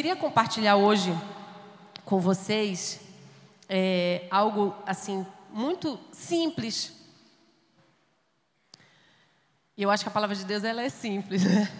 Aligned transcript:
queria 0.00 0.16
compartilhar 0.16 0.76
hoje 0.76 1.14
com 2.06 2.18
vocês 2.18 3.00
é, 3.68 4.26
algo 4.30 4.74
assim 4.86 5.26
muito 5.50 6.00
simples. 6.10 6.90
E 9.76 9.82
eu 9.82 9.90
acho 9.90 10.02
que 10.02 10.08
a 10.08 10.10
palavra 10.10 10.34
de 10.34 10.46
Deus 10.46 10.64
ela 10.64 10.80
é 10.80 10.88
simples, 10.88 11.44
né? 11.44 11.70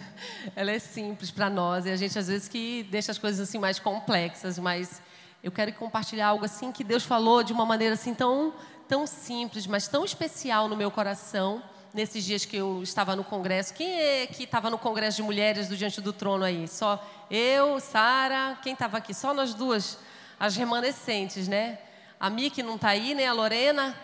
Ela 0.55 0.69
é 0.69 0.77
simples 0.77 1.31
para 1.31 1.49
nós 1.49 1.87
e 1.87 1.89
a 1.89 1.95
gente 1.95 2.19
às 2.19 2.27
vezes 2.27 2.47
que 2.47 2.83
deixa 2.91 3.11
as 3.11 3.17
coisas 3.17 3.49
assim 3.49 3.57
mais 3.57 3.79
complexas, 3.79 4.59
mas 4.59 5.01
eu 5.41 5.51
quero 5.51 5.73
compartilhar 5.73 6.27
algo 6.27 6.45
assim 6.45 6.71
que 6.71 6.83
Deus 6.83 7.03
falou 7.03 7.41
de 7.41 7.51
uma 7.51 7.65
maneira 7.65 7.95
assim 7.95 8.13
tão 8.13 8.53
tão 8.87 9.07
simples, 9.07 9.65
mas 9.65 9.87
tão 9.87 10.05
especial 10.05 10.67
no 10.67 10.77
meu 10.77 10.91
coração 10.91 11.63
nesses 11.93 12.23
dias 12.23 12.45
que 12.45 12.57
eu 12.57 12.81
estava 12.81 13.15
no 13.15 13.23
congresso. 13.23 13.73
Quem 13.73 13.91
é 13.91 14.27
que 14.27 14.43
estava 14.43 14.69
no 14.69 14.77
congresso 14.77 15.17
de 15.17 15.23
mulheres 15.23 15.67
do 15.67 15.75
Diante 15.75 15.99
do 16.01 16.13
Trono 16.13 16.43
aí? 16.43 16.67
Só 16.67 17.03
eu, 17.29 17.79
Sara, 17.79 18.57
quem 18.61 18.73
estava 18.73 18.97
aqui? 18.97 19.13
Só 19.13 19.33
nós 19.33 19.53
duas, 19.53 19.97
as 20.39 20.55
remanescentes, 20.55 21.47
né? 21.47 21.79
A 22.19 22.29
Miki 22.29 22.63
não 22.63 22.75
está 22.75 22.89
aí, 22.89 23.13
né? 23.13 23.27
A 23.27 23.33
Lorena? 23.33 23.95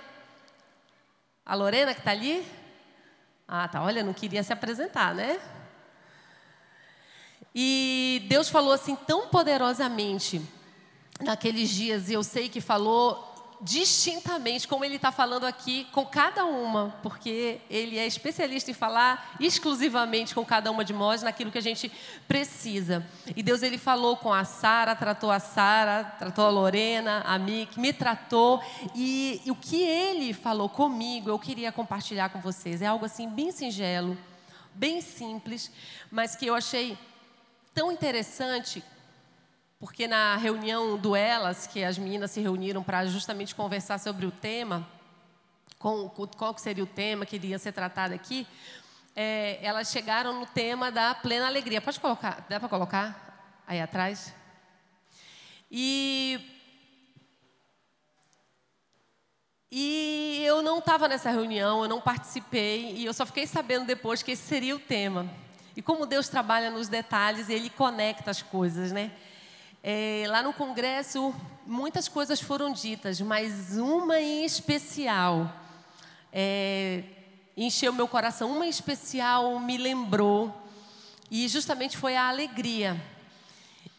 A 1.46 1.56
Lorena 1.56 1.94
que 1.94 2.00
está 2.00 2.12
ali? 2.12 2.46
Ah, 3.48 3.68
tá. 3.68 3.82
Olha, 3.82 4.04
não 4.04 4.14
queria 4.14 4.44
se 4.44 4.52
apresentar, 4.52 5.16
né? 5.16 5.40
E 7.56 8.26
Deus 8.28 8.50
falou 8.50 8.74
assim 8.74 8.96
tão 8.96 9.30
poderosamente 9.30 10.42
naqueles 11.20 11.70
dias, 11.70 12.10
e 12.10 12.14
eu 12.14 12.24
sei 12.24 12.48
que 12.50 12.62
falou 12.62 13.27
distintamente, 13.60 14.68
como 14.68 14.86
ele 14.86 14.98
está 14.98 15.12
falando 15.12 15.46
aqui, 15.46 15.88
com 15.92 16.06
cada 16.06 16.46
uma, 16.46 16.96
porque 17.02 17.60
ele 17.70 17.98
é 17.98 18.06
especialista 18.06 18.70
em 18.70 18.74
falar 18.74 19.36
exclusivamente 19.40 20.36
com 20.36 20.46
cada 20.46 20.70
uma 20.70 20.86
de 20.86 20.94
nós 20.94 21.24
naquilo 21.24 21.52
que 21.52 21.58
a 21.58 21.62
gente 21.62 21.92
precisa. 22.28 23.06
E 23.36 23.42
Deus 23.42 23.64
ele 23.64 23.78
falou 23.78 24.16
com 24.16 24.32
a 24.32 24.44
Sara, 24.46 24.96
tratou 24.96 25.32
a 25.32 25.40
Sara, 25.40 26.04
tratou 26.04 26.46
a 26.46 26.50
Lorena, 26.50 27.22
a 27.26 27.38
Mick, 27.40 27.80
me 27.80 27.92
tratou 27.92 28.62
e, 28.94 29.42
e 29.46 29.52
o 29.52 29.56
que 29.56 29.82
ele 29.82 30.34
falou 30.34 30.70
comigo, 30.70 31.30
eu 31.30 31.40
queria 31.40 31.72
compartilhar 31.72 32.30
com 32.30 32.40
vocês. 32.40 32.82
É 32.82 32.88
algo 32.88 33.06
assim 33.06 33.28
bem 33.28 33.52
singelo, 33.52 34.18
bem 34.74 35.02
simples, 35.02 35.72
mas 36.12 36.36
que 36.36 36.46
eu 36.46 36.54
achei 36.54 36.98
tão 37.74 37.92
interessante 37.92 38.84
porque 39.80 40.08
na 40.08 40.36
reunião 40.38 40.98
do 40.98 41.16
Elas, 41.16 41.68
que 41.68 41.84
as 41.84 41.98
meninas 41.98 42.32
se 42.32 42.42
reuniram 42.42 42.84
para 42.84 43.06
justamente 43.06 43.54
conversar 43.54 44.00
sobre 44.00 44.26
o 44.26 44.32
tema, 44.32 44.88
com, 45.78 46.10
qual 46.10 46.58
seria 46.58 46.84
o 46.84 46.88
tema 46.88 47.26
que 47.26 47.36
iria 47.36 47.60
ser 47.60 47.72
tratado 47.72 48.14
aqui, 48.14 48.48
é, 49.16 49.60
elas 49.62 49.92
chegaram 49.92 50.40
no 50.40 50.46
tema 50.46 50.92
da 50.92 51.14
plena 51.14 51.48
alegria. 51.48 51.80
Pode 51.82 52.00
colocar, 52.00 52.46
dá 52.50 52.60
para 52.60 52.70
colocar 52.70 53.64
aí 53.68 53.80
atrás? 53.80 54.34
E, 55.70 56.40
e 59.72 60.42
eu 60.44 60.64
não 60.64 60.80
estava 60.80 61.08
nessa 61.08 61.30
reunião, 61.30 61.84
eu 61.84 61.90
não 61.90 62.02
participei, 62.02 62.96
e 62.96 63.06
eu 63.06 63.14
só 63.14 63.26
fiquei 63.26 63.46
sabendo 63.46 63.86
depois 63.86 64.24
que 64.24 64.32
esse 64.32 64.44
seria 64.44 64.76
o 64.76 64.80
tema. 64.80 65.30
E 65.76 65.82
como 65.84 66.08
Deus 66.08 66.28
trabalha 66.28 66.72
nos 66.72 66.88
detalhes, 66.88 67.50
Ele 67.50 67.70
conecta 67.70 68.32
as 68.32 68.42
coisas, 68.42 68.92
né? 68.92 69.12
É, 69.90 70.26
lá 70.28 70.44
no 70.44 70.52
congresso, 70.52 71.34
muitas 71.66 72.10
coisas 72.10 72.42
foram 72.42 72.74
ditas, 72.74 73.22
mas 73.22 73.78
uma 73.78 74.20
em 74.20 74.44
especial 74.44 75.50
é, 76.30 77.04
encheu 77.56 77.94
meu 77.94 78.06
coração. 78.06 78.52
Uma 78.52 78.66
em 78.66 78.70
especial 78.70 79.58
me 79.62 79.78
lembrou, 79.78 80.54
e 81.32 81.48
justamente 81.48 81.96
foi 81.96 82.18
a 82.18 82.28
alegria. 82.28 83.02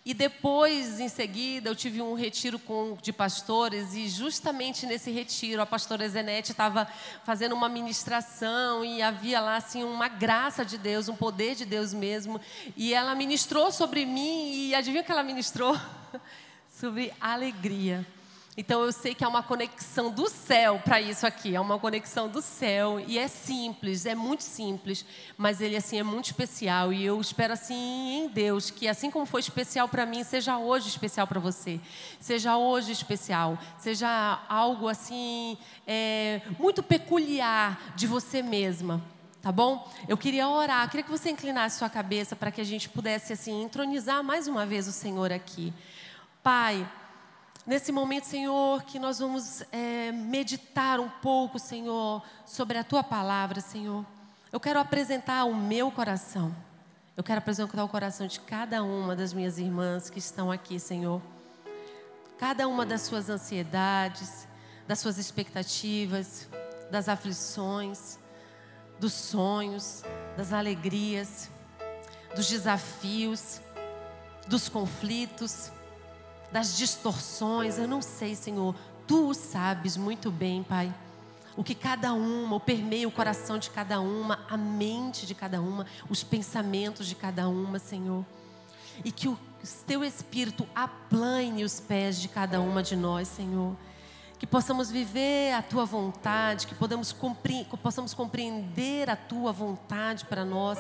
E 0.09 0.15
depois, 0.15 1.01
em 1.01 1.09
seguida, 1.11 1.69
eu 1.69 1.77
tive 1.77 2.01
um 2.01 2.15
retiro 2.15 2.59
com, 2.59 2.97
de 3.03 3.13
pastores, 3.13 3.93
e 3.93 4.09
justamente 4.09 4.87
nesse 4.87 5.11
retiro, 5.11 5.61
a 5.61 5.67
pastora 5.67 6.09
Zenete 6.09 6.51
estava 6.51 6.89
fazendo 7.25 7.55
uma 7.55 7.69
ministração, 7.69 8.83
e 8.83 9.03
havia 9.03 9.39
lá 9.39 9.57
assim, 9.57 9.85
uma 9.85 10.09
graça 10.09 10.65
de 10.65 10.79
Deus, 10.79 11.11
um 11.11 11.15
poder 11.15 11.55
de 11.55 11.67
Deus 11.67 11.93
mesmo. 11.93 12.41
E 12.75 12.95
ela 12.95 13.15
ministrou 13.15 13.71
sobre 13.71 14.07
mim, 14.07 14.69
e 14.69 14.75
adivinha 14.75 15.03
o 15.03 15.05
que 15.05 15.13
ela 15.13 15.23
ministrou? 15.23 15.79
sobre 16.81 17.13
alegria. 17.21 18.07
Então 18.61 18.83
eu 18.83 18.91
sei 18.91 19.15
que 19.15 19.23
há 19.23 19.29
uma 19.29 19.41
conexão 19.41 20.11
do 20.11 20.29
céu 20.29 20.83
para 20.85 21.01
isso 21.01 21.25
aqui, 21.25 21.55
é 21.55 21.61
uma 21.61 21.79
conexão 21.79 22.29
do 22.29 22.43
céu 22.43 22.99
e 23.07 23.17
é 23.17 23.29
simples, 23.29 24.05
é 24.05 24.17
muito 24.17 24.43
simples, 24.43 25.07
mas 25.37 25.61
ele 25.61 25.77
assim 25.77 26.01
é 26.01 26.03
muito 26.03 26.25
especial 26.25 26.93
e 26.93 27.05
eu 27.05 27.21
espero 27.21 27.53
assim 27.53 28.25
em 28.25 28.29
Deus 28.29 28.69
que 28.69 28.89
assim 28.89 29.13
como 29.13 29.27
foi 29.27 29.43
especial 29.43 29.89
para 29.89 30.05
mim, 30.05 30.25
seja 30.25 30.59
hoje 30.59 30.89
especial 30.89 31.25
para 31.25 31.39
você, 31.39 31.81
seja 32.19 32.57
hoje 32.57 32.91
especial, 32.91 33.57
seja 33.79 34.43
algo 34.49 34.89
assim 34.89 35.57
é, 35.87 36.43
muito 36.59 36.83
peculiar 36.83 37.93
de 37.95 38.09
você 38.09 38.43
mesma. 38.43 39.01
Tá 39.41 39.53
bom? 39.53 39.89
Eu 40.09 40.17
queria 40.17 40.49
orar, 40.49 40.91
queria 40.91 41.05
que 41.05 41.11
você 41.13 41.31
inclinasse 41.31 41.79
sua 41.79 41.89
cabeça 41.89 42.35
para 42.35 42.51
que 42.51 42.61
a 42.61 42.65
gente 42.65 42.89
pudesse 42.89 43.33
assim 43.33 43.63
entronizar 43.63 44.25
mais 44.25 44.49
uma 44.49 44.67
vez 44.67 44.89
o 44.89 44.93
Senhor 44.93 45.31
aqui. 45.31 45.73
Pai, 46.43 46.85
nesse 47.69 47.93
momento, 47.93 48.25
Senhor, 48.25 48.83
que 48.85 48.99
nós 48.99 49.19
vamos 49.19 49.63
é, 49.71 50.11
meditar 50.11 50.99
um 50.99 51.09
pouco, 51.09 51.59
Senhor, 51.59 52.23
sobre 52.47 52.79
a 52.79 52.83
tua 52.83 53.05
palavra, 53.05 53.61
Senhor. 53.61 54.07
Eu 54.51 54.59
quero 54.59 54.81
apresentar 54.81 55.45
o 55.45 55.55
meu 55.55 55.91
coração. 55.91 56.57
Eu 57.15 57.23
quero 57.23 57.39
apresentar 57.39 57.85
o 57.85 57.89
coração 57.89 58.27
de 58.27 58.41
cada 58.41 58.83
uma 58.83 59.15
das 59.15 59.35
minhas 59.35 59.59
irmãs 59.59 60.09
que 60.09 60.19
estão 60.19 60.51
aqui, 60.51 60.81
Senhor. 60.81 61.21
Cada 62.39 62.67
uma 62.67 62.87
das 62.87 63.03
suas 63.03 63.29
ansiedades, 63.29 64.49
das 64.87 64.99
suas 65.01 65.19
expectativas, 65.19 66.49
das 66.91 67.07
aflições, 67.07 68.19
dos 68.99 69.13
sonhos, 69.13 70.03
das 70.39 70.55
alegrias, 70.55 71.51
dos 72.35 72.49
desafios, 72.49 73.61
dos 74.47 74.71
conflitos 74.71 75.71
das 76.53 76.77
distorções, 76.77 77.79
eu 77.79 77.89
não 77.89 78.03
sei, 78.03 78.35
Senhor. 78.35 78.75
Tu 79.07 79.35
sabes 79.35 79.97
muito 79.97 80.31
bem, 80.31 80.63
Pai. 80.63 80.93
O 81.57 81.65
que 81.65 81.75
cada 81.75 82.13
uma, 82.13 82.57
o 82.57 82.61
permeia 82.61 83.09
o 83.09 83.11
coração 83.11 83.59
de 83.59 83.71
cada 83.71 84.01
uma, 84.01 84.39
a 84.49 84.57
mente 84.57 85.27
de 85.27 85.35
cada 85.35 85.61
uma, 85.61 85.87
os 86.09 86.23
pensamentos 86.23 87.07
de 87.07 87.15
cada 87.15 87.49
uma, 87.49 87.79
Senhor. 87.79 88.25
E 89.05 89.11
que 89.11 89.29
o 89.29 89.39
teu 89.87 90.05
Espírito 90.05 90.67
aplane 90.75 91.65
os 91.65 91.81
pés 91.81 92.21
de 92.21 92.29
cada 92.29 92.61
uma 92.61 92.83
de 92.83 92.95
nós, 92.95 93.27
Senhor 93.29 93.77
que 94.39 94.47
possamos 94.47 94.91
viver 94.91 95.53
a 95.53 95.63
tua 95.63 95.85
vontade, 95.85 96.67
que 96.67 96.75
compre 97.13 97.67
possamos 97.83 98.15
compreender 98.15 99.11
a 99.11 99.17
tua 99.17 99.53
vontade 99.53 100.25
para 100.25 100.45
nós, 100.45 100.79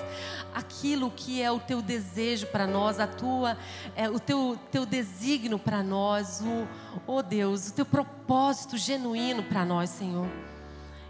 aquilo 0.54 1.10
que 1.10 1.42
é 1.42 1.50
o 1.50 1.58
teu 1.58 1.82
desejo 1.82 2.46
para 2.46 2.66
nós, 2.66 3.00
a 3.00 3.06
tua, 3.06 3.56
é, 3.96 4.08
o 4.08 4.20
teu, 4.20 4.58
teu 4.70 4.86
desígnio 4.86 5.58
para 5.58 5.82
nós, 5.82 6.41
o, 6.41 6.69
oh 7.06 7.22
Deus, 7.22 7.69
o 7.69 7.72
teu 7.74 7.86
propósito 7.86 8.76
genuíno 8.76 9.42
para 9.42 9.64
nós, 9.64 9.90
Senhor. 9.90 10.28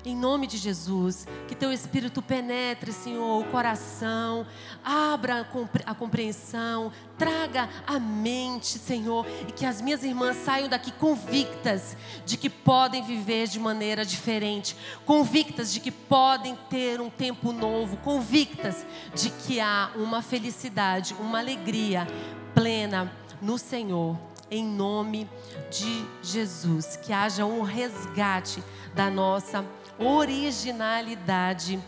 Em 0.05 0.15
nome 0.15 0.47
de 0.47 0.57
Jesus, 0.57 1.27
que 1.49 1.57
teu 1.57 1.73
Espírito 1.73 2.23
penetre, 2.23 2.93
Senhor, 2.93 3.41
o 3.43 3.51
coração, 3.51 4.47
abra 4.85 5.45
a 5.85 5.95
compreensão, 5.95 6.93
traga 7.19 7.69
a 7.85 7.99
mente, 7.99 8.79
Senhor, 8.79 9.27
e 9.49 9.53
que 9.53 9.67
as 9.67 9.83
minhas 9.83 10.05
irmãs 10.05 10.37
saiam 10.37 10.69
daqui 10.69 10.93
convictas 10.93 11.97
de 12.25 12.37
que 12.37 12.49
podem 12.49 13.03
viver 13.03 13.49
de 13.49 13.59
maneira 13.59 14.05
diferente, 14.05 14.77
convictas 15.05 15.73
de 15.73 15.81
que 15.81 15.91
podem 15.91 16.57
ter 16.71 17.01
um 17.01 17.11
tempo 17.11 17.53
novo, 17.53 17.97
convictas 17.97 18.87
de 19.13 19.31
que 19.31 19.59
há 19.59 19.91
uma 19.97 20.23
felicidade, 20.23 21.13
uma 21.19 21.41
alegria 21.41 22.07
plena 22.55 23.13
no 23.43 23.59
Senhor. 23.59 24.17
Em 24.51 24.65
nome 24.65 25.29
de 25.71 26.07
Jesus, 26.23 26.97
que 26.97 27.13
haja 27.13 27.45
um 27.45 27.63
resgate 27.63 28.63
da 28.95 29.11
nossa 29.11 29.65
originalidade 29.99 31.79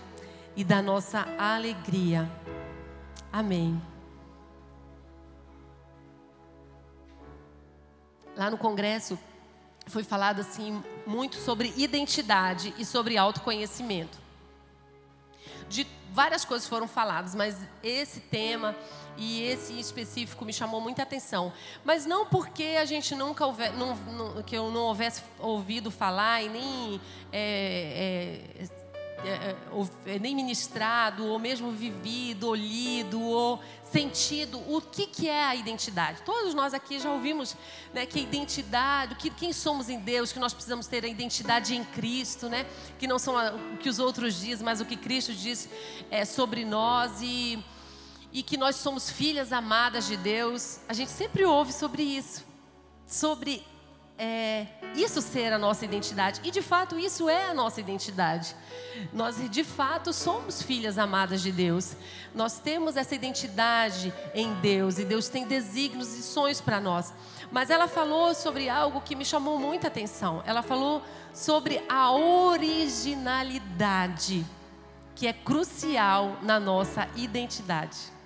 e 0.55 0.63
da 0.63 0.83
nossa 0.83 1.27
alegria. 1.39 2.31
Amém. 3.33 3.81
Lá 8.37 8.51
no 8.51 8.59
congresso 8.59 9.19
foi 9.87 10.03
falado 10.03 10.41
assim 10.41 10.83
muito 11.07 11.37
sobre 11.37 11.73
identidade 11.77 12.75
e 12.79 12.85
sobre 12.85 13.17
autoconhecimento. 13.17 14.19
De 15.71 15.87
várias 16.13 16.45
coisas 16.45 16.69
foram 16.69 16.87
faladas, 16.87 17.35
mas 17.35 17.57
esse 17.83 18.21
tema 18.21 18.77
e 19.17 19.43
esse 19.43 19.79
específico 19.79 20.45
me 20.45 20.53
chamou 20.53 20.81
muita 20.81 21.03
atenção. 21.03 21.53
Mas 21.85 22.05
não 22.05 22.27
porque 22.27 22.77
a 22.81 22.85
gente 22.85 23.15
nunca 23.15 23.47
houve, 23.47 23.69
não, 23.71 23.95
não, 23.95 24.43
que 24.43 24.57
eu 24.57 24.71
não 24.71 24.83
houvesse 24.83 25.23
ouvido 25.39 25.91
falar 25.91 26.43
e 26.43 26.49
nem 26.49 27.01
é, 27.33 28.43
é, 28.59 28.65
é, 29.25 29.57
é, 30.07 30.19
nem 30.19 30.35
ministrado, 30.35 31.27
ou 31.27 31.39
mesmo 31.39 31.71
vivido, 31.71 32.49
ou 32.49 32.55
lido, 32.55 33.21
ou 33.21 33.61
sentido 33.91 34.59
o 34.69 34.81
que, 34.81 35.07
que 35.07 35.29
é 35.29 35.45
a 35.45 35.55
identidade. 35.55 36.23
Todos 36.23 36.55
nós 36.55 36.73
aqui 36.73 36.99
já 36.99 37.11
ouvimos 37.11 37.57
né, 37.93 38.07
que 38.07 38.19
a 38.19 38.23
identidade, 38.23 39.15
que, 39.17 39.31
quem 39.31 39.53
somos 39.53 39.89
em 39.89 39.99
Deus, 39.99 40.33
que 40.33 40.39
nós 40.39 40.53
precisamos 40.53 40.87
ter 40.87 41.05
a 41.05 41.09
identidade 41.09 41.75
em 41.75 41.85
Cristo, 41.85 42.49
né, 42.49 42.67
que 42.99 43.07
não 43.07 43.19
são 43.19 43.35
o 43.75 43.77
que 43.79 43.89
os 43.89 43.99
outros 43.99 44.39
dizem, 44.39 44.65
mas 44.65 44.81
o 44.81 44.85
que 44.85 44.97
Cristo 44.97 45.33
diz 45.33 45.69
é, 46.11 46.25
sobre 46.25 46.65
nós 46.65 47.21
e, 47.21 47.63
e 48.33 48.43
que 48.43 48.57
nós 48.57 48.77
somos 48.77 49.11
filhas 49.11 49.53
amadas 49.53 50.07
de 50.07 50.17
Deus. 50.17 50.79
A 50.89 50.93
gente 50.93 51.11
sempre 51.11 51.45
ouve 51.45 51.73
sobre 51.73 52.03
isso, 52.03 52.45
sobre 53.07 53.65
é, 54.23 54.67
isso 54.95 55.23
ser 55.23 55.51
a 55.51 55.59
nossa 55.59 55.87
identidade. 55.87 56.43
E 56.45 56.51
de 56.51 56.61
fato, 56.61 56.99
isso 56.99 57.27
é 57.27 57.49
a 57.49 57.55
nossa 57.55 57.81
identidade. 57.81 58.55
Nós 59.15 59.37
de 59.49 59.65
fato 59.65 60.13
somos 60.13 60.63
filhas 60.63 60.99
amadas 60.99 61.41
de 61.41 61.51
Deus. 61.51 61.97
Nós 62.35 62.59
temos 62.59 62.99
essa 62.99 63.15
identidade 63.15 64.13
em 64.35 64.53
Deus 64.57 64.99
e 64.99 65.07
Deus 65.07 65.31
tem 65.31 65.47
desígnios 65.47 66.19
e 66.19 66.23
sonhos 66.23 66.61
para 66.61 66.79
nós. 66.79 67.15
Mas 67.51 67.71
ela 67.71 67.89
falou 67.89 68.35
sobre 68.35 68.69
algo 68.69 69.01
que 69.01 69.17
me 69.17 69.25
chamou 69.25 69.59
muita 69.59 69.89
atenção. 69.89 70.43
Ela 70.45 70.61
falou 70.61 71.03
sobre 71.33 71.83
a 71.89 72.13
originalidade, 72.13 74.45
que 75.15 75.27
é 75.27 75.33
crucial 75.33 76.37
na 76.43 76.61
nossa 76.61 77.09
identidade. 77.17 78.20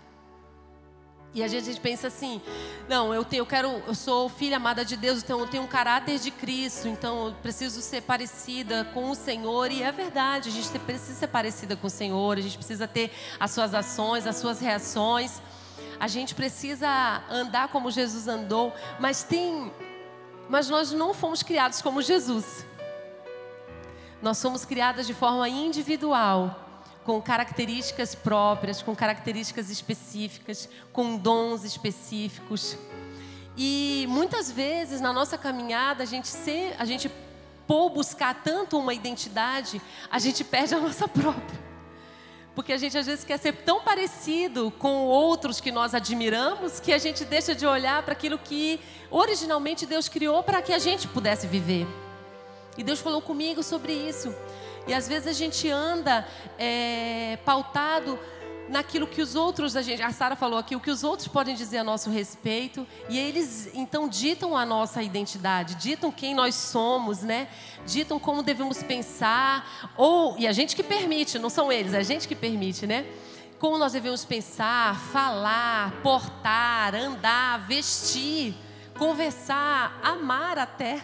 E 1.34 1.42
a 1.42 1.48
gente, 1.48 1.62
a 1.62 1.66
gente 1.66 1.80
pensa 1.80 2.06
assim, 2.06 2.40
não, 2.88 3.12
eu 3.12 3.24
tenho, 3.24 3.40
eu 3.40 3.46
quero, 3.46 3.68
eu 3.88 3.94
sou 3.94 4.28
filha 4.28 4.56
amada 4.56 4.84
de 4.84 4.96
Deus, 4.96 5.20
então 5.20 5.40
eu 5.40 5.48
tenho 5.48 5.64
um 5.64 5.66
caráter 5.66 6.16
de 6.20 6.30
Cristo, 6.30 6.86
então 6.86 7.26
eu 7.26 7.32
preciso 7.34 7.82
ser 7.82 8.02
parecida 8.02 8.84
com 8.94 9.10
o 9.10 9.16
Senhor. 9.16 9.72
E 9.72 9.82
é 9.82 9.90
verdade, 9.90 10.48
a 10.48 10.52
gente 10.52 10.68
precisa 10.78 11.18
ser 11.18 11.26
parecida 11.26 11.74
com 11.74 11.88
o 11.88 11.90
Senhor, 11.90 12.38
a 12.38 12.40
gente 12.40 12.56
precisa 12.56 12.86
ter 12.86 13.10
as 13.40 13.50
suas 13.50 13.74
ações, 13.74 14.28
as 14.28 14.36
suas 14.36 14.60
reações. 14.60 15.42
A 15.98 16.06
gente 16.06 16.36
precisa 16.36 17.24
andar 17.28 17.66
como 17.66 17.90
Jesus 17.90 18.28
andou, 18.28 18.72
mas 19.00 19.24
tem, 19.24 19.72
mas 20.48 20.68
nós 20.68 20.92
não 20.92 21.12
fomos 21.12 21.42
criados 21.42 21.82
como 21.82 22.00
Jesus. 22.00 22.64
Nós 24.22 24.38
somos 24.38 24.64
criadas 24.64 25.04
de 25.04 25.12
forma 25.12 25.48
individual 25.48 26.63
com 27.04 27.20
características 27.20 28.14
próprias, 28.14 28.82
com 28.82 28.94
características 28.96 29.70
específicas, 29.70 30.68
com 30.92 31.16
dons 31.16 31.64
específicos. 31.64 32.76
E 33.56 34.06
muitas 34.08 34.50
vezes 34.50 35.00
na 35.00 35.12
nossa 35.12 35.38
caminhada, 35.38 36.02
a 36.02 36.06
gente, 36.06 36.28
se, 36.28 36.72
a 36.78 36.84
gente 36.84 37.10
por 37.66 37.90
buscar 37.90 38.42
tanto 38.42 38.78
uma 38.78 38.92
identidade, 38.92 39.80
a 40.10 40.18
gente 40.18 40.42
perde 40.42 40.74
a 40.74 40.80
nossa 40.80 41.06
própria. 41.08 41.64
Porque 42.54 42.72
a 42.72 42.76
gente 42.76 42.96
às 42.96 43.06
vezes 43.06 43.24
quer 43.24 43.38
ser 43.38 43.52
tão 43.52 43.80
parecido 43.80 44.70
com 44.78 45.06
outros 45.06 45.60
que 45.60 45.72
nós 45.72 45.92
admiramos 45.92 46.78
que 46.78 46.92
a 46.92 46.98
gente 46.98 47.24
deixa 47.24 47.54
de 47.54 47.66
olhar 47.66 48.02
para 48.04 48.12
aquilo 48.12 48.38
que 48.38 48.80
originalmente 49.10 49.84
Deus 49.84 50.08
criou 50.08 50.42
para 50.42 50.62
que 50.62 50.72
a 50.72 50.78
gente 50.78 51.08
pudesse 51.08 51.48
viver. 51.48 51.86
E 52.78 52.82
Deus 52.82 53.00
falou 53.00 53.20
comigo 53.20 53.62
sobre 53.62 53.92
isso. 53.92 54.34
E 54.86 54.94
às 54.94 55.08
vezes 55.08 55.26
a 55.26 55.32
gente 55.32 55.68
anda 55.70 56.26
é, 56.58 57.38
pautado 57.44 58.18
naquilo 58.68 59.06
que 59.06 59.20
os 59.20 59.34
outros, 59.34 59.76
a, 59.76 59.82
gente, 59.82 60.02
a 60.02 60.10
Sara 60.10 60.36
falou 60.36 60.58
aqui, 60.58 60.74
o 60.74 60.80
que 60.80 60.90
os 60.90 61.04
outros 61.04 61.28
podem 61.28 61.54
dizer 61.54 61.78
a 61.78 61.84
nosso 61.84 62.10
respeito, 62.10 62.86
e 63.08 63.18
eles 63.18 63.70
então 63.74 64.08
ditam 64.08 64.56
a 64.56 64.64
nossa 64.64 65.02
identidade, 65.02 65.74
ditam 65.74 66.10
quem 66.10 66.34
nós 66.34 66.54
somos, 66.54 67.22
né? 67.22 67.48
Ditam 67.86 68.18
como 68.18 68.42
devemos 68.42 68.82
pensar, 68.82 69.90
ou 69.96 70.36
e 70.38 70.46
a 70.46 70.52
gente 70.52 70.74
que 70.74 70.82
permite, 70.82 71.38
não 71.38 71.50
são 71.50 71.70
eles, 71.70 71.94
é 71.94 71.98
a 71.98 72.02
gente 72.02 72.26
que 72.26 72.34
permite, 72.34 72.86
né? 72.86 73.06
Como 73.58 73.78
nós 73.78 73.92
devemos 73.92 74.24
pensar, 74.24 74.98
falar, 75.12 75.92
portar, 76.02 76.94
andar, 76.94 77.66
vestir, 77.66 78.54
conversar, 78.98 79.98
amar 80.02 80.58
até 80.58 81.00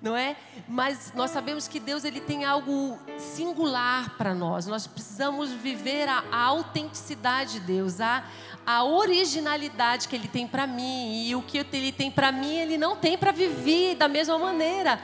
não 0.00 0.16
é? 0.16 0.36
Mas 0.68 1.12
nós 1.14 1.30
sabemos 1.30 1.66
que 1.66 1.80
Deus 1.80 2.04
ele 2.04 2.20
tem 2.20 2.44
algo 2.44 2.98
singular 3.18 4.16
para 4.16 4.34
nós. 4.34 4.66
Nós 4.66 4.86
precisamos 4.86 5.50
viver 5.50 6.08
a, 6.08 6.22
a 6.30 6.42
autenticidade 6.44 7.54
de 7.54 7.60
Deus, 7.60 8.00
a, 8.00 8.24
a 8.66 8.84
originalidade 8.84 10.08
que 10.08 10.16
Ele 10.16 10.28
tem 10.28 10.46
para 10.46 10.66
mim 10.66 11.26
e 11.26 11.34
o 11.34 11.42
que 11.42 11.58
Ele 11.72 11.92
tem 11.92 12.10
para 12.10 12.32
mim 12.32 12.56
Ele 12.56 12.76
não 12.76 12.96
tem 12.96 13.16
para 13.16 13.32
viver 13.32 13.94
da 13.94 14.08
mesma 14.08 14.38
maneira. 14.38 15.00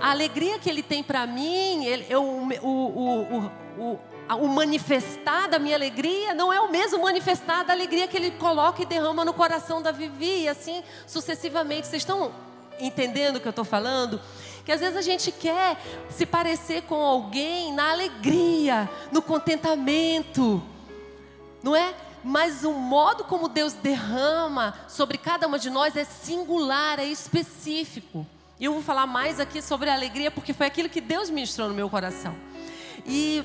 A 0.00 0.10
alegria 0.10 0.58
que 0.58 0.70
Ele 0.70 0.82
tem 0.82 1.02
para 1.02 1.26
mim, 1.26 1.84
ele, 1.84 2.06
eu, 2.08 2.22
o, 2.22 2.48
o, 2.62 3.36
o, 3.36 3.52
o 3.78 4.10
o 4.38 4.46
manifestar 4.46 5.48
da 5.48 5.58
minha 5.58 5.74
alegria 5.74 6.34
não 6.34 6.52
é 6.52 6.60
o 6.60 6.70
mesmo 6.70 7.02
manifestar 7.02 7.64
da 7.64 7.72
alegria 7.72 8.06
que 8.06 8.16
Ele 8.16 8.30
coloca 8.30 8.80
e 8.80 8.86
derrama 8.86 9.24
no 9.24 9.32
coração 9.32 9.82
da 9.82 9.90
Vivi, 9.90 10.42
e 10.42 10.48
assim 10.48 10.84
sucessivamente. 11.04 11.88
Vocês 11.88 12.02
estão 12.02 12.30
entendendo 12.80 13.36
o 13.36 13.40
que 13.40 13.46
eu 13.46 13.50
estou 13.50 13.64
falando? 13.64 14.20
Que 14.64 14.72
às 14.72 14.80
vezes 14.80 14.96
a 14.96 15.02
gente 15.02 15.32
quer 15.32 15.80
se 16.08 16.26
parecer 16.26 16.82
com 16.82 16.96
alguém 16.96 17.72
na 17.72 17.90
alegria, 17.90 18.88
no 19.10 19.22
contentamento, 19.22 20.62
não 21.62 21.74
é? 21.74 21.94
Mas 22.22 22.64
o 22.64 22.72
modo 22.72 23.24
como 23.24 23.48
Deus 23.48 23.72
derrama 23.72 24.74
sobre 24.88 25.16
cada 25.16 25.46
uma 25.46 25.58
de 25.58 25.70
nós 25.70 25.96
é 25.96 26.04
singular, 26.04 26.98
é 26.98 27.06
específico. 27.06 28.26
E 28.58 28.66
eu 28.66 28.74
vou 28.74 28.82
falar 28.82 29.06
mais 29.06 29.40
aqui 29.40 29.62
sobre 29.62 29.88
a 29.88 29.94
alegria 29.94 30.30
porque 30.30 30.52
foi 30.52 30.66
aquilo 30.66 30.88
que 30.88 31.00
Deus 31.00 31.30
ministrou 31.30 31.68
no 31.68 31.74
meu 31.74 31.88
coração. 31.88 32.34
E 33.06 33.42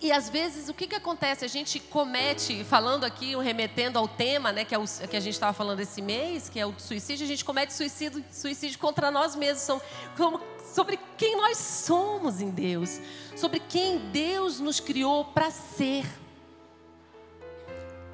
e 0.00 0.12
às 0.12 0.28
vezes 0.28 0.68
o 0.68 0.74
que, 0.74 0.86
que 0.86 0.94
acontece? 0.94 1.44
A 1.44 1.48
gente 1.48 1.78
comete, 1.78 2.64
falando 2.64 3.04
aqui, 3.04 3.36
remetendo 3.36 3.98
ao 3.98 4.06
tema, 4.06 4.52
né, 4.52 4.64
que, 4.64 4.74
é 4.74 4.78
o, 4.78 4.84
que 4.84 5.16
a 5.16 5.20
gente 5.20 5.34
estava 5.34 5.52
falando 5.52 5.80
esse 5.80 6.02
mês, 6.02 6.48
que 6.48 6.58
é 6.60 6.66
o 6.66 6.74
suicídio, 6.78 7.24
a 7.24 7.28
gente 7.28 7.44
comete 7.44 7.72
suicídio, 7.72 8.24
suicídio 8.30 8.78
contra 8.78 9.10
nós 9.10 9.34
mesmos, 9.34 9.62
são, 9.62 9.80
como, 10.16 10.40
sobre 10.74 10.98
quem 11.16 11.36
nós 11.36 11.58
somos 11.58 12.40
em 12.40 12.50
Deus, 12.50 13.00
sobre 13.36 13.60
quem 13.60 13.98
Deus 14.10 14.60
nos 14.60 14.80
criou 14.80 15.24
para 15.24 15.50
ser. 15.50 16.04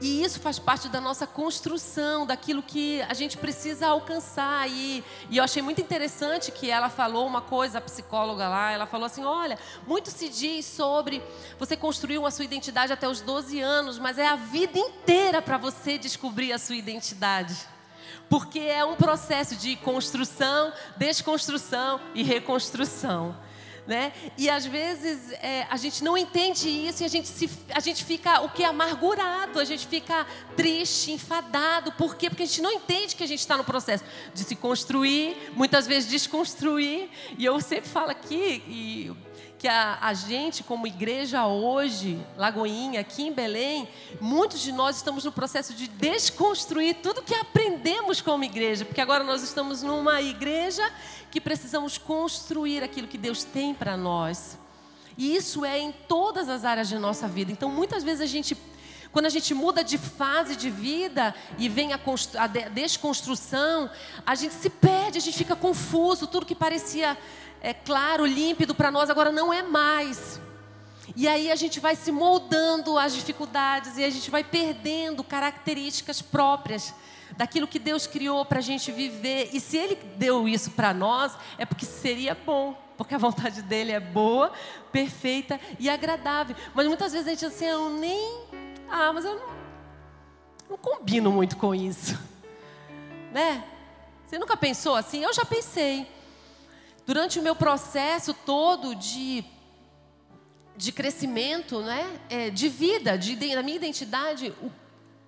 E 0.01 0.23
isso 0.23 0.41
faz 0.41 0.59
parte 0.59 0.89
da 0.89 1.01
nossa 1.01 1.27
construção, 1.27 2.25
daquilo 2.25 2.63
que 2.63 3.03
a 3.03 3.13
gente 3.13 3.37
precisa 3.37 3.89
alcançar. 3.89 4.69
E, 4.69 5.05
e, 5.29 5.37
eu 5.37 5.45
achei 5.45 5.61
muito 5.61 5.81
interessante 5.81 6.51
que 6.51 6.71
ela 6.71 6.89
falou 6.89 7.27
uma 7.27 7.43
coisa, 7.43 7.79
a 7.79 7.81
psicóloga 7.83 8.49
lá, 8.49 8.73
ela 8.73 8.87
falou 8.87 9.05
assim: 9.07 9.25
olha, 9.25 9.59
muito 9.87 10.11
se 10.11 10.29
diz 10.31 10.65
sobre 10.65 11.23
você 11.59 11.77
construir 11.77 12.25
a 12.25 12.31
sua 12.31 12.45
identidade 12.45 12.93
até 12.93 13.07
os 13.07 13.21
12 13.21 13.61
anos, 13.61 13.99
mas 13.99 14.17
é 14.17 14.27
a 14.27 14.37
vida 14.37 14.79
inteira 14.79 15.43
para 15.43 15.59
você 15.59 15.99
descobrir 15.99 16.53
a 16.53 16.59
sua 16.59 16.77
identidade. 16.77 17.55
Porque 18.29 18.61
é 18.61 18.85
um 18.85 18.97
processo 18.97 19.57
de 19.57 19.77
construção, 19.77 20.73
desconstrução 20.97 22.01
e 22.15 22.23
reconstrução 22.23 23.35
né? 23.91 24.13
E 24.39 24.49
às 24.49 24.65
vezes 24.65 25.33
é, 25.43 25.67
a 25.69 25.77
gente 25.77 26.05
não 26.05 26.17
entende 26.17 26.69
isso 26.69 27.03
e 27.03 27.05
a 27.07 27.09
gente, 27.09 27.27
se, 27.27 27.51
a 27.75 27.81
gente 27.81 28.05
fica 28.05 28.41
o 28.41 28.49
que 28.49 28.63
amargurado, 28.63 29.59
a 29.59 29.65
gente 29.65 29.85
fica 29.85 30.25
triste, 30.57 31.11
enfadado. 31.11 31.91
Por 31.93 32.15
quê? 32.15 32.31
Porque 32.31 32.45
a 32.45 32.47
gente 32.47 32.63
não 32.63 32.71
entende 32.71 33.17
que 33.17 33.25
a 33.25 33.27
gente 33.27 33.41
está 33.41 33.57
no 33.57 33.65
processo 33.65 34.05
de 34.33 34.45
se 34.45 34.55
construir, 34.55 35.37
muitas 35.57 35.89
vezes 35.89 36.09
desconstruir. 36.09 37.11
E 37.37 37.45
eu 37.45 37.61
sempre 37.61 37.91
falo 37.91 38.13
aqui, 38.13 38.63
e 38.69 39.13
que 39.61 39.69
a, 39.69 39.99
a, 40.01 40.15
gente, 40.15 40.65
como 40.65 40.87
igreja 40.87 41.47
hoje, 41.47 42.19
Lagoinha, 42.35 43.03
aqui 43.03 43.25
em 43.25 43.33
Belém, 43.33 43.87
muitos 44.19 44.63
de 44.63 44.73
nós 44.73 44.97
estamos 44.97 45.23
no 45.23 45.31
processo 45.31 45.75
de 45.75 45.87
desconstruir 45.87 46.95
tudo 47.03 47.21
que 47.21 47.35
aprendemos 47.35 48.23
como 48.23 48.43
igreja, 48.43 48.87
porque 48.87 49.03
agora 49.03 49.23
nós 49.23 49.43
estamos 49.43 49.83
numa 49.83 50.23
igreja 50.23 50.91
que 51.31 51.39
precisamos 51.39 51.99
construir 51.99 52.83
aquilo 52.83 53.07
que 53.07 53.19
Deus 53.19 53.45
tem 53.45 53.75
para 53.75 53.99
nós. 53.99 54.59
E 55.19 55.37
isso 55.37 55.63
é 55.63 55.79
em 55.79 55.93
todas 55.93 56.49
as 56.49 56.65
áreas 56.65 56.89
de 56.89 56.99
nossa 56.99 57.29
vida. 57.29 57.53
Então, 57.53 57.69
muitas 57.69 58.03
vezes 58.03 58.23
a 58.23 58.27
gente 58.27 58.57
quando 59.13 59.27
a 59.27 59.31
gente 59.31 59.53
muda 59.53 59.83
de 59.83 59.99
fase 59.99 60.55
de 60.55 60.71
vida 60.71 61.35
e 61.59 61.69
vem 61.69 61.93
a, 61.93 61.99
a, 62.39 62.47
desconstrução, 62.47 63.91
a 64.25 64.37
gente 64.37 64.55
se 64.55 64.71
perde, 64.71 65.19
a 65.19 65.21
gente 65.21 65.37
fica 65.37 65.57
confuso, 65.57 66.29
tudo 66.29 66.47
que 66.47 66.55
parecia 66.55 67.19
é 67.63 67.75
claro, 67.75 68.25
límpido 68.25 68.75
para 68.75 68.91
nós, 68.91 69.11
agora 69.11 69.31
não 69.31 69.53
é 69.53 69.63
mais. 69.63 70.41
E 71.17 71.27
aí 71.27 71.51
a 71.51 71.57
gente 71.57 71.81
vai 71.81 71.97
se 71.97 72.13
moldando 72.13 72.99
às 72.99 73.15
dificuldades 73.15 73.97
e 73.97 74.05
a 74.05 74.11
gente 74.11 74.31
vai 74.31 74.45
perdendo 74.45 75.25
características 75.25 76.23
próprias 76.23 76.95
daquilo 77.37 77.67
que 77.69 77.79
Deus 77.79 78.07
criou 78.07 78.45
para 78.45 78.59
a 78.59 78.63
gente 78.63 78.93
viver. 78.93 79.51
E 79.53 79.61
se 79.61 79.77
Ele 79.77 79.97
deu 80.17 80.49
isso 80.49 80.71
para 80.71 80.95
nós, 80.95 81.37
é 81.59 81.67
porque 81.67 81.85
seria 81.85 82.35
bom, 82.35 82.75
porque 82.97 83.15
a 83.15 83.19
vontade 83.19 83.63
dele 83.63 83.93
é 83.93 84.01
boa, 84.01 84.53
perfeita 84.93 85.61
e 85.79 85.89
agradável. 85.91 86.57
Mas 86.75 86.87
muitas 86.87 87.13
vezes 87.13 87.27
a 87.27 87.31
gente 87.31 87.47
assim, 87.47 87.67
eu 87.67 87.91
nem. 87.91 88.45
Ah, 88.89 89.13
mas 89.13 89.25
eu 89.25 89.37
não, 89.37 89.49
não 90.71 90.79
combino 90.79 91.31
muito 91.31 91.57
com 91.57 91.75
isso. 91.75 92.19
Né? 93.33 93.65
Você 94.27 94.39
nunca 94.39 94.57
pensou 94.57 94.95
assim? 94.95 95.23
Eu 95.23 95.33
já 95.33 95.45
pensei. 95.45 96.20
Durante 97.07 97.39
o 97.39 97.43
meu 97.43 97.57
processo 97.57 98.33
todo 98.33 98.95
de 98.95 99.45
de 100.81 100.93
crescimento, 100.93 101.81
né? 101.83 102.19
É, 102.31 102.49
de 102.49 102.67
vida, 102.69 103.19
de, 103.19 103.37
da 103.37 103.63
minha 103.63 103.77
identidade, 103.77 104.51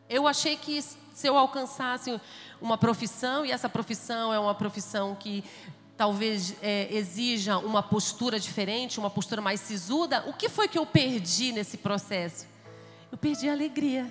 eu 0.08 0.26
achei 0.26 0.56
que 0.56 0.80
se 0.80 1.26
eu 1.26 1.36
alcançasse 1.36 2.18
uma 2.60 2.78
profissão, 2.78 3.44
e 3.44 3.52
essa 3.52 3.68
profissão 3.68 4.32
é 4.32 4.38
uma 4.38 4.54
profissão 4.54 5.14
que 5.14 5.44
talvez 5.94 6.56
é, 6.62 6.88
exija 6.90 7.58
uma 7.58 7.82
postura 7.82 8.40
diferente, 8.40 8.98
uma 8.98 9.10
postura 9.10 9.42
mais 9.42 9.60
sisuda, 9.60 10.24
o 10.26 10.32
que 10.32 10.48
foi 10.48 10.68
que 10.68 10.78
eu 10.78 10.86
perdi 10.86 11.52
nesse 11.52 11.76
processo? 11.76 12.46
Eu 13.10 13.18
perdi 13.18 13.46
a 13.48 13.52
alegria. 13.52 14.10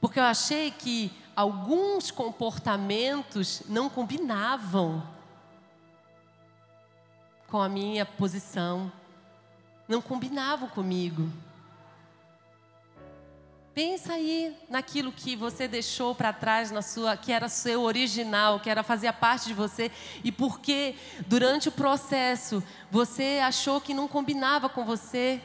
Porque 0.00 0.20
eu 0.20 0.24
achei 0.24 0.70
que 0.70 1.10
alguns 1.34 2.10
comportamentos 2.10 3.62
não 3.68 3.88
combinavam 3.88 5.02
com 7.46 7.60
a 7.60 7.68
minha 7.68 8.06
posição, 8.06 8.92
não 9.88 10.00
combinavam 10.00 10.68
comigo. 10.68 11.28
Pensa 13.74 14.14
aí 14.14 14.56
naquilo 14.68 15.12
que 15.12 15.36
você 15.36 15.68
deixou 15.68 16.14
para 16.14 16.32
trás 16.32 16.70
na 16.70 16.82
sua, 16.82 17.16
que 17.16 17.32
era 17.32 17.48
seu 17.48 17.82
original, 17.82 18.60
que 18.60 18.68
era 18.68 18.82
fazia 18.82 19.12
parte 19.12 19.46
de 19.46 19.54
você 19.54 19.90
e 20.24 20.32
porque 20.32 20.96
durante 21.26 21.68
o 21.68 21.72
processo 21.72 22.62
você 22.90 23.40
achou 23.42 23.80
que 23.80 23.94
não 23.94 24.08
combinava 24.08 24.68
com 24.68 24.84
você. 24.84 25.40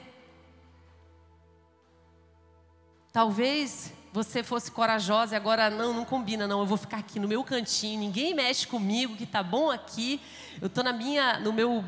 Talvez 3.14 3.94
você 4.16 4.42
fosse 4.42 4.72
corajosa 4.72 5.36
e 5.36 5.38
agora 5.38 5.70
não, 5.70 5.94
não 5.94 6.06
combina, 6.06 6.48
não. 6.48 6.62
Eu 6.62 6.66
vou 6.66 6.78
ficar 6.78 7.00
aqui 7.00 7.20
no 7.20 7.28
meu 7.28 7.44
cantinho, 7.44 8.00
ninguém 8.00 8.34
mexe 8.34 8.66
comigo, 8.66 9.14
que 9.14 9.26
tá 9.26 9.44
bom 9.44 9.70
aqui. 9.70 10.22
Eu 10.62 10.68
estou 10.68 10.82
na 10.82 10.94
minha, 10.94 11.38
no 11.40 11.52
meu, 11.52 11.84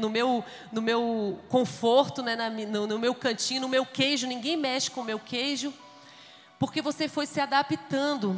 no 0.00 0.10
meu, 0.10 0.44
no 0.72 0.82
meu 0.82 1.38
conforto, 1.48 2.20
né, 2.20 2.34
na, 2.34 2.50
no, 2.50 2.88
no 2.88 2.98
meu 2.98 3.14
cantinho, 3.14 3.60
no 3.60 3.68
meu 3.68 3.86
queijo. 3.86 4.26
Ninguém 4.26 4.56
mexe 4.56 4.90
com 4.90 5.02
o 5.02 5.04
meu 5.04 5.20
queijo, 5.20 5.72
porque 6.58 6.82
você 6.82 7.08
foi 7.08 7.26
se 7.26 7.40
adaptando. 7.40 8.36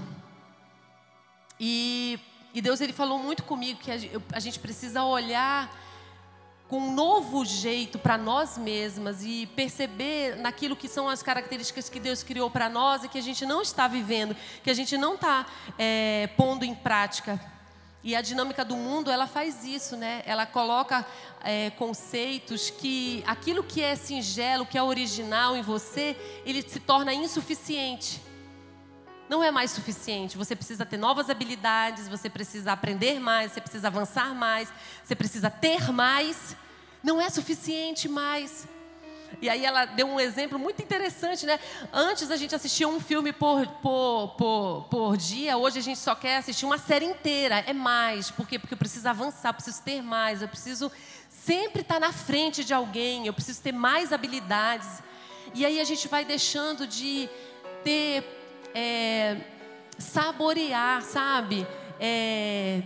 E, 1.59 2.21
e 2.52 2.61
Deus 2.61 2.83
ele 2.83 2.93
falou 2.93 3.19
muito 3.19 3.43
comigo 3.43 3.81
que 3.81 3.90
a, 3.90 3.97
a 4.35 4.38
gente 4.38 4.59
precisa 4.59 5.02
olhar 5.02 5.75
com 6.75 6.81
um 6.81 6.93
novo 6.93 7.45
jeito 7.45 8.00
para 8.00 8.19
nós 8.19 8.59
mesmas 8.59 9.23
e 9.23 9.47
perceber 9.47 10.35
naquilo 10.35 10.75
que 10.75 10.88
são 10.88 11.09
as 11.09 11.23
características 11.23 11.88
que 11.88 12.00
Deus 12.00 12.25
criou 12.25 12.50
para 12.50 12.69
nós 12.69 13.04
e 13.04 13.09
que 13.09 13.16
a 13.16 13.23
gente 13.23 13.47
não 13.47 13.62
está 13.62 13.87
vivendo, 13.87 14.35
que 14.61 14.69
a 14.69 14.75
gente 14.75 14.99
não 14.99 15.14
está 15.14 15.47
é, 15.78 16.28
pondo 16.37 16.64
em 16.64 16.75
prática. 16.75 17.40
E 18.02 18.16
a 18.16 18.21
dinâmica 18.21 18.64
do 18.64 18.75
mundo, 18.75 19.09
ela 19.09 19.28
faz 19.28 19.62
isso, 19.62 19.97
né? 19.97 20.25
Ela 20.26 20.47
coloca 20.47 21.07
é, 21.45 21.71
conceitos 21.71 22.71
que 22.71 23.23
aquilo 23.25 23.62
que 23.62 23.81
é 23.81 23.95
singelo, 23.95 24.66
que 24.66 24.76
é 24.76 24.83
original 24.83 25.57
em 25.57 25.62
você, 25.62 26.16
ele 26.45 26.61
se 26.61 26.81
torna 26.81 27.14
insuficiente. 27.14 28.21
Não 29.28 29.45
é 29.45 29.52
mais 29.52 29.71
suficiente. 29.71 30.37
Você 30.37 30.57
precisa 30.57 30.85
ter 30.85 30.97
novas 30.97 31.31
habilidades, 31.31 32.09
você 32.09 32.28
precisa 32.28 32.73
aprender 32.73 33.21
mais, 33.21 33.52
você 33.52 33.61
precisa 33.61 33.87
avançar 33.87 34.35
mais, 34.35 34.73
você 35.04 35.14
precisa 35.14 35.49
ter 35.49 35.93
mais. 35.93 36.57
Não 37.04 37.20
é 37.20 37.28
suficiente 37.28 38.08
mais. 38.08 38.66
E 39.42 39.49
aí 39.49 39.62
ela 39.62 39.84
deu 39.84 40.06
um 40.06 40.18
exemplo 40.18 40.58
muito 40.58 40.82
interessante, 40.82 41.44
né? 41.44 41.61
Antes 41.92 42.30
a 42.30 42.37
gente 42.37 42.54
assistia 42.54 42.88
um 42.88 42.99
filme 42.99 43.30
por, 43.30 43.66
por, 43.82 44.34
por, 44.38 44.87
por 44.90 45.16
dia, 45.18 45.58
hoje 45.58 45.78
a 45.78 45.82
gente 45.82 45.99
só 45.99 46.14
quer 46.14 46.38
assistir 46.38 46.64
uma 46.64 46.78
série 46.78 47.04
inteira. 47.04 47.56
É 47.66 47.75
mais. 47.75 48.30
Por 48.30 48.49
quê? 48.49 48.58
Porque 48.58 48.73
eu 48.73 48.78
preciso 48.78 49.06
avançar, 49.06 49.50
eu 49.50 49.54
preciso 49.54 49.82
ter 49.82 50.02
mais, 50.02 50.40
eu 50.40 50.49
preciso 50.49 50.90
sempre 51.28 51.82
estar 51.82 52.00
na 52.00 52.11
frente 52.11 52.64
de 52.64 52.73
alguém, 52.73 53.26
eu 53.26 53.34
preciso 53.34 53.61
ter 53.61 53.73
mais 53.73 54.11
habilidades. 54.11 55.02
E 55.54 55.66
aí 55.66 55.78
a 55.80 55.84
gente 55.84 56.08
vai 56.08 56.25
deixando 56.25 56.87
de 56.87 57.28
ter, 57.82 58.25
é, 58.75 59.37
saborear, 59.99 61.02
sabe? 61.02 61.66
É, 62.00 62.82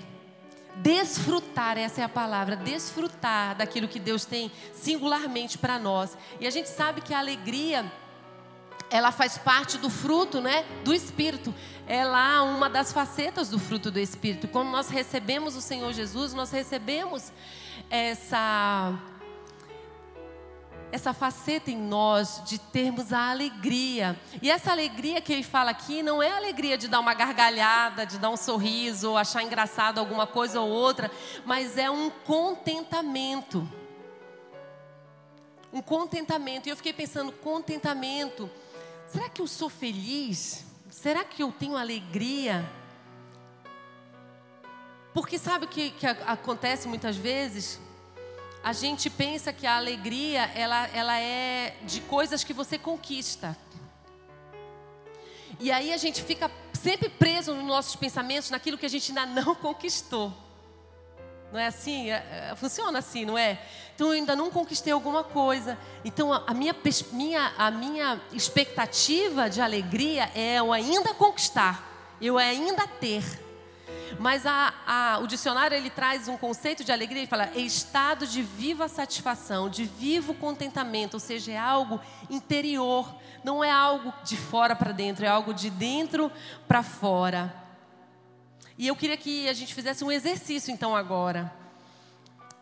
desfrutar, 0.82 1.76
essa 1.76 2.00
é 2.00 2.04
a 2.04 2.08
palavra, 2.08 2.56
desfrutar 2.56 3.56
daquilo 3.56 3.88
que 3.88 3.98
Deus 3.98 4.24
tem 4.24 4.50
singularmente 4.72 5.58
para 5.58 5.78
nós. 5.78 6.16
E 6.40 6.46
a 6.46 6.50
gente 6.50 6.68
sabe 6.68 7.00
que 7.00 7.12
a 7.12 7.18
alegria 7.18 7.90
ela 8.90 9.12
faz 9.12 9.36
parte 9.36 9.76
do 9.76 9.90
fruto, 9.90 10.40
né, 10.40 10.64
do 10.84 10.94
espírito. 10.94 11.54
Ela 11.86 12.36
é 12.36 12.40
uma 12.40 12.70
das 12.70 12.92
facetas 12.92 13.48
do 13.48 13.58
fruto 13.58 13.90
do 13.90 13.98
espírito. 13.98 14.48
Quando 14.48 14.70
nós 14.70 14.88
recebemos 14.88 15.56
o 15.56 15.60
Senhor 15.60 15.92
Jesus, 15.92 16.32
nós 16.32 16.50
recebemos 16.50 17.32
essa 17.90 18.98
essa 20.90 21.12
faceta 21.12 21.70
em 21.70 21.76
nós 21.76 22.42
de 22.44 22.58
termos 22.58 23.12
a 23.12 23.30
alegria. 23.30 24.18
E 24.40 24.50
essa 24.50 24.72
alegria 24.72 25.20
que 25.20 25.32
ele 25.32 25.42
fala 25.42 25.70
aqui 25.70 26.02
não 26.02 26.22
é 26.22 26.30
a 26.30 26.36
alegria 26.36 26.78
de 26.78 26.88
dar 26.88 27.00
uma 27.00 27.14
gargalhada, 27.14 28.06
de 28.06 28.18
dar 28.18 28.30
um 28.30 28.36
sorriso, 28.36 29.10
ou 29.10 29.18
achar 29.18 29.42
engraçado 29.42 29.98
alguma 29.98 30.26
coisa 30.26 30.60
ou 30.60 30.68
outra, 30.68 31.10
mas 31.44 31.76
é 31.76 31.90
um 31.90 32.10
contentamento. 32.10 33.68
Um 35.72 35.82
contentamento. 35.82 36.68
E 36.68 36.70
eu 36.70 36.76
fiquei 36.76 36.92
pensando, 36.92 37.32
contentamento. 37.32 38.50
Será 39.06 39.28
que 39.28 39.42
eu 39.42 39.46
sou 39.46 39.68
feliz? 39.68 40.64
Será 40.90 41.22
que 41.22 41.42
eu 41.42 41.52
tenho 41.52 41.76
alegria? 41.76 42.68
Porque 45.12 45.38
sabe 45.38 45.66
o 45.66 45.68
que, 45.68 45.90
que 45.90 46.06
acontece 46.06 46.88
muitas 46.88 47.16
vezes? 47.16 47.78
A 48.68 48.72
gente 48.74 49.08
pensa 49.08 49.50
que 49.50 49.66
a 49.66 49.78
alegria 49.78 50.42
ela, 50.54 50.88
ela 50.88 51.18
é 51.18 51.74
de 51.84 52.02
coisas 52.02 52.44
que 52.44 52.52
você 52.52 52.76
conquista. 52.76 53.56
E 55.58 55.72
aí 55.72 55.90
a 55.90 55.96
gente 55.96 56.22
fica 56.22 56.50
sempre 56.74 57.08
preso 57.08 57.54
nos 57.54 57.64
nossos 57.64 57.96
pensamentos 57.96 58.50
naquilo 58.50 58.76
que 58.76 58.84
a 58.84 58.88
gente 58.90 59.10
ainda 59.10 59.24
não 59.24 59.54
conquistou. 59.56 60.34
Não 61.50 61.58
é 61.58 61.66
assim? 61.66 62.10
É, 62.10 62.50
é, 62.50 62.54
funciona 62.56 62.98
assim, 62.98 63.24
não 63.24 63.38
é? 63.38 63.58
Então 63.94 64.08
eu 64.08 64.12
ainda 64.12 64.36
não 64.36 64.50
conquistei 64.50 64.92
alguma 64.92 65.24
coisa. 65.24 65.78
Então 66.04 66.30
a 66.30 66.52
minha, 66.52 66.76
minha, 67.12 67.54
a 67.56 67.70
minha 67.70 68.20
expectativa 68.34 69.48
de 69.48 69.62
alegria 69.62 70.30
é 70.34 70.56
eu 70.56 70.74
ainda 70.74 71.14
conquistar, 71.14 72.14
eu 72.20 72.36
ainda 72.36 72.86
ter. 72.86 73.47
Mas 74.18 74.46
a, 74.46 74.74
a, 74.86 75.18
o 75.18 75.26
dicionário 75.26 75.76
ele 75.76 75.90
traz 75.90 76.28
um 76.28 76.36
conceito 76.36 76.82
de 76.82 76.90
alegria 76.90 77.22
e 77.22 77.26
fala 77.26 77.50
estado 77.56 78.26
de 78.26 78.42
viva 78.42 78.88
satisfação, 78.88 79.68
de 79.68 79.84
vivo 79.84 80.34
contentamento, 80.34 81.14
ou 81.14 81.20
seja, 81.20 81.52
é 81.52 81.58
algo 81.58 82.00
interior, 82.30 83.14
não 83.44 83.62
é 83.62 83.70
algo 83.70 84.12
de 84.24 84.36
fora 84.36 84.74
para 84.74 84.92
dentro, 84.92 85.24
é 85.24 85.28
algo 85.28 85.54
de 85.54 85.70
dentro 85.70 86.32
para 86.66 86.82
fora. 86.82 87.54
E 88.76 88.86
eu 88.86 88.96
queria 88.96 89.16
que 89.16 89.48
a 89.48 89.52
gente 89.52 89.74
fizesse 89.74 90.04
um 90.04 90.10
exercício 90.10 90.72
então 90.72 90.96
agora. 90.96 91.52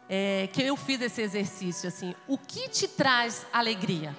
É, 0.08 0.48
que 0.52 0.62
eu 0.62 0.76
fiz 0.76 1.00
esse 1.00 1.20
exercício 1.20 1.88
assim. 1.88 2.14
O 2.28 2.38
que 2.38 2.68
te 2.68 2.86
traz 2.86 3.44
alegria? 3.52 4.16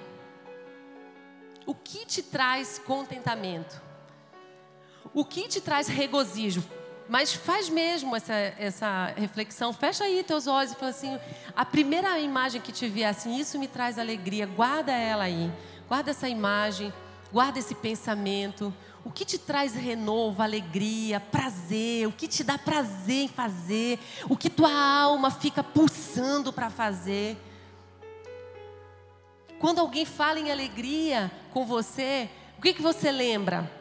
O 1.64 1.74
que 1.74 2.04
te 2.04 2.22
traz 2.22 2.78
contentamento? 2.78 3.80
O 5.14 5.24
que 5.24 5.48
te 5.48 5.60
traz 5.60 5.88
regozijo? 5.88 6.62
Mas 7.08 7.32
faz 7.32 7.70
mesmo 7.70 8.14
essa, 8.14 8.34
essa 8.34 9.14
reflexão. 9.16 9.72
Fecha 9.72 10.04
aí 10.04 10.22
teus 10.22 10.46
olhos 10.46 10.72
e 10.72 10.76
fala 10.76 10.90
assim: 10.90 11.18
a 11.56 11.64
primeira 11.64 12.18
imagem 12.20 12.60
que 12.60 12.70
te 12.70 12.86
vier 12.86 13.08
assim, 13.08 13.38
isso 13.38 13.58
me 13.58 13.66
traz 13.66 13.98
alegria. 13.98 14.46
Guarda 14.46 14.92
ela 14.92 15.24
aí. 15.24 15.50
Guarda 15.88 16.10
essa 16.10 16.28
imagem. 16.28 16.92
Guarda 17.32 17.58
esse 17.58 17.74
pensamento. 17.74 18.74
O 19.04 19.10
que 19.10 19.24
te 19.24 19.38
traz 19.38 19.74
renovo, 19.74 20.42
alegria, 20.42 21.18
prazer? 21.18 22.06
O 22.06 22.12
que 22.12 22.28
te 22.28 22.44
dá 22.44 22.58
prazer 22.58 23.24
em 23.24 23.28
fazer? 23.28 23.98
O 24.28 24.36
que 24.36 24.50
tua 24.50 24.70
alma 24.70 25.30
fica 25.30 25.64
pulsando 25.64 26.52
para 26.52 26.68
fazer? 26.68 27.38
Quando 29.58 29.78
alguém 29.78 30.04
fala 30.04 30.38
em 30.38 30.50
alegria 30.50 31.30
com 31.52 31.64
você, 31.64 32.28
o 32.58 32.60
que, 32.60 32.74
que 32.74 32.82
você 32.82 33.10
lembra? 33.10 33.77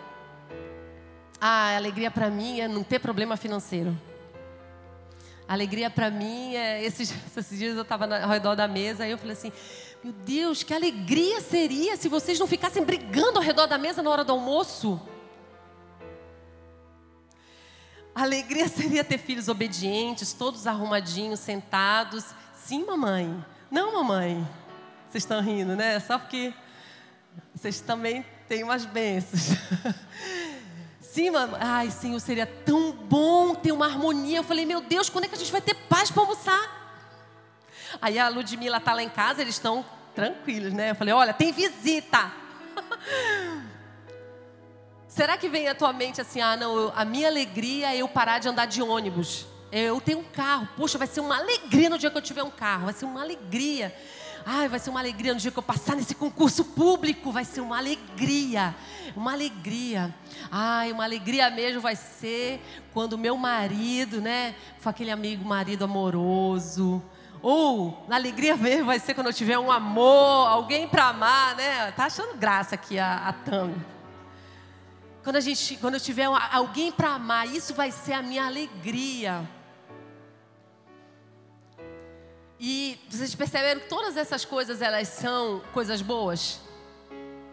Ah, 1.39 1.73
a 1.73 1.75
alegria 1.77 2.09
para 2.09 2.29
mim 2.29 2.59
é 2.59 2.67
não 2.67 2.83
ter 2.83 2.99
problema 2.99 3.37
financeiro. 3.37 3.95
Alegria 5.47 5.89
para 5.89 6.09
mim 6.09 6.55
é. 6.55 6.83
Esses, 6.83 7.13
esses 7.37 7.57
dias 7.57 7.75
eu 7.75 7.83
estava 7.83 8.05
ao 8.21 8.29
redor 8.29 8.55
da 8.55 8.67
mesa 8.67 9.07
e 9.07 9.11
eu 9.11 9.17
falei 9.17 9.33
assim: 9.33 9.51
Meu 10.03 10.11
Deus, 10.11 10.63
que 10.63 10.73
alegria 10.73 11.39
seria 11.41 11.95
se 11.95 12.09
vocês 12.09 12.37
não 12.39 12.47
ficassem 12.47 12.83
brigando 12.83 13.37
ao 13.37 13.43
redor 13.43 13.67
da 13.67 13.77
mesa 13.77 14.01
na 14.01 14.09
hora 14.09 14.23
do 14.23 14.33
almoço. 14.33 14.99
Alegria 18.13 18.67
seria 18.69 19.03
ter 19.03 19.19
filhos 19.19 19.47
obedientes, 19.47 20.33
todos 20.33 20.65
arrumadinhos, 20.65 21.39
sentados. 21.39 22.25
Sim, 22.55 22.83
mamãe. 22.83 23.45
Não, 23.69 23.93
mamãe. 23.93 24.47
Vocês 25.07 25.23
estão 25.23 25.39
rindo, 25.39 25.75
né? 25.75 25.99
Só 25.99 26.17
porque 26.17 26.53
vocês 27.53 27.79
também 27.79 28.25
têm 28.49 28.63
umas 28.63 28.85
bênçãos. 28.85 29.55
cima. 31.17 31.49
Ai, 31.59 31.89
Senhor, 31.89 32.19
seria 32.19 32.45
tão 32.45 32.91
bom 32.91 33.55
ter 33.55 33.71
uma 33.71 33.87
harmonia. 33.87 34.37
Eu 34.37 34.43
falei, 34.43 34.67
meu 34.67 34.81
Deus, 34.81 35.09
quando 35.09 35.23
é 35.23 35.27
que 35.27 35.33
a 35.33 35.37
gente 35.37 35.51
vai 35.51 35.61
ter 35.61 35.73
paz 35.73 36.11
para 36.11 36.21
almoçar? 36.21 37.09
Aí 37.99 38.19
a 38.19 38.29
Ludmilla 38.29 38.79
tá 38.79 38.93
lá 38.93 39.01
em 39.01 39.09
casa, 39.09 39.41
eles 39.41 39.55
estão 39.55 39.83
tranquilos, 40.13 40.73
né? 40.73 40.91
Eu 40.91 40.95
falei, 40.95 41.15
olha, 41.15 41.33
tem 41.33 41.51
visita. 41.51 42.31
Será 45.07 45.35
que 45.37 45.49
vem 45.49 45.67
à 45.67 45.73
tua 45.73 45.91
mente 45.91 46.21
assim, 46.21 46.39
ah, 46.39 46.55
não, 46.55 46.93
a 46.95 47.03
minha 47.03 47.27
alegria 47.27 47.95
é 47.95 47.97
eu 47.97 48.07
parar 48.07 48.37
de 48.37 48.47
andar 48.47 48.67
de 48.67 48.83
ônibus. 48.83 49.47
Eu 49.71 49.99
tenho 49.99 50.19
um 50.19 50.23
carro, 50.23 50.69
poxa, 50.77 50.99
vai 50.99 51.07
ser 51.07 51.21
uma 51.21 51.35
alegria 51.35 51.89
no 51.89 51.97
dia 51.97 52.11
que 52.11 52.17
eu 52.17 52.21
tiver 52.21 52.43
um 52.43 52.51
carro, 52.51 52.85
vai 52.85 52.93
ser 52.93 53.05
uma 53.05 53.23
alegria. 53.23 53.91
Ai, 54.49 54.69
vai 54.69 54.79
ser 54.79 54.91
uma 54.91 55.01
alegria 55.01 55.33
no 55.33 55.39
dia 55.41 55.51
que 55.51 55.59
eu 55.59 55.63
passar 55.63 55.93
nesse 55.93 56.15
concurso 56.15 56.63
público, 56.63 57.33
vai 57.33 57.43
ser 57.43 57.59
uma 57.59 57.77
alegria, 57.77 58.73
uma 59.13 59.33
alegria. 59.33 60.15
Ai, 60.49 60.89
uma 60.93 61.03
alegria 61.03 61.49
mesmo 61.49 61.81
vai 61.81 61.97
ser 61.97 62.61
quando 62.93 63.17
meu 63.17 63.35
marido, 63.35 64.21
né, 64.21 64.55
for 64.79 64.91
aquele 64.91 65.11
amigo 65.11 65.43
marido 65.43 65.83
amoroso. 65.83 67.03
Ou, 67.41 68.05
na 68.07 68.15
alegria 68.15 68.55
mesmo 68.55 68.85
vai 68.85 68.99
ser 68.99 69.13
quando 69.13 69.27
eu 69.27 69.33
tiver 69.33 69.59
um 69.59 69.69
amor, 69.69 70.47
alguém 70.47 70.87
para 70.87 71.09
amar, 71.09 71.53
né? 71.57 71.91
Tá 71.91 72.05
achando 72.05 72.37
graça 72.37 72.75
aqui 72.75 72.97
a, 72.97 73.27
a 73.27 73.33
Tami. 73.33 73.75
Quando, 75.25 75.35
a 75.35 75.41
gente, 75.41 75.75
quando 75.75 75.95
eu 75.95 75.99
tiver 75.99 76.23
alguém 76.53 76.89
para 76.89 77.09
amar, 77.15 77.53
isso 77.53 77.73
vai 77.73 77.91
ser 77.91 78.13
a 78.13 78.21
minha 78.21 78.45
alegria. 78.45 79.45
E 82.59 82.99
vocês 83.09 83.35
perceberam 83.35 83.81
que 83.81 83.87
todas 83.87 84.17
essas 84.17 84.43
coisas 84.43 84.81
elas 84.81 85.07
são 85.09 85.61
coisas 85.73 86.01
boas? 86.01 86.59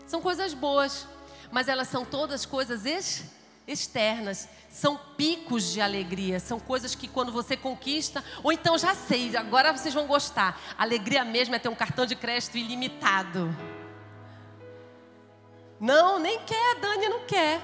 São 0.06 0.20
coisas 0.20 0.54
boas, 0.54 1.06
mas 1.50 1.68
elas 1.68 1.88
são 1.88 2.04
todas 2.04 2.46
coisas 2.46 2.87
ex 2.87 3.25
externas, 3.66 4.46
são 4.68 4.99
picos 5.16 5.73
de 5.73 5.80
alegria, 5.80 6.38
são 6.38 6.61
coisas 6.61 6.94
que 6.94 7.08
quando 7.08 7.32
você 7.32 7.56
conquista, 7.56 8.23
ou 8.42 8.52
então 8.52 8.76
já 8.76 8.94
sei, 8.94 9.34
agora 9.37 9.73
vocês 9.73 9.94
vão 9.94 10.06
gostar. 10.06 10.61
alegria 10.76 11.25
mesmo 11.25 11.54
é 11.54 11.58
ter 11.58 11.70
um 11.70 11.75
cartão 11.75 12.04
de 12.04 12.14
crédito 12.14 12.58
ilimitado. 12.58 13.56
Não, 15.80 16.18
nem 16.18 16.40
quer, 16.40 16.76
Dani 16.80 17.08
não 17.08 17.20
quer. 17.20 17.61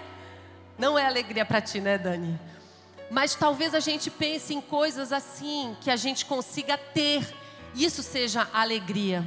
Não 0.78 0.98
é 0.98 1.04
alegria 1.04 1.44
para 1.44 1.60
ti, 1.60 1.80
né, 1.80 1.98
Dani? 1.98 2.38
Mas 3.10 3.34
talvez 3.34 3.74
a 3.74 3.80
gente 3.80 4.08
pense 4.08 4.54
em 4.54 4.60
coisas 4.60 5.12
assim 5.12 5.76
que 5.80 5.90
a 5.90 5.96
gente 5.96 6.24
consiga 6.24 6.78
ter, 6.78 7.26
isso 7.74 8.02
seja 8.04 8.48
alegria. 8.52 9.24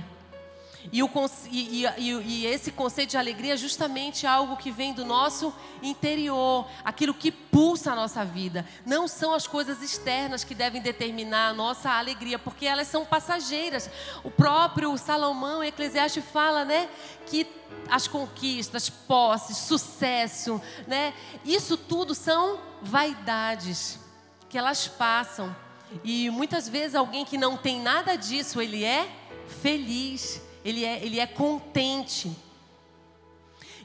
E, 0.92 1.02
o, 1.02 1.10
e, 1.50 1.86
e, 1.86 2.12
e, 2.12 2.46
esse 2.46 2.72
conceito 2.72 3.12
de 3.12 3.18
alegria 3.18 3.54
é 3.54 3.58
justamente 3.58 4.28
algo 4.28 4.58
que 4.58 4.72
vem 4.72 4.94
do 4.94 5.06
nosso 5.06 5.54
interior, 5.82 6.68
aquilo 6.84 7.14
que 7.14 7.32
pulsa 7.32 7.92
a 7.94 7.96
nossa 7.96 8.26
vida. 8.26 8.66
Não 8.86 9.08
são 9.08 9.34
as 9.34 9.48
coisas 9.48 9.82
externas 9.82 10.44
que 10.44 10.54
devem 10.54 10.82
determinar 10.82 11.50
a 11.50 11.54
nossa 11.54 11.90
alegria, 11.92 12.38
porque 12.38 12.66
elas 12.66 12.88
são 12.88 13.06
passageiras. 13.06 13.90
O 14.24 14.32
próprio 14.32 14.98
Salomão, 14.98 15.64
em 15.64 15.68
Eclesiastes, 15.68 16.24
fala 16.26 16.66
né, 16.66 16.90
que 17.26 17.48
as 17.90 18.08
conquistas, 18.08 18.90
posses, 18.90 19.58
sucesso, 19.58 20.62
né, 20.88 21.14
isso 21.46 21.78
tudo 21.78 22.14
são 22.14 22.60
vaidades, 22.82 24.00
que 24.50 24.58
elas 24.58 24.88
passam. 24.88 25.56
E 26.04 26.30
muitas 26.30 26.68
vezes 26.68 26.96
alguém 26.96 27.24
que 27.24 27.38
não 27.38 27.56
tem 27.56 27.80
nada 27.80 28.16
disso, 28.16 28.60
ele 28.60 28.84
é 28.84 29.08
feliz 29.62 30.42
ele 30.64 30.86
é, 30.86 31.04
ele 31.04 31.20
é 31.20 31.28
contente. 31.28 32.32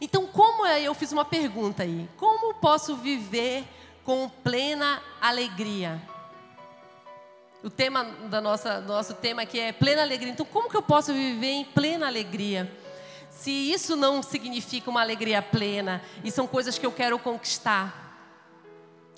Então, 0.00 0.26
como 0.26 0.64
é, 0.64 0.80
eu 0.80 0.94
fiz 0.94 1.12
uma 1.12 1.24
pergunta 1.24 1.82
aí, 1.82 2.08
como 2.16 2.54
posso 2.54 2.96
viver 2.96 3.64
com 4.04 4.28
plena 4.28 5.02
alegria? 5.20 6.00
O 7.62 7.68
tema 7.68 8.04
da 8.04 8.40
nossa 8.40 8.80
nosso 8.80 9.14
tema 9.14 9.42
aqui 9.42 9.58
é 9.58 9.72
plena 9.72 10.02
alegria. 10.02 10.30
Então, 10.30 10.46
como 10.46 10.70
que 10.70 10.76
eu 10.76 10.82
posso 10.82 11.12
viver 11.12 11.50
em 11.50 11.64
plena 11.64 12.06
alegria? 12.06 12.72
Se 13.30 13.50
isso 13.50 13.96
não 13.96 14.22
significa 14.22 14.88
uma 14.88 15.00
alegria 15.00 15.42
plena 15.42 16.02
e 16.22 16.30
são 16.30 16.46
coisas 16.46 16.78
que 16.78 16.86
eu 16.86 16.92
quero 16.92 17.18
conquistar. 17.18 18.06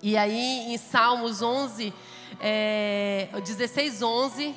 E 0.02 0.16
aí, 0.16 0.72
em 0.72 0.78
Salmos 0.78 1.42
11, 1.42 1.92
é, 2.40 3.28
16, 3.44 4.00
11, 4.00 4.54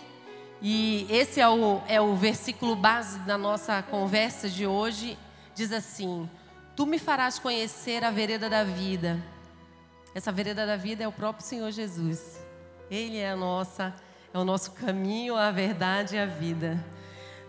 e 0.65 1.05
esse 1.09 1.41
é 1.41 1.49
o, 1.49 1.81
é 1.89 1.99
o 1.99 2.15
versículo 2.15 2.73
base 2.73 3.19
da 3.19 3.37
nossa 3.37 3.83
conversa 3.83 4.47
de 4.47 4.65
hoje. 4.65 5.19
Diz 5.53 5.73
assim: 5.73 6.29
Tu 6.73 6.85
me 6.85 6.97
farás 6.97 7.37
conhecer 7.37 8.01
a 8.01 8.09
vereda 8.09 8.49
da 8.49 8.63
vida. 8.63 9.21
Essa 10.15 10.31
vereda 10.31 10.65
da 10.65 10.77
vida 10.77 11.03
é 11.03 11.07
o 11.07 11.11
próprio 11.11 11.45
Senhor 11.45 11.69
Jesus. 11.69 12.39
Ele 12.89 13.17
é 13.17 13.31
a 13.31 13.35
nossa, 13.35 13.93
é 14.33 14.37
o 14.37 14.45
nosso 14.45 14.71
caminho, 14.71 15.35
a 15.35 15.51
verdade 15.51 16.15
e 16.15 16.19
a 16.19 16.25
vida. 16.25 16.81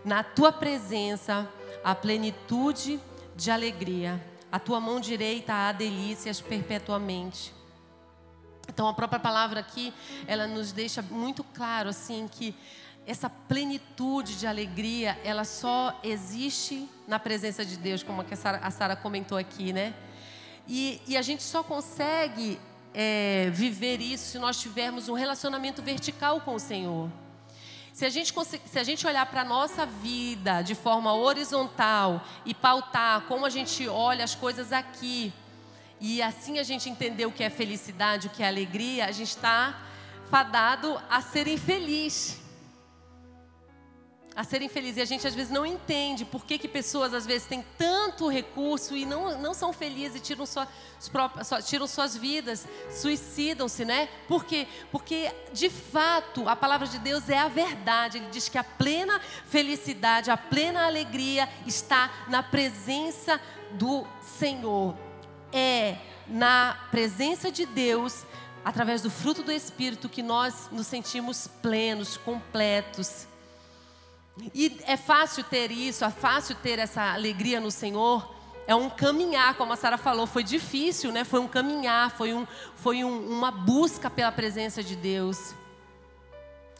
Na 0.03 0.21
tua 0.21 0.51
presença, 0.51 1.47
a 1.85 1.95
plenitude 1.95 2.99
de 3.33 3.49
alegria. 3.49 4.21
A 4.51 4.59
tua 4.59 4.81
mão 4.81 4.99
direita 4.99 5.53
há 5.53 5.71
delícias 5.71 6.41
perpetuamente. 6.41 7.53
Então 8.67 8.89
a 8.89 8.93
própria 8.93 9.19
palavra 9.19 9.61
aqui, 9.61 9.93
ela 10.27 10.47
nos 10.47 10.73
deixa 10.73 11.01
muito 11.01 11.45
claro 11.45 11.89
assim 11.89 12.27
que 12.29 12.53
essa 13.05 13.29
plenitude 13.29 14.37
de 14.37 14.47
alegria, 14.47 15.19
ela 15.23 15.43
só 15.43 15.99
existe 16.03 16.89
na 17.07 17.19
presença 17.19 17.63
de 17.63 17.77
Deus, 17.77 18.01
como 18.01 18.25
a 18.61 18.71
Sara 18.71 18.95
comentou 18.95 19.37
aqui, 19.37 19.71
né? 19.71 19.93
E, 20.67 20.99
e, 21.07 21.15
a 21.15 21.21
gente 21.21 21.43
só 21.43 21.61
consegue 21.61 22.59
é, 22.91 23.51
viver 23.53 24.01
isso 24.01 24.31
se 24.31 24.39
nós 24.39 24.59
tivermos 24.59 25.07
um 25.07 25.13
relacionamento 25.13 25.83
vertical 25.83 26.41
com 26.41 26.55
o 26.55 26.59
Senhor. 26.59 27.07
Se 27.93 28.03
a 28.03 28.09
gente, 28.09 28.33
se 28.65 28.79
a 28.79 28.83
gente 28.83 29.05
olhar 29.05 29.27
para 29.27 29.41
a 29.41 29.45
nossa 29.45 29.85
vida 29.85 30.63
de 30.63 30.73
forma 30.73 31.13
horizontal 31.13 32.25
e 32.43 32.55
pautar 32.55 33.21
como 33.27 33.45
a 33.45 33.49
gente 33.49 33.87
olha 33.87 34.23
as 34.23 34.33
coisas 34.33 34.73
aqui, 34.73 35.31
e 36.01 36.19
assim 36.21 36.57
a 36.57 36.63
gente 36.63 36.89
entender 36.89 37.27
o 37.27 37.31
que 37.31 37.43
é 37.43 37.49
felicidade, 37.51 38.27
o 38.27 38.29
que 38.31 38.41
é 38.41 38.47
alegria, 38.47 39.05
a 39.05 39.11
gente 39.11 39.29
está 39.29 39.79
fadado 40.31 40.99
a 41.07 41.21
ser 41.21 41.47
infeliz 41.47 42.43
a 44.35 44.43
serem 44.43 44.67
felizes. 44.67 44.97
E 44.97 45.01
a 45.01 45.05
gente 45.05 45.25
às 45.25 45.33
vezes 45.33 45.51
não 45.51 45.65
entende 45.65 46.25
por 46.25 46.45
que, 46.45 46.57
que 46.57 46.67
pessoas 46.67 47.13
às 47.13 47.25
vezes 47.25 47.47
têm 47.47 47.63
tanto 47.77 48.27
recurso 48.27 48.95
e 48.95 49.05
não, 49.05 49.39
não 49.39 49.53
são 49.53 49.71
felizes 49.71 50.17
e 50.17 50.19
tiram, 50.19 50.45
sua, 50.45 50.67
tiram 51.63 51.87
suas 51.87 52.17
vidas, 52.17 52.67
suicidam-se, 52.91 53.85
né? 53.85 54.09
Por 54.27 54.43
quê? 54.43 54.67
Porque 54.91 55.31
de 55.53 55.69
fato 55.69 56.47
a 56.49 56.55
palavra 56.55 56.87
de 56.87 56.99
Deus 56.99 57.29
é 57.29 57.37
a 57.37 57.47
verdade. 57.47 58.17
Ele 58.17 58.27
diz 58.29 58.49
que 58.49 58.57
a 58.57 58.63
plena 58.63 59.21
felicidade, 59.47 60.29
a 60.29 60.37
plena 60.37 60.85
alegria 60.85 61.47
está 61.65 62.25
na 62.27 62.43
presença 62.43 63.39
do 63.71 64.05
Senhor. 64.21 64.95
É 65.53 65.97
na 66.27 66.75
presença 66.89 67.51
de 67.51 67.67
Deus, 67.67 68.25
através 68.65 69.03
do 69.03 69.11
fruto 69.11 69.43
do 69.43 69.51
Espírito, 69.51 70.09
que 70.09 70.23
nós 70.23 70.69
nos 70.71 70.87
sentimos 70.87 71.47
plenos, 71.61 72.17
completos 72.17 73.27
e 74.53 74.79
é 74.85 74.97
fácil 74.97 75.43
ter 75.43 75.71
isso, 75.71 76.03
é 76.03 76.11
fácil 76.11 76.55
ter 76.55 76.79
essa 76.79 77.13
alegria 77.13 77.59
no 77.59 77.71
Senhor. 77.71 78.33
É 78.67 78.75
um 78.75 78.89
caminhar, 78.89 79.55
como 79.55 79.71
a 79.73 79.75
Sara 79.75 79.97
falou, 79.97 80.25
foi 80.25 80.43
difícil, 80.43 81.11
né? 81.11 81.23
Foi 81.23 81.39
um 81.39 81.47
caminhar, 81.47 82.11
foi, 82.11 82.33
um, 82.33 82.47
foi 82.75 83.03
um, 83.03 83.29
uma 83.29 83.51
busca 83.51 84.09
pela 84.09 84.31
presença 84.31 84.83
de 84.83 84.95
Deus. 84.95 85.53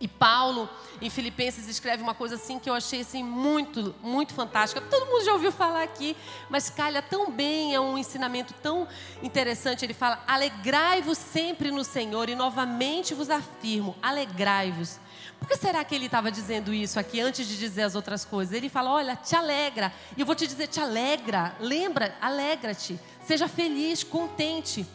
E 0.02 0.08
Paulo, 0.08 0.70
em 1.02 1.10
Filipenses, 1.10 1.70
escreve 1.70 2.04
uma 2.04 2.14
coisa 2.14 2.36
assim 2.36 2.60
que 2.60 2.70
eu 2.70 2.74
achei 2.74 3.02
assim, 3.02 3.24
muito, 3.24 3.96
muito 4.02 4.34
fantástica. 4.34 4.82
Todo 4.82 5.06
mundo 5.06 5.24
já 5.24 5.32
ouviu 5.32 5.52
falar 5.52 5.84
aqui, 5.84 6.18
mas 6.50 6.70
calha 6.70 7.02
tão 7.02 7.32
bem, 7.32 7.74
é 7.74 7.80
um 7.80 7.98
ensinamento 7.98 8.54
tão 8.62 8.88
interessante. 9.24 9.86
Ele 9.86 9.94
fala: 9.94 10.22
Alegrai-vos 10.28 11.18
sempre 11.18 11.72
no 11.72 11.84
Senhor, 11.84 12.28
e 12.28 12.36
novamente 12.36 13.14
vos 13.14 13.30
afirmo: 13.30 13.96
alegrai-vos. 14.02 15.00
Por 15.46 15.50
que 15.50 15.58
será 15.58 15.86
que 15.86 15.94
ele 15.94 16.08
estava 16.08 16.32
dizendo 16.32 16.74
isso 16.74 17.00
aqui 17.00 17.22
antes 17.22 17.48
de 17.48 17.56
dizer 17.56 17.84
as 17.84 17.94
outras 17.94 18.26
coisas? 18.26 18.52
Ele 18.52 18.68
fala: 18.68 18.90
Olha, 18.90 19.16
te 19.16 19.36
alegra. 19.36 19.94
E 20.18 20.22
eu 20.22 20.26
vou 20.26 20.34
te 20.34 20.48
dizer: 20.48 20.66
te 20.66 20.80
alegra. 20.80 21.56
Lembra, 21.60 22.18
alegra-te. 22.20 23.00
Seja 23.24 23.48
feliz, 23.48 24.04
contente. 24.04 24.88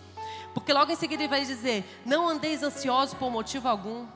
Porque 0.53 0.73
logo 0.73 0.91
em 0.91 0.97
seguida 0.97 1.23
ele 1.23 1.31
vai 1.31 1.45
dizer: 1.45 1.85
Não 2.05 2.29
andeis 2.29 2.65
ansiosos 2.65 3.15
por 3.15 3.31
motivo 3.31 3.69
algum. 3.69 4.09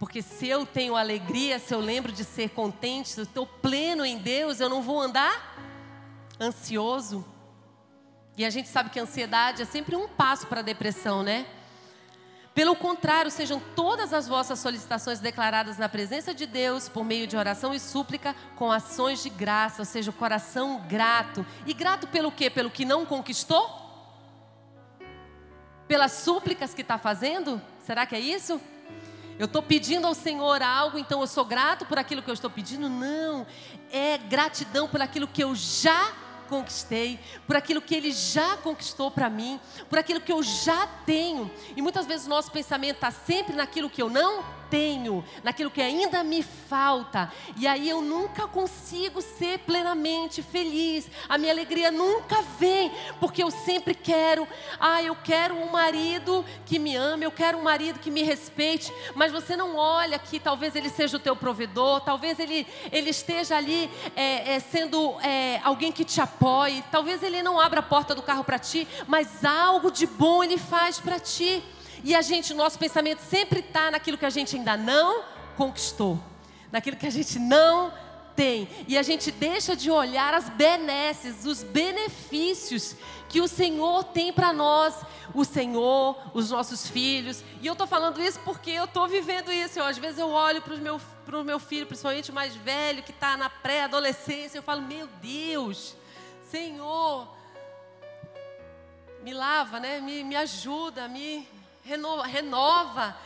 Porque 0.00 0.20
se 0.20 0.48
eu 0.48 0.66
tenho 0.66 0.96
alegria, 0.96 1.60
se 1.60 1.72
eu 1.72 1.78
lembro 1.78 2.10
de 2.10 2.24
ser 2.24 2.50
contente, 2.50 3.10
se 3.10 3.20
eu 3.20 3.24
estou 3.24 3.46
pleno 3.46 4.04
em 4.04 4.18
Deus, 4.18 4.58
eu 4.58 4.68
não 4.68 4.82
vou 4.82 5.00
andar 5.00 5.56
ansioso. 6.40 7.24
E 8.36 8.44
a 8.44 8.50
gente 8.50 8.68
sabe 8.68 8.90
que 8.90 8.98
a 8.98 9.04
ansiedade 9.04 9.62
é 9.62 9.64
sempre 9.64 9.94
um 9.94 10.08
passo 10.08 10.48
para 10.48 10.58
a 10.58 10.64
depressão, 10.64 11.22
né? 11.22 11.46
Pelo 12.54 12.74
contrário, 12.74 13.30
sejam 13.30 13.62
todas 13.76 14.12
as 14.12 14.26
vossas 14.26 14.58
solicitações 14.58 15.20
declaradas 15.20 15.78
na 15.78 15.88
presença 15.88 16.34
de 16.34 16.46
Deus 16.46 16.88
por 16.88 17.04
meio 17.04 17.26
de 17.26 17.36
oração 17.36 17.72
e 17.72 17.78
súplica 17.78 18.34
com 18.56 18.72
ações 18.72 19.22
de 19.22 19.30
graça, 19.30 19.82
ou 19.82 19.86
seja, 19.86 20.10
o 20.10 20.14
coração 20.14 20.84
grato. 20.88 21.46
E 21.64 21.72
grato 21.72 22.08
pelo 22.08 22.32
quê? 22.32 22.50
Pelo 22.50 22.70
que 22.70 22.84
não 22.84 23.06
conquistou? 23.06 23.78
Pelas 25.86 26.12
súplicas 26.12 26.74
que 26.74 26.82
está 26.82 26.98
fazendo? 26.98 27.62
Será 27.84 28.04
que 28.04 28.16
é 28.16 28.20
isso? 28.20 28.60
Eu 29.38 29.46
estou 29.46 29.62
pedindo 29.62 30.06
ao 30.06 30.14
Senhor 30.14 30.60
algo, 30.60 30.98
então 30.98 31.20
eu 31.20 31.26
sou 31.26 31.44
grato 31.44 31.86
por 31.86 31.98
aquilo 31.98 32.20
que 32.20 32.28
eu 32.28 32.34
estou 32.34 32.50
pedindo? 32.50 32.88
Não. 32.88 33.46
É 33.90 34.18
gratidão 34.18 34.88
por 34.88 35.00
aquilo 35.00 35.26
que 35.26 35.42
eu 35.42 35.54
já 35.54 36.12
conquistei, 36.50 37.18
por 37.46 37.56
aquilo 37.56 37.80
que 37.80 37.94
Ele 37.94 38.12
já 38.12 38.56
conquistou 38.58 39.10
para 39.10 39.30
mim, 39.30 39.58
por 39.88 39.98
aquilo 39.98 40.20
que 40.20 40.32
eu 40.32 40.42
já 40.42 40.86
tenho. 41.06 41.50
E 41.76 41.80
muitas 41.80 42.06
vezes 42.06 42.26
o 42.26 42.28
nosso 42.28 42.50
pensamento 42.50 42.96
está 42.96 43.10
sempre 43.10 43.54
naquilo 43.54 43.88
que 43.88 44.02
eu 44.02 44.10
não 44.10 44.59
tenho, 44.70 45.24
naquilo 45.42 45.70
que 45.70 45.82
ainda 45.82 46.22
me 46.22 46.42
falta. 46.42 47.30
E 47.56 47.66
aí 47.66 47.88
eu 47.88 48.00
nunca 48.00 48.46
consigo 48.46 49.20
ser 49.20 49.58
plenamente 49.60 50.42
feliz. 50.42 51.10
A 51.28 51.36
minha 51.36 51.52
alegria 51.52 51.90
nunca 51.90 52.40
vem, 52.58 52.90
porque 53.18 53.42
eu 53.42 53.50
sempre 53.50 53.94
quero, 53.94 54.46
ah, 54.78 55.02
eu 55.02 55.16
quero 55.16 55.54
um 55.56 55.70
marido 55.70 56.44
que 56.64 56.78
me 56.78 56.94
ame, 56.94 57.24
eu 57.26 57.32
quero 57.32 57.58
um 57.58 57.62
marido 57.62 57.98
que 57.98 58.10
me 58.10 58.22
respeite, 58.22 58.92
mas 59.14 59.32
você 59.32 59.56
não 59.56 59.76
olha 59.76 60.18
que 60.18 60.38
talvez 60.38 60.76
ele 60.76 60.88
seja 60.88 61.16
o 61.16 61.20
teu 61.20 61.34
provedor, 61.34 62.00
talvez 62.00 62.38
ele, 62.38 62.66
ele 62.92 63.10
esteja 63.10 63.56
ali 63.56 63.90
é, 64.14 64.54
é, 64.54 64.60
sendo 64.60 65.20
é, 65.20 65.60
alguém 65.64 65.90
que 65.90 66.04
te 66.04 66.20
apoie, 66.20 66.84
talvez 66.90 67.22
ele 67.22 67.42
não 67.42 67.58
abra 67.58 67.80
a 67.80 67.82
porta 67.82 68.14
do 68.14 68.22
carro 68.22 68.44
para 68.44 68.58
ti, 68.58 68.86
mas 69.06 69.44
algo 69.44 69.90
de 69.90 70.06
bom 70.06 70.44
ele 70.44 70.58
faz 70.58 71.00
para 71.00 71.18
ti. 71.18 71.62
E 72.04 72.14
a 72.14 72.22
gente, 72.22 72.54
nosso 72.54 72.78
pensamento 72.78 73.20
sempre 73.20 73.60
está 73.60 73.90
naquilo 73.90 74.18
que 74.18 74.26
a 74.26 74.30
gente 74.30 74.56
ainda 74.56 74.76
não 74.76 75.24
conquistou, 75.56 76.18
naquilo 76.72 76.96
que 76.96 77.06
a 77.06 77.10
gente 77.10 77.38
não 77.38 77.92
tem. 78.34 78.68
E 78.88 78.96
a 78.96 79.02
gente 79.02 79.30
deixa 79.30 79.76
de 79.76 79.90
olhar 79.90 80.32
as 80.32 80.48
benesses, 80.48 81.44
os 81.44 81.62
benefícios 81.62 82.96
que 83.28 83.40
o 83.40 83.46
Senhor 83.46 84.04
tem 84.04 84.32
para 84.32 84.52
nós, 84.52 84.94
o 85.34 85.44
Senhor, 85.44 86.16
os 86.32 86.50
nossos 86.50 86.88
filhos. 86.88 87.44
E 87.60 87.66
eu 87.66 87.74
estou 87.74 87.86
falando 87.86 88.20
isso 88.20 88.40
porque 88.40 88.70
eu 88.70 88.84
estou 88.84 89.06
vivendo 89.06 89.52
isso. 89.52 89.78
Eu, 89.78 89.84
às 89.84 89.98
vezes 89.98 90.18
eu 90.18 90.30
olho 90.30 90.62
para 90.62 90.74
o 90.74 90.78
meu, 90.78 91.00
meu 91.44 91.58
filho, 91.58 91.86
principalmente 91.86 92.30
o 92.30 92.34
mais 92.34 92.56
velho, 92.56 93.02
que 93.02 93.12
está 93.12 93.36
na 93.36 93.50
pré-adolescência, 93.50 94.58
eu 94.58 94.62
falo, 94.62 94.82
meu 94.82 95.06
Deus, 95.20 95.94
Senhor, 96.50 97.28
me 99.22 99.34
lava, 99.34 99.78
né? 99.78 100.00
me, 100.00 100.24
me 100.24 100.34
ajuda, 100.34 101.06
me 101.06 101.46
renova. 101.82 102.26
renova. 102.26 103.16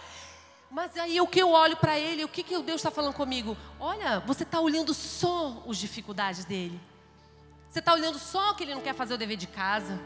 Mas 0.71 0.97
aí 0.97 1.21
o 1.21 1.27
que 1.27 1.41
eu 1.41 1.51
olho 1.51 1.77
para 1.77 1.97
ele, 1.99 2.25
o 2.25 2.29
que, 2.29 2.43
que 2.43 2.59
Deus 2.59 2.81
está 2.81 2.91
falando 2.91 3.15
comigo? 3.15 3.57
Olha, 3.79 4.19
você 4.21 4.43
está 4.43 4.59
olhando 4.59 4.93
só 4.93 5.63
as 5.69 5.77
dificuldades 5.77 6.45
dele. 6.45 6.81
Você 7.71 7.79
está 7.79 7.93
olhando 7.93 8.19
só 8.19 8.55
que 8.55 8.65
ele 8.65 8.75
não 8.75 8.81
quer 8.81 8.95
fazer 8.95 9.15
o 9.15 9.19
dever 9.19 9.37
de 9.37 9.47
casa. 9.47 10.01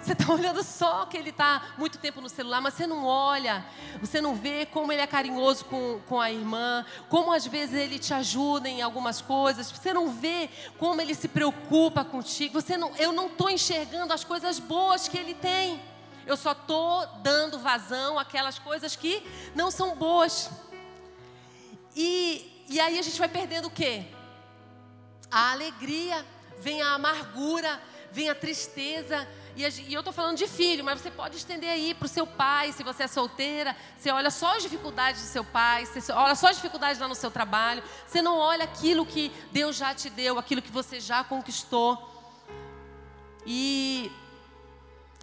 Você 0.00 0.12
está 0.12 0.28
olhando 0.32 0.62
só 0.62 1.06
que 1.06 1.16
ele 1.16 1.30
está 1.30 1.74
muito 1.78 1.98
tempo 1.98 2.20
no 2.20 2.28
celular, 2.28 2.60
mas 2.60 2.74
você 2.74 2.86
não 2.86 3.04
olha, 3.06 3.64
você 4.00 4.20
não 4.20 4.34
vê 4.34 4.66
como 4.66 4.92
ele 4.92 5.00
é 5.00 5.06
carinhoso 5.06 5.64
com, 5.64 6.00
com 6.06 6.20
a 6.20 6.30
irmã, 6.30 6.84
como 7.08 7.32
às 7.32 7.46
vezes 7.46 7.74
ele 7.74 7.98
te 7.98 8.12
ajuda 8.12 8.68
em 8.68 8.82
algumas 8.82 9.20
coisas, 9.20 9.70
você 9.70 9.92
não 9.92 10.10
vê 10.10 10.50
como 10.78 11.00
ele 11.00 11.14
se 11.14 11.28
preocupa 11.28 12.04
contigo, 12.04 12.60
você 12.60 12.76
não, 12.76 12.94
eu 12.96 13.10
não 13.10 13.26
estou 13.28 13.48
enxergando 13.48 14.12
as 14.12 14.22
coisas 14.22 14.58
boas 14.58 15.08
que 15.08 15.16
ele 15.16 15.34
tem 15.34 15.80
eu 16.28 16.36
só 16.36 16.52
estou 16.52 17.06
dando 17.22 17.58
vazão 17.58 18.18
àquelas 18.18 18.58
coisas 18.58 18.94
que 18.94 19.26
não 19.54 19.70
são 19.70 19.96
boas. 19.96 20.50
E, 21.96 22.66
e 22.68 22.78
aí 22.78 22.98
a 22.98 23.02
gente 23.02 23.18
vai 23.18 23.28
perdendo 23.28 23.68
o 23.68 23.70
quê? 23.70 24.04
A 25.30 25.52
alegria, 25.52 26.24
vem 26.58 26.82
a 26.82 26.92
amargura, 26.92 27.80
vem 28.12 28.28
a 28.28 28.34
tristeza. 28.34 29.26
E, 29.56 29.64
a, 29.64 29.70
e 29.70 29.94
eu 29.94 30.00
estou 30.00 30.12
falando 30.12 30.36
de 30.36 30.46
filho, 30.46 30.84
mas 30.84 31.00
você 31.00 31.10
pode 31.10 31.38
estender 31.38 31.70
aí 31.70 31.94
para 31.94 32.04
o 32.04 32.08
seu 32.08 32.26
pai, 32.26 32.72
se 32.72 32.84
você 32.84 33.04
é 33.04 33.08
solteira. 33.08 33.74
Você 33.98 34.10
olha 34.10 34.30
só 34.30 34.54
as 34.54 34.62
dificuldades 34.62 35.22
do 35.22 35.28
seu 35.28 35.42
pai, 35.42 35.86
você 35.86 36.12
olha 36.12 36.34
só 36.34 36.48
as 36.48 36.56
dificuldades 36.56 37.00
lá 37.00 37.08
no 37.08 37.14
seu 37.14 37.30
trabalho. 37.30 37.82
Você 38.06 38.20
não 38.20 38.36
olha 38.36 38.64
aquilo 38.64 39.06
que 39.06 39.32
Deus 39.50 39.76
já 39.76 39.94
te 39.94 40.10
deu, 40.10 40.38
aquilo 40.38 40.60
que 40.60 40.70
você 40.70 41.00
já 41.00 41.24
conquistou. 41.24 42.06
E 43.46 44.12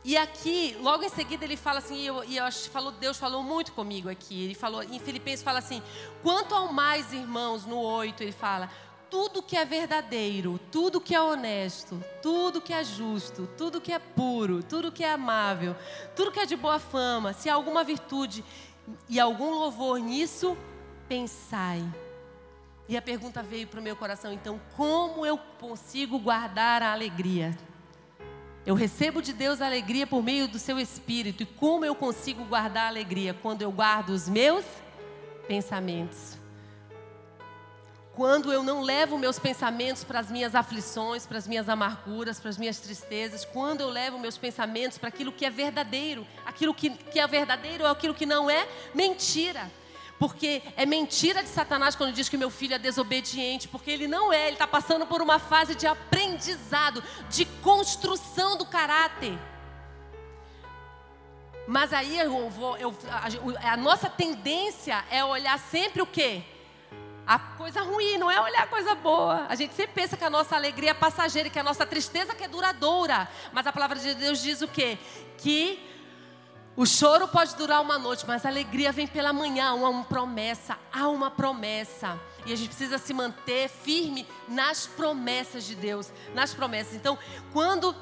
e 0.07 0.15
aqui, 0.15 0.77
logo 0.81 1.03
em 1.03 1.09
seguida, 1.09 1.43
ele 1.43 1.57
fala 1.57 1.79
assim, 1.79 1.95
e 1.95 2.05
eu, 2.05 2.23
e 2.25 2.37
eu 2.37 2.43
acho 2.43 2.69
falou, 2.69 2.91
Deus 2.91 3.17
falou 3.17 3.41
muito 3.41 3.73
comigo 3.73 4.07
aqui. 4.07 4.43
Ele 4.43 4.53
falou, 4.53 4.83
em 4.83 4.99
Filipenses 4.99 5.41
fala 5.41 5.57
assim: 5.57 5.81
quanto 6.21 6.53
ao 6.53 6.71
mais, 6.71 7.11
irmãos, 7.11 7.65
no 7.65 7.79
8, 7.79 8.21
ele 8.21 8.31
fala, 8.31 8.69
tudo 9.09 9.41
que 9.41 9.57
é 9.57 9.65
verdadeiro, 9.65 10.59
tudo 10.71 11.01
que 11.01 11.15
é 11.15 11.19
honesto, 11.19 11.99
tudo 12.21 12.61
que 12.61 12.71
é 12.71 12.83
justo, 12.83 13.49
tudo 13.57 13.81
que 13.81 13.91
é 13.91 13.97
puro, 13.97 14.61
tudo 14.61 14.91
que 14.91 15.03
é 15.03 15.11
amável, 15.11 15.75
tudo 16.15 16.31
que 16.31 16.39
é 16.39 16.45
de 16.45 16.55
boa 16.55 16.77
fama, 16.77 17.33
se 17.33 17.49
há 17.49 17.55
alguma 17.55 17.83
virtude 17.83 18.45
e 19.09 19.19
algum 19.19 19.55
louvor 19.55 19.97
nisso, 19.97 20.55
pensai. 21.09 21.83
E 22.87 22.95
a 22.95 23.01
pergunta 23.01 23.41
veio 23.41 23.65
para 23.65 23.79
o 23.79 23.83
meu 23.83 23.95
coração, 23.95 24.31
então, 24.31 24.61
como 24.77 25.25
eu 25.25 25.39
consigo 25.59 26.19
guardar 26.19 26.83
a 26.83 26.93
alegria? 26.93 27.57
Eu 28.65 28.73
recebo 28.73 29.21
de 29.21 29.31
Deus 29.31 29.61
a 29.61 29.67
alegria 29.67 30.07
por 30.07 30.23
meio 30.23 30.47
do 30.47 30.57
seu 30.57 30.79
espírito. 30.79 31.43
E 31.43 31.45
como 31.45 31.85
eu 31.85 31.93
consigo 31.93 32.43
guardar 32.45 32.85
a 32.85 32.87
alegria? 32.87 33.31
Quando 33.31 33.61
eu 33.61 33.71
guardo 33.71 34.09
os 34.09 34.27
meus 34.27 34.65
pensamentos. 35.47 36.35
Quando 38.15 38.51
eu 38.51 38.63
não 38.63 38.81
levo 38.81 39.19
meus 39.19 39.37
pensamentos 39.37 40.03
para 40.03 40.19
as 40.19 40.31
minhas 40.31 40.55
aflições, 40.55 41.27
para 41.27 41.37
as 41.37 41.47
minhas 41.47 41.69
amarguras, 41.69 42.39
para 42.39 42.49
as 42.49 42.57
minhas 42.57 42.79
tristezas. 42.79 43.45
Quando 43.45 43.81
eu 43.81 43.89
levo 43.89 44.17
meus 44.17 44.37
pensamentos 44.37 44.97
para 44.97 45.09
aquilo 45.09 45.31
que 45.31 45.45
é 45.45 45.49
verdadeiro. 45.51 46.25
Aquilo 46.43 46.73
que, 46.73 46.89
que 46.89 47.19
é 47.19 47.27
verdadeiro 47.27 47.85
é 47.85 47.89
aquilo 47.91 48.15
que 48.15 48.25
não 48.25 48.49
é 48.49 48.67
mentira. 48.95 49.69
Porque 50.17 50.61
é 50.77 50.85
mentira 50.85 51.43
de 51.43 51.49
Satanás 51.49 51.95
quando 51.95 52.13
diz 52.13 52.29
que 52.29 52.37
meu 52.37 52.49
filho 52.49 52.75
é 52.75 52.79
desobediente, 52.79 53.67
porque 53.67 53.91
ele 53.91 54.07
não 54.07 54.31
é, 54.31 54.43
ele 54.47 54.53
está 54.53 54.67
passando 54.67 55.05
por 55.05 55.21
uma 55.21 55.39
fase 55.39 55.75
de 55.75 55.85
aprendizado, 55.85 57.03
de 57.29 57.43
construção 57.45 58.57
do 58.57 58.65
caráter. 58.65 59.37
Mas 61.67 61.91
aí 61.91 62.17
eu 62.17 62.49
vou, 62.49 62.77
eu, 62.77 62.95
a, 63.09 63.73
a, 63.73 63.77
nossa 63.77 64.09
tendência 64.09 65.03
é 65.09 65.23
olhar 65.25 65.57
sempre 65.59 66.01
o 66.01 66.05
quê? 66.05 66.43
A 67.25 67.39
coisa 67.39 67.81
ruim, 67.81 68.19
não 68.19 68.29
é 68.29 68.39
olhar 68.39 68.63
a 68.63 68.67
coisa 68.67 68.93
boa. 68.93 69.47
A 69.49 69.55
gente 69.55 69.73
sempre 69.73 69.93
pensa 69.93 70.15
que 70.15 70.23
a 70.23 70.29
nossa 70.29 70.55
alegria 70.55 70.91
é 70.91 70.93
passageira, 70.93 71.49
que 71.49 71.57
a 71.57 71.63
nossa 71.63 71.85
tristeza 71.85 72.35
que 72.35 72.43
é 72.43 72.47
duradoura. 72.47 73.27
Mas 73.51 73.65
a 73.65 73.73
palavra 73.73 73.97
de 73.97 74.13
Deus 74.13 74.41
diz 74.41 74.61
o 74.61 74.67
quê? 74.67 74.99
Que 75.39 75.79
o 76.77 76.85
choro 76.85 77.27
pode 77.27 77.55
durar 77.55 77.81
uma 77.81 77.97
noite, 77.97 78.25
mas 78.27 78.45
a 78.45 78.49
alegria 78.49 78.91
vem 78.91 79.07
pela 79.07 79.31
manhã. 79.31 79.69
Há 79.69 79.73
uma 79.73 80.03
promessa, 80.03 80.77
há 80.91 81.07
uma 81.07 81.31
promessa. 81.31 82.19
E 82.45 82.51
a 82.51 82.55
gente 82.55 82.67
precisa 82.67 82.97
se 82.97 83.13
manter 83.13 83.69
firme 83.69 84.27
nas 84.47 84.85
promessas 84.85 85.63
de 85.63 85.73
Deus, 85.73 86.11
nas 86.33 86.53
promessas. 86.53 86.93
Então, 86.93 87.17
quando 87.53 87.95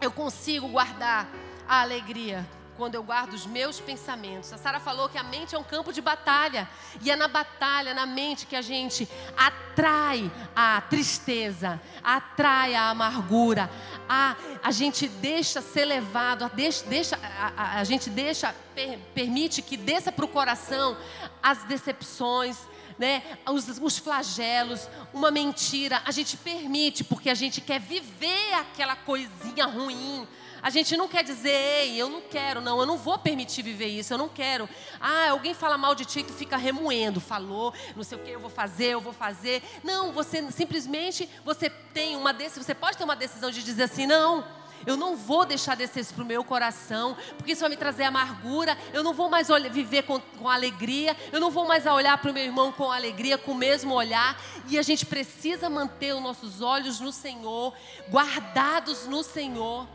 eu 0.00 0.10
consigo 0.10 0.68
guardar 0.68 1.26
a 1.66 1.80
alegria, 1.80 2.46
quando 2.76 2.94
eu 2.94 3.02
guardo 3.02 3.32
os 3.32 3.46
meus 3.46 3.80
pensamentos. 3.80 4.52
A 4.52 4.58
Sara 4.58 4.78
falou 4.78 5.08
que 5.08 5.18
a 5.18 5.22
mente 5.22 5.54
é 5.54 5.58
um 5.58 5.64
campo 5.64 5.92
de 5.92 6.00
batalha. 6.00 6.68
E 7.02 7.10
é 7.10 7.16
na 7.16 7.28
batalha, 7.28 7.94
na 7.94 8.06
mente, 8.06 8.46
que 8.46 8.54
a 8.54 8.62
gente 8.62 9.08
atrai 9.36 10.30
a 10.54 10.80
tristeza, 10.82 11.80
atrai 12.02 12.74
a 12.74 12.90
amargura, 12.90 13.70
a, 14.08 14.36
a 14.62 14.70
gente 14.70 15.08
deixa 15.08 15.60
ser 15.60 15.84
levado, 15.84 16.44
a, 16.44 16.48
deixa, 16.48 17.18
a, 17.38 17.52
a, 17.56 17.80
a 17.80 17.84
gente 17.84 18.08
deixa, 18.10 18.54
per, 18.74 18.98
permite 19.14 19.62
que 19.62 19.76
desça 19.76 20.12
para 20.12 20.24
o 20.24 20.28
coração 20.28 20.96
as 21.42 21.64
decepções. 21.64 22.58
Né, 22.98 23.22
os, 23.46 23.68
os 23.82 23.98
flagelos, 23.98 24.88
uma 25.12 25.30
mentira, 25.30 26.00
a 26.06 26.10
gente 26.10 26.34
permite 26.34 27.04
porque 27.04 27.28
a 27.28 27.34
gente 27.34 27.60
quer 27.60 27.78
viver 27.78 28.54
aquela 28.54 28.96
coisinha 28.96 29.66
ruim, 29.66 30.26
a 30.66 30.70
gente 30.70 30.96
não 30.96 31.06
quer 31.06 31.22
dizer, 31.22 31.50
ei, 31.50 31.96
eu 31.96 32.08
não 32.08 32.20
quero, 32.20 32.60
não, 32.60 32.80
eu 32.80 32.86
não 32.86 32.98
vou 32.98 33.16
permitir 33.16 33.62
viver 33.62 33.86
isso, 33.86 34.12
eu 34.12 34.18
não 34.18 34.28
quero. 34.28 34.68
Ah, 35.00 35.30
alguém 35.30 35.54
fala 35.54 35.78
mal 35.78 35.94
de 35.94 36.04
ti 36.04 36.18
e 36.18 36.24
tu 36.24 36.32
fica 36.32 36.56
remoendo, 36.56 37.20
falou, 37.20 37.72
não 37.94 38.02
sei 38.02 38.18
o 38.18 38.20
que 38.20 38.32
eu 38.32 38.40
vou 38.40 38.50
fazer, 38.50 38.86
eu 38.86 39.00
vou 39.00 39.12
fazer. 39.12 39.62
Não, 39.84 40.10
você 40.10 40.42
simplesmente 40.50 41.30
você 41.44 41.70
tem 41.70 42.16
uma 42.16 42.32
decisão, 42.32 42.64
você 42.64 42.74
pode 42.74 42.98
ter 42.98 43.04
uma 43.04 43.14
decisão 43.14 43.48
de 43.48 43.62
dizer 43.62 43.84
assim, 43.84 44.06
não. 44.06 44.44
Eu 44.84 44.96
não 44.96 45.16
vou 45.16 45.46
deixar 45.46 45.76
descer 45.76 46.00
isso 46.00 46.12
para 46.12 46.24
o 46.24 46.26
meu 46.26 46.42
coração, 46.42 47.16
porque 47.36 47.52
isso 47.52 47.60
vai 47.60 47.70
me 47.70 47.76
trazer 47.76 48.02
amargura. 48.02 48.76
Eu 48.92 49.04
não 49.04 49.14
vou 49.14 49.30
mais 49.30 49.48
olhar, 49.48 49.70
viver 49.70 50.02
com, 50.02 50.20
com 50.20 50.48
alegria. 50.48 51.16
Eu 51.30 51.38
não 51.38 51.50
vou 51.50 51.64
mais 51.64 51.86
olhar 51.86 52.18
para 52.18 52.32
o 52.32 52.34
meu 52.34 52.42
irmão 52.42 52.72
com 52.72 52.90
alegria, 52.90 53.38
com 53.38 53.52
o 53.52 53.54
mesmo 53.54 53.94
olhar. 53.94 54.36
E 54.68 54.76
a 54.76 54.82
gente 54.82 55.06
precisa 55.06 55.70
manter 55.70 56.12
os 56.12 56.20
nossos 56.20 56.60
olhos 56.60 56.98
no 56.98 57.12
Senhor, 57.12 57.72
guardados 58.10 59.06
no 59.06 59.22
Senhor 59.22 59.86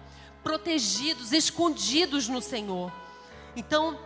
protegidos, 0.44 1.32
escondidos 1.32 2.28
no 2.28 2.42
Senhor. 2.42 2.92
Então, 3.56 4.00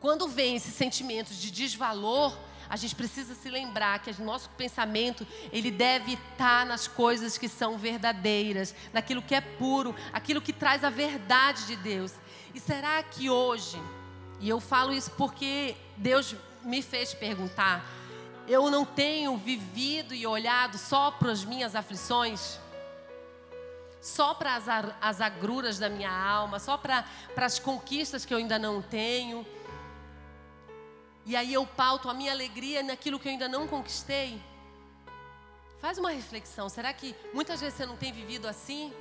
quando 0.00 0.28
vem 0.28 0.56
esse 0.56 0.70
sentimento 0.70 1.34
de 1.34 1.50
desvalor, 1.50 2.36
a 2.68 2.76
gente 2.76 2.94
precisa 2.94 3.34
se 3.34 3.48
lembrar 3.48 4.00
que 4.00 4.10
o 4.10 4.24
nosso 4.24 4.48
pensamento 4.50 5.26
ele 5.52 5.70
deve 5.70 6.14
estar 6.14 6.66
nas 6.66 6.88
coisas 6.88 7.38
que 7.38 7.48
são 7.48 7.78
verdadeiras, 7.78 8.74
naquilo 8.92 9.22
que 9.22 9.34
é 9.34 9.40
puro, 9.40 9.94
aquilo 10.12 10.42
que 10.42 10.52
traz 10.52 10.82
a 10.82 10.90
verdade 10.90 11.66
de 11.66 11.76
Deus. 11.76 12.12
E 12.54 12.60
será 12.60 13.02
que 13.02 13.30
hoje 13.30 13.78
E 14.38 14.48
eu 14.48 14.60
falo 14.60 14.92
isso 14.92 15.10
porque 15.12 15.74
Deus 15.96 16.34
me 16.62 16.82
fez 16.82 17.14
perguntar. 17.14 17.84
Eu 18.46 18.70
não 18.70 18.84
tenho 18.84 19.36
vivido 19.36 20.14
e 20.14 20.26
olhado 20.26 20.76
só 20.76 21.10
para 21.10 21.32
as 21.32 21.44
minhas 21.44 21.74
aflições, 21.74 22.60
só 24.06 24.34
para 24.34 24.54
as, 24.54 24.64
as 25.00 25.20
agruras 25.20 25.80
da 25.80 25.88
minha 25.88 26.10
alma, 26.10 26.60
só 26.60 26.78
para, 26.78 27.04
as 27.36 27.58
conquistas 27.58 28.24
que 28.24 28.32
eu 28.32 28.38
ainda 28.38 28.56
não 28.56 28.80
tenho. 28.80 29.44
E 31.24 31.34
aí 31.34 31.52
eu 31.52 31.66
pauto 31.66 32.08
a 32.08 32.14
minha 32.14 32.30
alegria 32.30 32.84
naquilo 32.84 33.18
que 33.18 33.26
eu 33.26 33.32
ainda 33.32 33.48
não 33.48 33.66
conquistei. 33.66 34.40
Faz 35.80 35.98
uma 35.98 36.10
reflexão. 36.10 36.68
Será 36.68 36.92
que 36.92 37.16
muitas 37.34 37.60
vezes 37.60 37.76
você 37.76 37.84
não 37.84 37.96
tem 37.96 38.12
vivido 38.12 38.46
assim? 38.46 38.92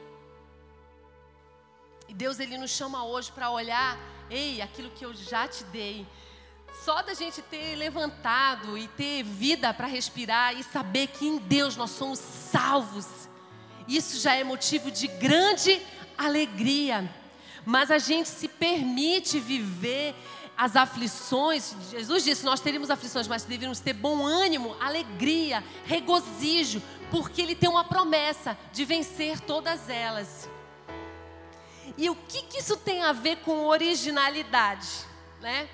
E 2.08 2.14
Deus 2.14 2.40
ele 2.40 2.58
nos 2.58 2.72
chama 2.72 3.06
hoje 3.06 3.32
para 3.32 3.52
olhar, 3.52 4.00
ei, 4.28 4.60
aquilo 4.60 4.90
que 4.90 5.06
eu 5.06 5.14
já 5.14 5.48
te 5.48 5.64
dei. 5.66 6.08
Só 6.84 7.04
da 7.04 7.14
gente 7.14 7.44
ter 7.44 7.76
levantado 7.76 8.76
e 8.76 8.88
ter 8.88 9.22
vida 9.22 9.72
para 9.72 9.86
respirar 9.86 10.58
e 10.58 10.64
saber 10.64 11.08
que 11.08 11.28
em 11.28 11.38
Deus 11.38 11.76
nós 11.76 11.92
somos 11.92 12.18
salvos. 12.18 13.35
Isso 13.88 14.20
já 14.20 14.36
é 14.36 14.44
motivo 14.44 14.90
de 14.90 15.08
grande 15.08 15.82
alegria. 16.18 17.10
Mas 17.66 17.90
a 17.90 17.98
gente 17.98 18.30
se 18.30 18.48
permite 18.48 19.40
viver 19.40 20.16
as 20.58 20.76
aflições. 20.76 21.76
Jesus 21.92 22.24
disse: 22.24 22.46
Nós 22.46 22.60
teríamos 22.60 22.90
aflições, 22.90 23.28
mas 23.28 23.44
deveríamos 23.44 23.80
ter 23.80 23.94
bom 23.94 24.26
ânimo, 24.26 24.76
alegria, 24.80 25.64
regozijo, 25.86 26.82
porque 27.12 27.42
Ele 27.42 27.56
tem 27.56 27.70
uma 27.70 27.84
promessa 27.84 28.58
de 28.72 28.86
vencer 28.86 29.40
todas 29.40 29.90
elas. 29.90 30.50
E 31.98 32.10
o 32.10 32.16
que, 32.16 32.44
que 32.44 32.60
isso 32.60 32.78
tem 32.78 33.04
a 33.04 33.12
ver 33.12 33.38
com 33.38 33.66
originalidade, 33.66 34.88
né? 35.40 35.70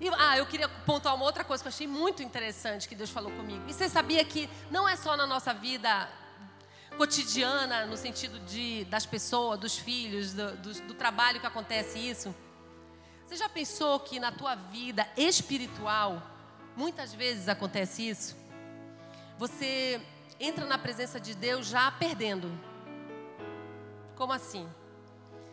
E, 0.00 0.08
ah, 0.18 0.38
eu 0.38 0.46
queria 0.46 0.68
pontuar 0.68 1.14
uma 1.14 1.24
outra 1.24 1.44
coisa 1.44 1.62
que 1.62 1.68
eu 1.68 1.72
achei 1.72 1.86
muito 1.86 2.22
interessante 2.22 2.88
que 2.88 2.94
Deus 2.94 3.10
falou 3.10 3.30
comigo. 3.32 3.62
E 3.68 3.72
você 3.72 3.88
sabia 3.88 4.24
que 4.24 4.48
não 4.70 4.88
é 4.88 4.96
só 4.96 5.16
na 5.16 5.26
nossa 5.26 5.52
vida 5.52 6.08
cotidiana, 7.00 7.86
no 7.86 7.96
sentido 7.96 8.38
de, 8.40 8.84
das 8.84 9.06
pessoas, 9.06 9.58
dos 9.58 9.78
filhos, 9.78 10.34
do, 10.34 10.54
do, 10.58 10.72
do 10.82 10.94
trabalho 10.94 11.40
que 11.40 11.46
acontece 11.46 11.98
isso? 11.98 12.34
Você 13.24 13.36
já 13.36 13.48
pensou 13.48 13.98
que 14.00 14.20
na 14.20 14.30
tua 14.30 14.54
vida 14.54 15.08
espiritual, 15.16 16.22
muitas 16.76 17.14
vezes 17.14 17.48
acontece 17.48 18.06
isso? 18.06 18.36
Você 19.38 19.98
entra 20.38 20.66
na 20.66 20.76
presença 20.76 21.18
de 21.18 21.34
Deus 21.34 21.68
já 21.68 21.90
perdendo. 21.90 22.52
Como 24.14 24.34
assim? 24.34 24.68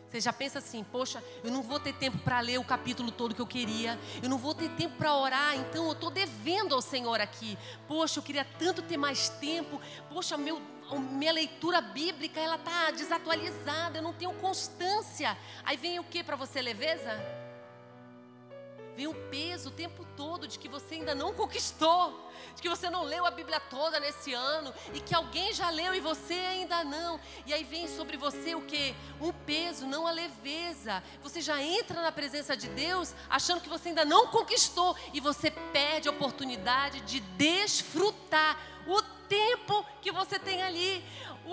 Você 0.10 0.22
já 0.22 0.32
pensa 0.32 0.60
assim, 0.60 0.84
poxa, 0.84 1.24
eu 1.44 1.52
não 1.52 1.62
vou 1.62 1.80
ter 1.80 1.94
tempo 1.94 2.18
para 2.20 2.40
ler 2.40 2.58
o 2.60 2.64
capítulo 2.64 3.12
todo 3.12 3.36
que 3.36 3.42
eu 3.42 3.48
queria, 3.48 4.00
eu 4.24 4.30
não 4.30 4.38
vou 4.38 4.54
ter 4.54 4.70
tempo 4.70 4.96
para 4.96 5.14
orar, 5.14 5.56
então 5.56 5.86
eu 5.86 5.92
estou 5.92 6.10
devendo 6.10 6.74
ao 6.74 6.82
Senhor 6.82 7.20
aqui. 7.20 7.58
Poxa, 7.88 8.20
eu 8.20 8.24
queria 8.24 8.46
tanto 8.58 8.82
ter 8.82 8.98
mais 8.98 9.30
tempo, 9.30 9.82
poxa, 10.10 10.38
meu, 10.38 10.62
minha 10.96 11.34
leitura 11.34 11.82
bíblica 11.82 12.40
ela 12.40 12.56
está 12.56 12.92
desatualizada, 12.92 13.98
eu 13.98 14.04
não 14.04 14.14
tenho 14.14 14.32
constância. 14.34 15.38
Aí 15.66 15.76
vem 15.76 16.00
o 16.00 16.04
que 16.04 16.24
para 16.24 16.38
você, 16.38 16.62
leveza? 16.62 17.37
Vem 18.98 19.06
o 19.06 19.14
peso 19.30 19.70
o 19.70 19.72
tempo 19.72 20.04
todo 20.18 20.48
de 20.48 20.58
que 20.58 20.68
você 20.68 20.96
ainda 20.96 21.14
não 21.14 21.32
conquistou, 21.32 22.32
de 22.56 22.64
que 22.64 22.68
você 22.68 22.90
não 22.90 23.04
leu 23.04 23.28
a 23.28 23.30
Bíblia 23.30 23.60
toda 23.60 24.00
nesse 24.00 24.34
ano 24.34 24.74
e 24.92 25.00
que 25.00 25.14
alguém 25.14 25.54
já 25.54 25.70
leu 25.70 25.94
e 25.94 26.00
você 26.00 26.34
ainda 26.34 26.84
não. 26.84 27.20
E 27.46 27.54
aí 27.54 27.64
vem 27.64 27.88
sobre 27.88 28.18
você 28.18 28.56
o 28.56 28.62
que? 28.64 28.96
Um 29.22 29.32
peso, 29.32 29.86
não 29.86 30.08
a 30.08 30.12
leveza. 30.12 31.04
Você 31.22 31.42
já 31.42 31.62
entra 31.62 32.02
na 32.02 32.12
presença 32.12 32.58
de 32.58 32.68
Deus 32.70 33.14
achando 33.30 33.62
que 33.62 33.70
você 33.70 33.90
ainda 33.90 34.04
não 34.04 34.30
conquistou 34.30 34.98
e 35.14 35.20
você 35.20 35.52
perde 35.52 36.08
a 36.08 36.12
oportunidade 36.12 37.02
de 37.02 37.20
desfrutar 37.20 38.58
o 38.88 39.00
tempo 39.30 39.86
que 40.02 40.12
você 40.12 40.40
tem 40.40 40.64
ali 40.64 41.06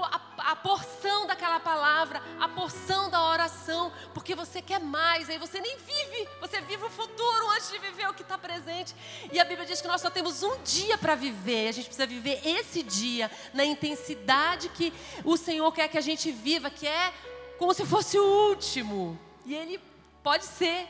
a, 0.03 0.57
porção 0.57 1.27
daquela 1.27 1.61
palavra, 1.61 2.23
a 2.41 2.49
porção 2.49 3.11
da 3.11 3.23
oração, 3.23 3.93
porque 4.13 4.35
você 4.35 4.61
quer 4.61 4.81
mais, 4.81 5.29
aí 5.29 5.39
você 5.39 5.61
nem 5.61 5.77
vive, 5.79 6.29
você 6.41 6.61
vive 6.61 6.85
o 6.85 6.91
futuro 6.91 7.49
antes 7.51 7.71
de 7.71 7.79
viver 7.79 8.09
o 8.09 8.15
que 8.15 8.23
está 8.23 8.39
presente. 8.39 8.95
E 9.33 9.39
a 9.39 9.45
Bíblia 9.45 9.67
diz 9.67 9.81
que 9.81 9.89
nós 9.89 10.01
só 10.01 10.11
temos 10.11 10.43
um 10.43 10.63
dia 10.63 10.99
para 10.99 11.15
viver, 11.15 11.69
a 11.69 11.73
gente 11.73 11.87
precisa 11.87 12.07
viver 12.07 12.41
esse 12.45 12.83
dia 12.83 13.31
na 13.53 13.65
intensidade 13.65 14.69
que 14.71 14.93
o 15.25 15.37
Senhor 15.37 15.71
quer 15.73 15.89
que 15.89 15.99
a 15.99 16.03
gente 16.03 16.33
viva, 16.33 16.71
que 16.71 16.87
é 16.87 17.13
como 17.59 17.73
se 17.73 17.85
fosse 17.85 18.19
o 18.19 18.49
último. 18.49 19.19
E 19.45 19.55
Ele 19.55 19.81
pode 20.23 20.45
ser. 20.45 20.89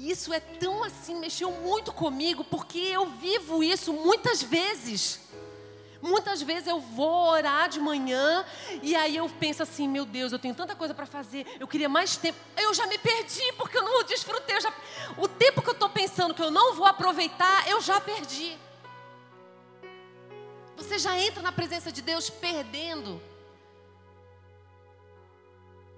Isso 0.00 0.32
é 0.32 0.40
tão 0.40 0.82
assim, 0.82 1.14
mexeu 1.16 1.52
muito 1.52 1.92
comigo, 1.92 2.42
porque 2.42 2.78
eu 2.78 3.04
vivo 3.04 3.62
isso 3.62 3.92
muitas 3.92 4.42
vezes. 4.42 5.20
Muitas 6.00 6.40
vezes 6.40 6.66
eu 6.66 6.80
vou 6.80 7.28
orar 7.28 7.68
de 7.68 7.78
manhã 7.78 8.42
e 8.82 8.96
aí 8.96 9.16
eu 9.16 9.28
penso 9.28 9.62
assim: 9.62 9.86
meu 9.86 10.06
Deus, 10.06 10.32
eu 10.32 10.38
tenho 10.38 10.54
tanta 10.54 10.74
coisa 10.74 10.94
para 10.94 11.04
fazer, 11.04 11.46
eu 11.60 11.68
queria 11.68 11.86
mais 11.86 12.16
tempo. 12.16 12.38
Eu 12.56 12.72
já 12.72 12.86
me 12.86 12.96
perdi 12.96 13.52
porque 13.58 13.76
eu 13.76 13.82
não 13.82 14.02
desfrutei. 14.02 14.58
Já... 14.58 14.72
O 15.18 15.28
tempo 15.28 15.60
que 15.60 15.68
eu 15.68 15.74
estou 15.74 15.90
pensando 15.90 16.32
que 16.32 16.42
eu 16.42 16.50
não 16.50 16.74
vou 16.74 16.86
aproveitar, 16.86 17.68
eu 17.68 17.78
já 17.82 18.00
perdi. 18.00 18.56
Você 20.78 20.98
já 20.98 21.14
entra 21.18 21.42
na 21.42 21.52
presença 21.52 21.92
de 21.92 22.00
Deus 22.00 22.30
perdendo. 22.30 23.20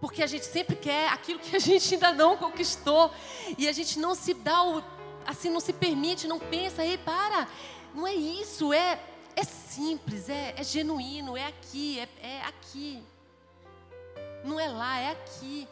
Porque 0.02 0.20
a 0.20 0.26
gente 0.26 0.44
sempre 0.44 0.74
quer 0.74 1.08
aquilo 1.10 1.38
que 1.38 1.54
a 1.54 1.60
gente 1.60 1.94
ainda 1.94 2.12
não 2.12 2.36
conquistou. 2.36 3.12
E 3.56 3.68
a 3.68 3.72
gente 3.72 4.00
não 4.00 4.16
se 4.16 4.34
dá 4.34 4.60
o. 4.64 4.82
Assim, 5.24 5.48
não 5.48 5.60
se 5.60 5.72
permite, 5.72 6.26
não 6.26 6.40
pensa, 6.40 6.84
ei, 6.84 6.98
para. 6.98 7.46
Não 7.94 8.04
é 8.04 8.12
isso, 8.12 8.72
é 8.72 8.98
é 9.34 9.44
simples, 9.44 10.28
é, 10.28 10.54
é 10.56 10.64
genuíno, 10.64 11.36
é 11.36 11.46
aqui, 11.46 12.00
é, 12.00 12.08
é 12.20 12.42
aqui. 12.42 13.02
Não 14.44 14.58
é 14.58 14.68
lá, 14.68 14.98
é 14.98 15.10
aqui. 15.10 15.68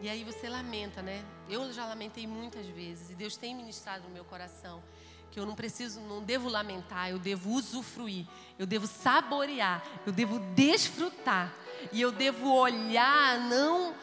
E 0.00 0.08
aí 0.08 0.24
você 0.24 0.48
lamenta, 0.48 1.00
né? 1.00 1.24
Eu 1.48 1.72
já 1.72 1.86
lamentei 1.86 2.26
muitas 2.26 2.66
vezes 2.66 3.10
e 3.10 3.14
Deus 3.14 3.36
tem 3.36 3.54
ministrado 3.54 4.04
no 4.04 4.10
meu 4.10 4.24
coração 4.24 4.82
que 5.30 5.38
eu 5.38 5.46
não 5.46 5.54
preciso, 5.54 6.00
não 6.00 6.22
devo 6.22 6.48
lamentar, 6.48 7.10
eu 7.10 7.18
devo 7.18 7.50
usufruir, 7.50 8.26
eu 8.58 8.66
devo 8.66 8.86
saborear, 8.86 9.82
eu 10.06 10.12
devo 10.12 10.38
desfrutar 10.54 11.52
e 11.92 12.00
eu 12.00 12.10
devo 12.10 12.52
olhar 12.52 13.38
não 13.40 13.94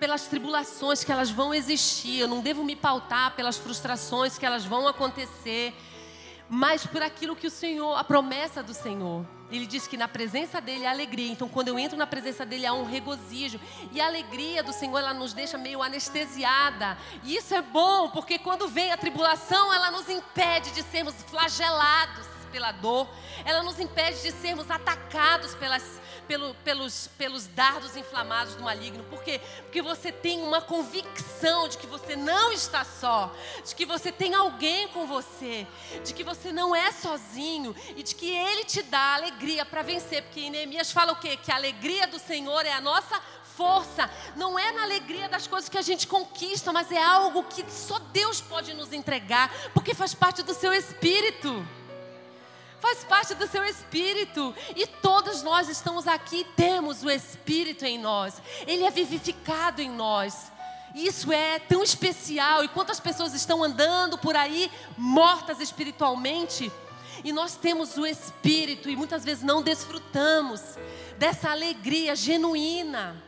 pelas 0.00 0.26
tribulações 0.26 1.04
que 1.04 1.12
elas 1.12 1.30
vão 1.30 1.54
existir, 1.54 2.18
eu 2.18 2.26
não 2.26 2.40
devo 2.40 2.64
me 2.64 2.74
pautar 2.74 3.36
pelas 3.36 3.56
frustrações 3.56 4.36
que 4.36 4.44
elas 4.44 4.64
vão 4.64 4.88
acontecer, 4.88 5.72
mas 6.48 6.84
por 6.84 7.02
aquilo 7.02 7.36
que 7.36 7.46
o 7.46 7.50
Senhor, 7.50 7.94
a 7.94 8.02
promessa 8.02 8.62
do 8.62 8.74
Senhor. 8.74 9.24
Ele 9.52 9.66
diz 9.66 9.86
que 9.86 9.96
na 9.96 10.08
presença 10.08 10.60
dele 10.60 10.86
há 10.86 10.90
alegria. 10.90 11.30
Então, 11.30 11.48
quando 11.48 11.68
eu 11.68 11.78
entro 11.78 11.96
na 11.96 12.06
presença 12.06 12.44
dele, 12.44 12.66
há 12.66 12.72
um 12.72 12.84
regozijo. 12.84 13.60
E 13.92 14.00
a 14.00 14.06
alegria 14.06 14.62
do 14.62 14.72
Senhor, 14.72 14.98
ela 14.98 15.12
nos 15.12 15.32
deixa 15.32 15.58
meio 15.58 15.82
anestesiada. 15.82 16.96
E 17.22 17.36
isso 17.36 17.54
é 17.54 17.62
bom, 17.62 18.08
porque 18.10 18.38
quando 18.38 18.66
vem 18.66 18.90
a 18.90 18.96
tribulação, 18.96 19.72
ela 19.72 19.90
nos 19.90 20.08
impede 20.08 20.70
de 20.70 20.82
sermos 20.82 21.14
flagelados 21.28 22.31
pela 22.52 22.70
dor. 22.70 23.08
Ela 23.44 23.62
nos 23.62 23.80
impede 23.80 24.22
de 24.22 24.30
sermos 24.30 24.70
atacados 24.70 25.54
pelas 25.54 25.82
pelo, 26.26 26.54
pelos, 26.56 27.08
pelos 27.18 27.46
dardos 27.46 27.96
inflamados 27.96 28.54
do 28.54 28.62
maligno. 28.62 29.04
Por 29.04 29.22
quê? 29.22 29.40
Porque 29.62 29.82
você 29.82 30.12
tem 30.12 30.40
uma 30.40 30.60
convicção 30.60 31.68
de 31.68 31.78
que 31.78 31.86
você 31.86 32.16
não 32.16 32.52
está 32.52 32.84
só, 32.84 33.34
de 33.64 33.74
que 33.74 33.84
você 33.84 34.12
tem 34.12 34.34
alguém 34.34 34.88
com 34.88 35.06
você, 35.06 35.66
de 36.04 36.14
que 36.14 36.24
você 36.24 36.52
não 36.52 36.74
é 36.74 36.90
sozinho 36.92 37.74
e 37.96 38.02
de 38.02 38.14
que 38.14 38.30
Ele 38.30 38.64
te 38.64 38.82
dá 38.82 39.14
alegria 39.14 39.64
para 39.64 39.82
vencer. 39.82 40.22
Porque 40.22 40.40
em 40.40 40.50
Neemias 40.50 40.92
fala 40.92 41.12
o 41.12 41.16
quê? 41.16 41.36
Que 41.36 41.50
a 41.50 41.56
alegria 41.56 42.06
do 42.06 42.18
Senhor 42.18 42.64
é 42.64 42.72
a 42.72 42.80
nossa 42.80 43.20
força, 43.56 44.10
não 44.34 44.58
é 44.58 44.72
na 44.72 44.82
alegria 44.82 45.28
das 45.28 45.46
coisas 45.46 45.68
que 45.68 45.76
a 45.76 45.82
gente 45.82 46.06
conquista, 46.06 46.72
mas 46.72 46.90
é 46.90 47.02
algo 47.02 47.44
que 47.44 47.70
só 47.70 47.98
Deus 47.98 48.40
pode 48.40 48.72
nos 48.72 48.94
entregar, 48.94 49.52
porque 49.74 49.92
faz 49.92 50.14
parte 50.14 50.42
do 50.42 50.54
seu 50.54 50.72
espírito 50.72 51.62
faz 52.82 53.04
parte 53.04 53.34
do 53.36 53.46
seu 53.46 53.64
espírito. 53.64 54.52
E 54.74 54.88
todos 54.88 55.40
nós 55.44 55.68
estamos 55.68 56.08
aqui, 56.08 56.44
temos 56.56 57.04
o 57.04 57.10
espírito 57.10 57.84
em 57.84 57.96
nós, 57.96 58.42
ele 58.66 58.82
é 58.82 58.90
vivificado 58.90 59.80
em 59.80 59.88
nós. 59.88 60.50
Isso 60.92 61.32
é 61.32 61.58
tão 61.60 61.82
especial. 61.82 62.62
E 62.64 62.68
quantas 62.68 63.00
pessoas 63.00 63.32
estão 63.32 63.62
andando 63.62 64.18
por 64.18 64.36
aí 64.36 64.70
mortas 64.98 65.60
espiritualmente? 65.60 66.70
E 67.24 67.32
nós 67.32 67.56
temos 67.56 67.96
o 67.96 68.04
espírito 68.04 68.90
e 68.90 68.96
muitas 68.96 69.24
vezes 69.24 69.42
não 69.42 69.62
desfrutamos 69.62 70.60
dessa 71.16 71.50
alegria 71.50 72.14
genuína. 72.14 73.22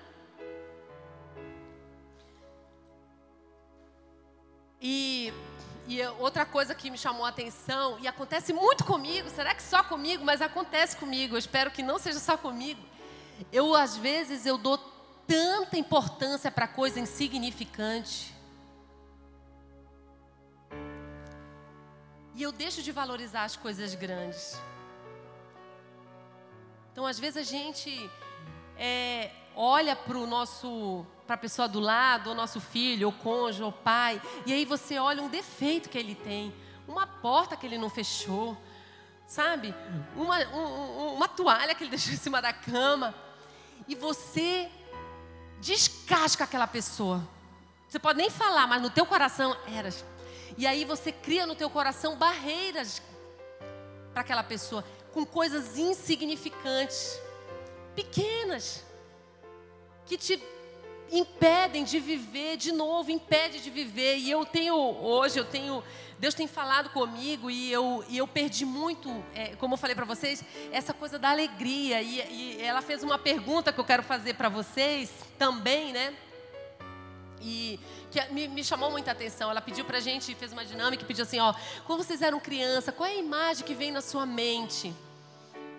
E 4.82 5.32
e 5.86 6.02
outra 6.18 6.46
coisa 6.46 6.74
que 6.74 6.90
me 6.90 6.96
chamou 6.96 7.26
a 7.26 7.28
atenção, 7.28 7.98
e 8.00 8.08
acontece 8.08 8.52
muito 8.52 8.84
comigo, 8.84 9.28
será 9.28 9.54
que 9.54 9.62
só 9.62 9.82
comigo? 9.82 10.24
Mas 10.24 10.40
acontece 10.40 10.96
comigo, 10.96 11.34
eu 11.34 11.38
espero 11.38 11.70
que 11.70 11.82
não 11.82 11.98
seja 11.98 12.18
só 12.18 12.36
comigo. 12.36 12.80
Eu, 13.52 13.74
às 13.74 13.96
vezes, 13.96 14.46
eu 14.46 14.56
dou 14.56 14.78
tanta 15.26 15.76
importância 15.76 16.50
para 16.50 16.66
coisa 16.66 16.98
insignificante. 17.00 18.34
E 22.34 22.42
eu 22.42 22.50
deixo 22.50 22.82
de 22.82 22.90
valorizar 22.90 23.44
as 23.44 23.56
coisas 23.56 23.94
grandes. 23.94 24.60
Então, 26.92 27.06
às 27.06 27.18
vezes, 27.18 27.36
a 27.36 27.42
gente 27.42 28.10
é, 28.76 29.30
olha 29.54 29.94
para 29.94 30.16
o 30.16 30.26
nosso 30.26 31.06
para 31.26 31.34
a 31.34 31.38
pessoa 31.38 31.66
do 31.66 31.80
lado, 31.80 32.30
ou 32.30 32.36
nosso 32.36 32.60
filho, 32.60 33.06
ou 33.06 33.12
cônjuge, 33.12 33.62
ou 33.62 33.72
pai, 33.72 34.20
e 34.44 34.52
aí 34.52 34.64
você 34.64 34.98
olha 34.98 35.22
um 35.22 35.28
defeito 35.28 35.88
que 35.88 35.98
ele 35.98 36.14
tem, 36.14 36.54
uma 36.86 37.06
porta 37.06 37.56
que 37.56 37.64
ele 37.64 37.78
não 37.78 37.88
fechou, 37.88 38.56
sabe? 39.26 39.74
Uma, 40.14 40.38
um, 40.48 41.14
uma 41.14 41.28
toalha 41.28 41.74
que 41.74 41.84
ele 41.84 41.90
deixou 41.96 42.12
em 42.12 42.18
cima 42.18 42.42
da 42.42 42.52
cama, 42.52 43.14
e 43.88 43.94
você 43.94 44.70
descasca 45.60 46.44
aquela 46.44 46.66
pessoa. 46.66 47.26
Você 47.88 47.98
pode 47.98 48.18
nem 48.18 48.28
falar, 48.28 48.66
mas 48.66 48.82
no 48.82 48.90
teu 48.90 49.06
coração 49.06 49.56
eras. 49.66 50.04
E 50.58 50.66
aí 50.66 50.84
você 50.84 51.10
cria 51.10 51.46
no 51.46 51.54
teu 51.54 51.70
coração 51.70 52.16
barreiras 52.16 53.02
para 54.12 54.20
aquela 54.20 54.42
pessoa 54.42 54.84
com 55.12 55.24
coisas 55.24 55.78
insignificantes, 55.78 57.18
pequenas, 57.94 58.84
que 60.06 60.18
te 60.18 60.42
impedem 61.10 61.84
de 61.84 61.98
viver 61.98 62.56
de 62.56 62.72
novo, 62.72 63.10
impede 63.10 63.60
de 63.60 63.70
viver. 63.70 64.16
E 64.16 64.30
eu 64.30 64.44
tenho 64.44 64.74
hoje, 64.74 65.38
eu 65.38 65.44
tenho, 65.44 65.82
Deus 66.18 66.34
tem 66.34 66.46
falado 66.46 66.90
comigo 66.90 67.50
e 67.50 67.72
eu, 67.72 68.04
e 68.08 68.18
eu 68.18 68.26
perdi 68.26 68.64
muito, 68.64 69.24
é, 69.34 69.54
como 69.56 69.74
eu 69.74 69.78
falei 69.78 69.94
para 69.94 70.04
vocês, 70.04 70.42
essa 70.72 70.92
coisa 70.92 71.18
da 71.18 71.30
alegria. 71.30 72.02
E, 72.02 72.20
e 72.20 72.62
ela 72.62 72.82
fez 72.82 73.02
uma 73.02 73.18
pergunta 73.18 73.72
que 73.72 73.78
eu 73.78 73.84
quero 73.84 74.02
fazer 74.02 74.34
para 74.34 74.48
vocês 74.48 75.10
também, 75.38 75.92
né? 75.92 76.14
E 77.40 77.78
que 78.10 78.32
me, 78.32 78.48
me, 78.48 78.64
chamou 78.64 78.90
muita 78.90 79.10
atenção. 79.10 79.50
Ela 79.50 79.60
pediu 79.60 79.84
para 79.84 79.98
a 79.98 80.00
gente, 80.00 80.34
fez 80.34 80.52
uma 80.52 80.64
dinâmica 80.64 81.02
e 81.02 81.06
pediu 81.06 81.24
assim: 81.24 81.38
ó, 81.40 81.54
quando 81.86 82.02
vocês 82.02 82.22
eram 82.22 82.40
criança, 82.40 82.90
qual 82.90 83.08
é 83.08 83.12
a 83.12 83.16
imagem 83.16 83.66
que 83.66 83.74
vem 83.74 83.92
na 83.92 84.00
sua 84.00 84.24
mente? 84.24 84.94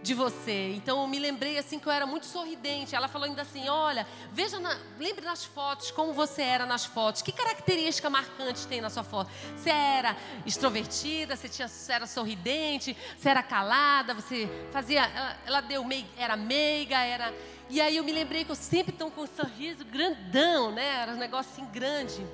De 0.05 0.13
você. 0.13 0.73
Então 0.75 1.01
eu 1.01 1.07
me 1.07 1.19
lembrei 1.19 1.57
assim 1.57 1.79
que 1.79 1.87
eu 1.87 1.91
era 1.91 2.05
muito 2.05 2.25
sorridente. 2.27 2.95
Ela 2.95 3.07
falou 3.07 3.27
ainda 3.27 3.41
assim: 3.41 3.67
olha, 3.67 4.07
veja, 4.31 4.59
na, 4.59 4.77
lembre 4.97 5.25
nas 5.25 5.43
fotos 5.43 5.91
como 5.91 6.13
você 6.13 6.43
era 6.43 6.65
nas 6.65 6.85
fotos. 6.85 7.21
Que 7.21 7.31
característica 7.31 8.09
marcante 8.09 8.67
tem 8.67 8.79
na 8.79 8.89
sua 8.89 9.03
foto? 9.03 9.29
Você 9.57 9.69
era 9.69 10.15
extrovertida, 10.45 11.35
você, 11.35 11.49
tinha, 11.49 11.67
você 11.67 11.91
era 11.91 12.07
sorridente, 12.07 12.95
você 13.17 13.29
era 13.29 13.43
calada, 13.43 14.13
você 14.13 14.47
fazia. 14.71 15.01
Ela, 15.05 15.37
ela 15.45 15.61
deu 15.61 15.83
meio, 15.83 16.05
era 16.17 16.37
meiga, 16.37 16.99
era. 16.99 17.33
E 17.67 17.81
aí 17.81 17.97
eu 17.97 18.03
me 18.03 18.13
lembrei 18.13 18.45
que 18.45 18.51
eu 18.51 18.55
sempre 18.55 18.93
estou 18.93 19.09
com 19.09 19.23
um 19.23 19.27
sorriso 19.27 19.83
grandão, 19.83 20.71
né? 20.71 21.01
Era 21.01 21.11
um 21.13 21.17
negócio 21.17 21.51
assim 21.51 21.65
grande. 21.65 22.25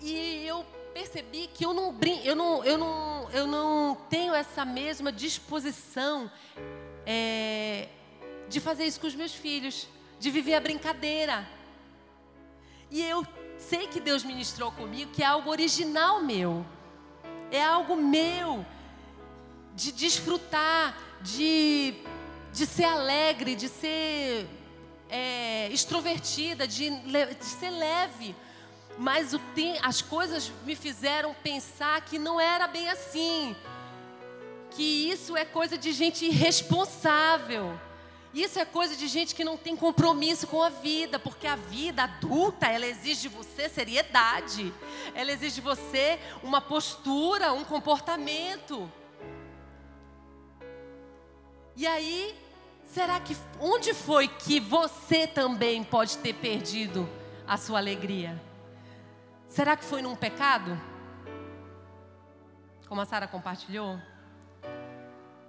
E 0.00 0.42
eu 0.46 0.64
percebi 0.98 1.48
que 1.54 1.64
eu 1.64 1.72
não, 1.72 1.96
eu 2.24 2.34
não, 2.34 2.64
eu 2.64 2.76
não, 2.76 3.30
eu 3.30 3.46
não 3.46 3.94
tenho 4.10 4.34
essa 4.34 4.64
mesma 4.64 5.12
disposição 5.12 6.28
é, 7.06 7.86
de 8.48 8.58
fazer 8.58 8.84
isso 8.84 8.98
com 9.00 9.06
os 9.06 9.14
meus 9.14 9.32
filhos, 9.32 9.86
de 10.18 10.28
viver 10.28 10.54
a 10.54 10.60
brincadeira. 10.60 11.48
E 12.90 13.00
eu 13.00 13.24
sei 13.58 13.86
que 13.86 14.00
Deus 14.00 14.24
ministrou 14.24 14.72
comigo 14.72 15.12
que 15.12 15.22
é 15.22 15.26
algo 15.26 15.48
original 15.50 16.20
meu, 16.20 16.66
é 17.52 17.62
algo 17.62 17.94
meu, 17.94 18.66
de 19.76 19.92
desfrutar, 19.92 20.98
de, 21.22 21.94
de 22.52 22.66
ser 22.66 22.86
alegre, 22.86 23.54
de 23.54 23.68
ser 23.68 24.48
é, 25.08 25.68
extrovertida, 25.70 26.66
de, 26.66 26.90
de 26.90 27.44
ser 27.44 27.70
leve 27.70 28.34
mas 28.98 29.32
as 29.80 30.02
coisas 30.02 30.50
me 30.64 30.74
fizeram 30.74 31.32
pensar 31.32 32.00
que 32.00 32.18
não 32.18 32.40
era 32.40 32.66
bem 32.66 32.88
assim. 32.88 33.54
Que 34.72 35.08
isso 35.08 35.36
é 35.36 35.44
coisa 35.44 35.78
de 35.78 35.92
gente 35.92 36.24
irresponsável. 36.24 37.78
Isso 38.34 38.58
é 38.58 38.64
coisa 38.64 38.96
de 38.96 39.06
gente 39.06 39.36
que 39.36 39.44
não 39.44 39.56
tem 39.56 39.76
compromisso 39.76 40.48
com 40.48 40.62
a 40.62 40.68
vida, 40.68 41.18
porque 41.18 41.46
a 41.46 41.54
vida 41.54 42.02
adulta, 42.02 42.66
ela 42.66 42.86
exige 42.86 43.22
de 43.22 43.28
você 43.28 43.68
seriedade. 43.68 44.74
Ela 45.14 45.30
exige 45.30 45.56
de 45.56 45.60
você 45.60 46.18
uma 46.42 46.60
postura, 46.60 47.52
um 47.52 47.64
comportamento. 47.64 48.90
E 51.76 51.86
aí, 51.86 52.36
será 52.92 53.20
que 53.20 53.36
onde 53.60 53.94
foi 53.94 54.26
que 54.26 54.58
você 54.58 55.24
também 55.24 55.84
pode 55.84 56.18
ter 56.18 56.34
perdido 56.34 57.08
a 57.46 57.56
sua 57.56 57.78
alegria? 57.78 58.47
Será 59.48 59.76
que 59.76 59.84
foi 59.84 60.02
num 60.02 60.14
pecado? 60.14 60.78
Como 62.86 63.00
a 63.00 63.06
Sara 63.06 63.26
compartilhou? 63.26 63.98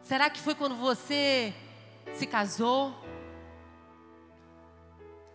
Será 0.01 0.29
que 0.29 0.39
foi 0.39 0.55
quando 0.55 0.75
você 0.75 1.53
se 2.13 2.25
casou? 2.25 2.95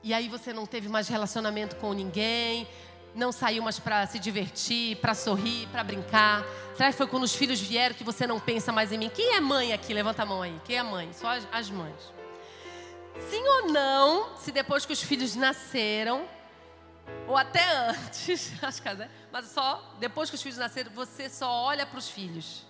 E 0.03 0.12
aí 0.12 0.29
você 0.29 0.53
não 0.53 0.66
teve 0.66 0.88
mais 0.88 1.09
relacionamento 1.09 1.77
com 1.77 1.92
ninguém, 1.92 2.66
não 3.14 3.31
saiu 3.31 3.62
mais 3.62 3.79
para 3.79 4.07
se 4.07 4.18
divertir, 4.18 4.96
para 4.96 5.14
sorrir, 5.14 5.68
para 5.68 5.85
brincar? 5.85 6.44
Será 6.77 6.90
que 6.90 6.96
foi 6.96 7.07
quando 7.07 7.22
os 7.22 7.35
filhos 7.35 7.61
vieram 7.61 7.94
que 7.94 8.03
você 8.03 8.27
não 8.27 8.40
pensa 8.40 8.72
mais 8.72 8.90
em 8.90 8.98
mim? 8.98 9.09
Quem 9.09 9.35
é 9.35 9.40
mãe 9.40 9.72
aqui? 9.72 9.94
Levanta 9.94 10.22
a 10.22 10.27
mão 10.27 10.42
aí. 10.42 10.61
Quem 10.64 10.77
é 10.77 10.83
mãe? 10.83 11.12
Só 11.12 11.29
as, 11.53 11.70
mães. 11.70 12.12
Sim 13.31 13.42
ou 13.46 13.72
não, 13.72 14.37
se 14.37 14.50
depois 14.50 14.85
que 14.85 14.92
os 14.92 15.03
filhos 15.03 15.37
nasceram, 15.37 16.27
ou 17.27 17.37
até 17.37 17.64
antes, 17.88 18.53
acho 18.62 18.83
que 18.83 18.88
é, 18.88 19.11
mas 19.33 19.47
só 19.47 19.95
depois 19.99 20.29
que 20.31 20.37
os 20.37 20.43
filhos 20.43 20.59
nasceram, 20.59 20.90
você 20.93 21.29
só 21.29 21.51
olha 21.51 21.87
para 21.87 21.99
os 21.99 22.09
filhos. 22.09 22.64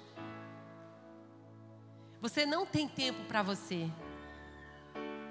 Você 2.20 2.46
não 2.46 2.64
tem 2.64 2.88
tempo 2.88 3.22
para 3.24 3.42
você. 3.42 3.90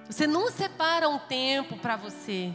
Você 0.06 0.28
não 0.28 0.52
separa 0.52 1.10
um 1.10 1.18
tempo 1.18 1.78
para 1.78 1.96
você. 1.96 2.54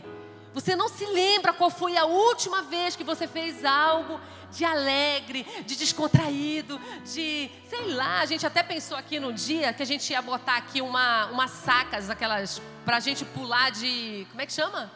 Você 0.55 0.77
não 0.77 0.89
se 0.89 1.05
lembra 1.07 1.53
qual 1.53 1.71
foi 1.71 1.97
a 1.97 2.05
última 2.05 2.63
vez 2.63 2.95
que 2.95 3.05
você 3.05 3.27
fez 3.27 3.65
algo 3.65 4.21
de 4.51 4.65
alegre, 4.65 5.47
de 5.67 5.77
descontraído, 5.77 6.81
de, 7.05 7.51
sei 7.69 7.93
lá, 7.95 8.21
a 8.21 8.27
gente 8.27 8.47
até 8.47 8.63
pensou 8.63 8.97
aqui 8.97 9.21
no 9.21 9.33
dia 9.33 9.73
que 9.73 9.83
a 9.83 9.87
gente 9.87 10.11
ia 10.11 10.23
botar 10.23 10.57
aqui 10.57 10.81
uma, 10.81 11.27
umas 11.27 11.51
sacas, 11.51 12.09
aquelas, 12.09 12.63
para 12.85 12.97
a 12.97 13.01
gente 13.01 13.25
pular 13.25 13.71
de, 13.71 14.27
como 14.31 14.41
é 14.41 14.47
que 14.47 14.53
chama? 14.53 14.91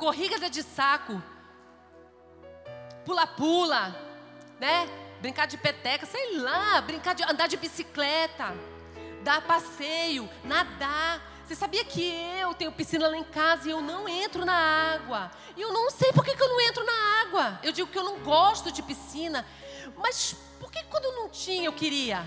Corrida 0.00 0.48
de 0.48 0.62
saco, 0.62 1.22
pula-pula, 3.04 3.94
né? 4.58 4.88
Brincar 5.20 5.46
de 5.46 5.58
peteca, 5.58 6.06
sei 6.06 6.38
lá, 6.38 6.80
brincar 6.80 7.14
de 7.14 7.22
andar 7.22 7.46
de 7.46 7.58
bicicleta, 7.58 8.56
dar 9.22 9.42
passeio, 9.42 10.26
nadar. 10.42 11.20
Você 11.44 11.54
sabia 11.54 11.84
que 11.84 12.02
eu 12.40 12.54
tenho 12.54 12.72
piscina 12.72 13.08
lá 13.08 13.16
em 13.16 13.24
casa 13.24 13.68
e 13.68 13.72
eu 13.72 13.82
não 13.82 14.08
entro 14.08 14.46
na 14.46 14.54
água? 14.94 15.30
E 15.54 15.60
eu 15.60 15.70
não 15.70 15.90
sei 15.90 16.10
por 16.14 16.24
que, 16.24 16.34
que 16.34 16.42
eu 16.42 16.48
não 16.48 16.60
entro 16.62 16.82
na 16.82 17.22
água. 17.22 17.60
Eu 17.62 17.70
digo 17.70 17.90
que 17.90 17.98
eu 17.98 18.04
não 18.04 18.20
gosto 18.20 18.72
de 18.72 18.82
piscina. 18.82 19.44
Mas 19.98 20.34
por 20.58 20.72
que 20.72 20.82
quando 20.84 21.12
não 21.12 21.28
tinha 21.28 21.66
eu 21.66 21.72
queria? 21.74 22.24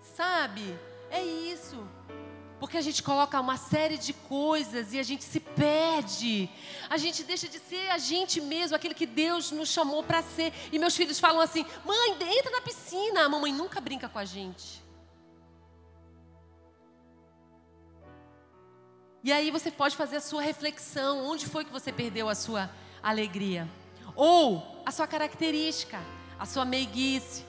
Sabe? 0.00 0.78
É 1.12 1.22
isso. 1.22 1.86
Porque 2.58 2.78
a 2.78 2.80
gente 2.80 3.02
coloca 3.02 3.38
uma 3.38 3.58
série 3.58 3.98
de 3.98 4.12
coisas 4.14 4.94
e 4.94 4.98
a 4.98 5.02
gente 5.02 5.24
se 5.24 5.40
perde. 5.40 6.48
A 6.88 6.96
gente 6.96 7.22
deixa 7.22 7.46
de 7.46 7.58
ser 7.58 7.90
a 7.90 7.98
gente 7.98 8.40
mesmo, 8.40 8.74
aquele 8.74 8.94
que 8.94 9.04
Deus 9.04 9.50
nos 9.50 9.68
chamou 9.68 10.02
para 10.02 10.22
ser. 10.22 10.52
E 10.72 10.78
meus 10.78 10.96
filhos 10.96 11.20
falam 11.20 11.40
assim: 11.40 11.66
mãe, 11.84 12.12
entra 12.38 12.50
na 12.50 12.62
piscina. 12.62 13.24
A 13.24 13.28
mamãe 13.28 13.52
nunca 13.52 13.80
brinca 13.80 14.08
com 14.08 14.18
a 14.18 14.24
gente. 14.24 14.82
E 19.24 19.32
aí 19.32 19.50
você 19.50 19.70
pode 19.70 19.94
fazer 19.94 20.16
a 20.16 20.20
sua 20.20 20.40
reflexão: 20.40 21.26
onde 21.26 21.46
foi 21.46 21.66
que 21.66 21.72
você 21.72 21.92
perdeu 21.92 22.28
a 22.28 22.34
sua 22.34 22.70
alegria? 23.02 23.68
Ou 24.16 24.82
a 24.86 24.90
sua 24.90 25.06
característica, 25.06 26.00
a 26.38 26.46
sua 26.46 26.64
meiguice, 26.64 27.44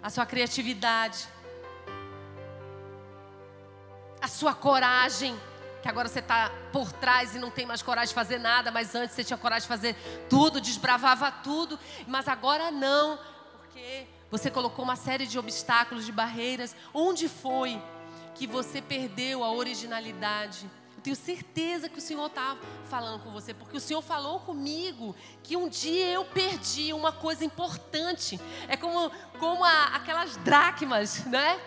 a 0.00 0.10
sua 0.10 0.24
criatividade 0.24 1.26
a 4.20 4.28
sua 4.28 4.54
coragem, 4.54 5.38
que 5.82 5.88
agora 5.88 6.08
você 6.08 6.18
está 6.18 6.50
por 6.72 6.92
trás 6.92 7.34
e 7.34 7.38
não 7.38 7.50
tem 7.50 7.64
mais 7.64 7.82
coragem 7.82 8.08
de 8.08 8.14
fazer 8.14 8.38
nada, 8.38 8.70
mas 8.70 8.94
antes 8.94 9.14
você 9.14 9.24
tinha 9.24 9.38
coragem 9.38 9.62
de 9.62 9.68
fazer 9.68 9.94
tudo, 10.28 10.60
desbravava 10.60 11.30
tudo, 11.30 11.78
mas 12.06 12.26
agora 12.26 12.70
não, 12.70 13.18
porque 13.58 14.06
você 14.30 14.50
colocou 14.50 14.84
uma 14.84 14.96
série 14.96 15.26
de 15.26 15.38
obstáculos, 15.38 16.04
de 16.04 16.12
barreiras. 16.12 16.74
Onde 16.92 17.28
foi 17.28 17.80
que 18.34 18.46
você 18.46 18.80
perdeu 18.82 19.42
a 19.42 19.52
originalidade, 19.52 20.68
Eu 20.98 21.02
tenho 21.02 21.14
certeza 21.14 21.88
que 21.88 21.98
o 21.98 22.00
Senhor 22.00 22.26
está 22.26 22.56
falando 22.90 23.22
com 23.22 23.30
você, 23.30 23.54
porque 23.54 23.76
o 23.76 23.80
Senhor 23.80 24.02
falou 24.02 24.40
comigo 24.40 25.14
que 25.44 25.56
um 25.56 25.68
dia 25.68 26.08
eu 26.08 26.24
perdi 26.24 26.92
uma 26.92 27.12
coisa 27.12 27.44
importante. 27.44 28.40
É 28.66 28.76
como, 28.76 29.08
como 29.38 29.64
a, 29.64 29.94
aquelas 29.94 30.36
dracmas, 30.38 31.24
né? 31.26 31.60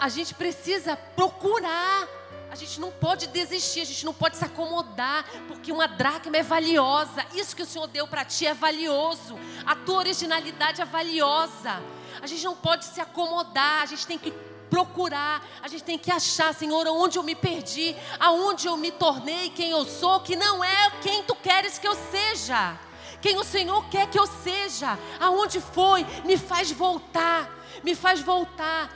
A 0.00 0.08
gente 0.08 0.34
precisa 0.34 0.96
procurar 0.96 2.08
a 2.52 2.54
gente 2.54 2.78
não 2.78 2.90
pode 2.90 3.28
desistir, 3.28 3.80
a 3.80 3.84
gente 3.86 4.04
não 4.04 4.12
pode 4.12 4.36
se 4.36 4.44
acomodar, 4.44 5.24
porque 5.48 5.72
uma 5.72 5.88
dracma 5.88 6.36
é 6.36 6.42
valiosa. 6.42 7.24
Isso 7.34 7.56
que 7.56 7.62
o 7.62 7.66
Senhor 7.66 7.86
deu 7.86 8.06
para 8.06 8.26
ti 8.26 8.46
é 8.46 8.52
valioso. 8.52 9.38
A 9.64 9.74
tua 9.74 9.96
originalidade 9.96 10.82
é 10.82 10.84
valiosa. 10.84 11.82
A 12.20 12.26
gente 12.26 12.44
não 12.44 12.54
pode 12.54 12.84
se 12.84 13.00
acomodar, 13.00 13.80
a 13.80 13.86
gente 13.86 14.06
tem 14.06 14.18
que 14.18 14.30
procurar, 14.68 15.42
a 15.62 15.68
gente 15.68 15.82
tem 15.82 15.98
que 15.98 16.10
achar, 16.10 16.52
Senhor, 16.52 16.86
onde 16.88 17.18
eu 17.18 17.22
me 17.22 17.34
perdi, 17.34 17.96
aonde 18.20 18.66
eu 18.66 18.76
me 18.76 18.92
tornei 18.92 19.48
quem 19.48 19.70
eu 19.70 19.86
sou, 19.86 20.20
que 20.20 20.36
não 20.36 20.62
é 20.62 20.90
quem 21.00 21.22
tu 21.22 21.34
queres 21.34 21.78
que 21.78 21.88
eu 21.88 21.94
seja. 22.10 22.78
Quem 23.22 23.38
o 23.38 23.44
Senhor 23.44 23.88
quer 23.88 24.10
que 24.10 24.18
eu 24.18 24.26
seja, 24.26 24.98
aonde 25.18 25.58
foi, 25.58 26.04
me 26.26 26.36
faz 26.36 26.70
voltar, 26.70 27.48
me 27.82 27.94
faz 27.94 28.20
voltar 28.20 28.90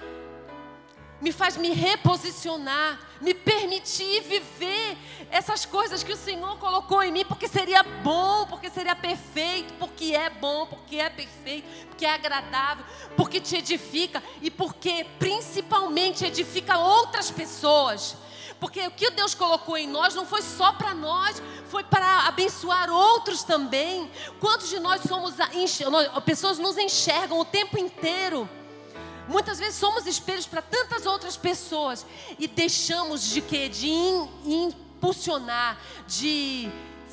me 1.20 1.32
faz 1.32 1.56
me 1.56 1.70
reposicionar, 1.70 3.00
me 3.20 3.32
permitir 3.32 4.22
viver 4.22 4.98
essas 5.30 5.64
coisas 5.64 6.02
que 6.02 6.12
o 6.12 6.16
Senhor 6.16 6.58
colocou 6.58 7.02
em 7.02 7.10
mim, 7.10 7.24
porque 7.24 7.48
seria 7.48 7.82
bom, 7.82 8.46
porque 8.46 8.68
seria 8.68 8.94
perfeito, 8.94 9.72
porque 9.74 10.14
é 10.14 10.28
bom, 10.28 10.66
porque 10.66 10.96
é 10.96 11.08
perfeito, 11.08 11.66
porque 11.88 12.04
é 12.04 12.12
agradável, 12.12 12.84
porque 13.16 13.40
te 13.40 13.56
edifica 13.56 14.22
e 14.42 14.50
porque 14.50 15.06
principalmente 15.18 16.24
edifica 16.24 16.78
outras 16.78 17.30
pessoas. 17.30 18.16
Porque 18.60 18.86
o 18.86 18.90
que 18.90 19.10
Deus 19.10 19.34
colocou 19.34 19.76
em 19.76 19.86
nós 19.86 20.14
não 20.14 20.24
foi 20.24 20.40
só 20.40 20.72
para 20.72 20.94
nós, 20.94 21.42
foi 21.68 21.84
para 21.84 22.26
abençoar 22.26 22.90
outros 22.90 23.42
também. 23.42 24.10
Quantos 24.40 24.70
de 24.70 24.78
nós 24.78 25.02
somos, 25.02 25.34
pessoas 26.24 26.58
nos 26.58 26.78
enxergam 26.78 27.38
o 27.38 27.44
tempo 27.44 27.78
inteiro? 27.78 28.48
Muitas 29.28 29.58
vezes 29.58 29.74
somos 29.76 30.06
espelhos 30.06 30.46
para 30.46 30.62
tantas 30.62 31.04
outras 31.04 31.36
pessoas 31.36 32.06
e 32.38 32.46
deixamos 32.46 33.22
de 33.22 33.40
quê? 33.40 33.68
De 33.68 33.88
impulsionar, 33.88 35.78
de 36.06 36.70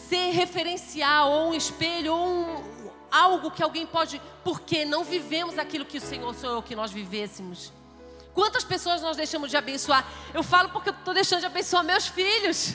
ser 0.07 0.31
referencial 0.31 1.31
ou 1.31 1.49
um 1.49 1.53
espelho 1.53 2.13
ou 2.13 2.27
um, 2.27 2.91
algo 3.11 3.49
que 3.49 3.63
alguém 3.63 3.85
pode, 3.85 4.21
porque 4.43 4.85
não 4.85 5.03
vivemos 5.03 5.57
aquilo 5.57 5.85
que 5.85 5.97
o 5.97 6.01
Senhor 6.01 6.33
sonhou 6.35 6.61
que 6.61 6.75
nós 6.75 6.91
vivêssemos. 6.91 7.71
Quantas 8.33 8.63
pessoas 8.63 9.01
nós 9.01 9.17
deixamos 9.17 9.49
de 9.49 9.57
abençoar? 9.57 10.07
Eu 10.33 10.43
falo 10.43 10.69
porque 10.69 10.89
eu 10.89 10.93
estou 10.93 11.13
deixando 11.13 11.41
de 11.41 11.45
abençoar 11.45 11.83
meus 11.83 12.07
filhos. 12.07 12.73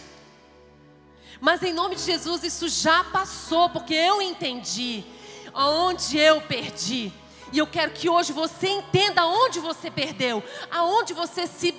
Mas 1.41 1.62
em 1.62 1.72
nome 1.72 1.97
de 1.97 2.03
Jesus 2.03 2.43
isso 2.43 2.68
já 2.68 3.05
passou, 3.05 3.68
porque 3.70 3.95
eu 3.95 4.20
entendi 4.20 5.05
aonde 5.53 6.16
eu 6.16 6.41
perdi. 6.43 7.12
E 7.53 7.59
eu 7.59 7.66
quero 7.66 7.92
que 7.92 8.09
hoje 8.09 8.32
você 8.32 8.68
entenda 8.68 9.22
aonde 9.22 9.61
você 9.61 9.90
perdeu, 9.90 10.42
aonde 10.70 11.14
você 11.14 11.46
se 11.46 11.72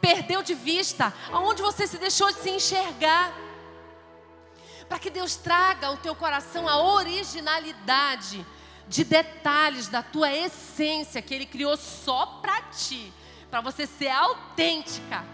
perdeu 0.00 0.42
de 0.42 0.54
vista, 0.54 1.12
aonde 1.32 1.60
você 1.62 1.86
se 1.86 1.98
deixou 1.98 2.28
de 2.32 2.38
se 2.38 2.50
enxergar. 2.50 3.32
Para 4.88 4.98
que 4.98 5.10
Deus 5.10 5.36
traga 5.36 5.88
ao 5.88 5.96
teu 5.96 6.14
coração 6.14 6.68
a 6.68 6.82
originalidade 6.82 8.46
de 8.88 9.04
detalhes 9.04 9.88
da 9.88 10.02
tua 10.02 10.32
essência 10.32 11.20
que 11.20 11.34
Ele 11.34 11.44
criou 11.44 11.76
só 11.76 12.24
para 12.40 12.62
ti, 12.62 13.12
para 13.50 13.60
você 13.60 13.86
ser 13.86 14.08
autêntica. 14.08 15.24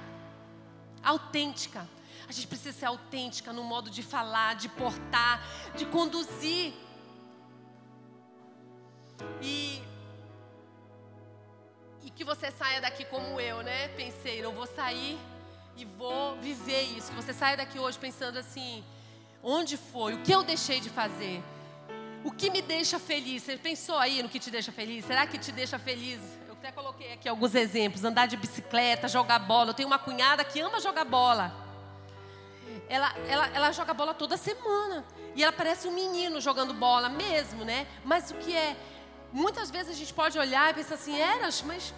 Autêntica. 1.03 1.89
A 2.29 2.33
gente 2.33 2.47
precisa 2.47 2.73
ser 2.73 2.87
autêntica 2.87 3.53
no 3.53 3.63
modo 3.63 3.91
de 3.91 4.03
falar, 4.03 4.55
de 4.55 4.69
portar, 4.71 5.47
de 5.77 5.87
conduzir. 5.87 6.73
E, 9.41 9.83
e 12.03 12.11
que 12.11 12.25
você 12.25 12.51
saia 12.51 12.81
daqui 12.81 13.05
como 13.05 13.41
eu, 13.41 13.63
né? 13.63 13.89
Pensei, 13.89 14.45
eu 14.45 14.53
vou 14.53 14.67
sair 14.67 15.19
e 15.77 15.85
vou 15.85 16.37
viver 16.37 16.83
isso. 16.83 17.11
Que 17.11 17.17
você 17.17 17.33
saia 17.33 17.57
daqui 17.57 17.79
hoje 17.79 17.99
pensando 17.99 18.39
assim: 18.39 18.85
onde 19.43 19.77
foi? 19.77 20.15
O 20.15 20.23
que 20.23 20.33
eu 20.33 20.43
deixei 20.43 20.81
de 20.81 20.91
fazer? 20.91 21.43
O 22.25 22.31
que 22.31 22.51
me 22.51 22.63
deixa 22.63 22.99
feliz? 22.99 23.43
Você 23.43 23.57
pensou 23.57 23.99
aí 23.99 24.23
no 24.23 24.29
que 24.29 24.39
te 24.39 24.51
deixa 24.51 24.73
feliz? 24.73 25.05
Será 25.05 25.27
que 25.27 25.39
te 25.39 25.53
deixa 25.53 25.79
feliz? 25.79 26.21
Eu 26.49 26.55
até 26.55 26.73
coloquei 26.73 27.13
aqui 27.13 27.29
alguns 27.29 27.55
exemplos: 27.55 28.05
andar 28.05 28.27
de 28.27 28.37
bicicleta, 28.37 29.09
jogar 29.09 29.39
bola. 29.41 29.71
Eu 29.71 29.75
tenho 29.75 29.89
uma 29.89 29.99
cunhada 29.99 30.43
que 30.45 30.61
ama 30.61 30.81
jogar 30.81 31.05
bola. 31.05 31.53
Ela, 32.89 33.15
ela, 33.29 33.47
ela 33.49 33.73
joga 33.73 33.93
bola 33.93 34.15
toda 34.15 34.37
semana. 34.37 35.05
E 35.35 35.43
ela 35.43 35.53
parece 35.53 35.89
um 35.89 35.93
menino 35.93 36.41
jogando 36.41 36.73
bola 36.73 37.09
mesmo, 37.09 37.65
né? 37.65 37.87
Mas 38.05 38.31
o 38.31 38.35
que 38.35 38.57
é? 38.57 38.77
Muitas 39.35 39.69
vezes 39.69 39.91
a 39.91 39.99
gente 39.99 40.15
pode 40.15 40.39
olhar 40.39 40.71
e 40.71 40.75
pensar 40.75 40.95
assim, 40.95 41.21
Eras, 41.21 41.61
mas 41.63 41.93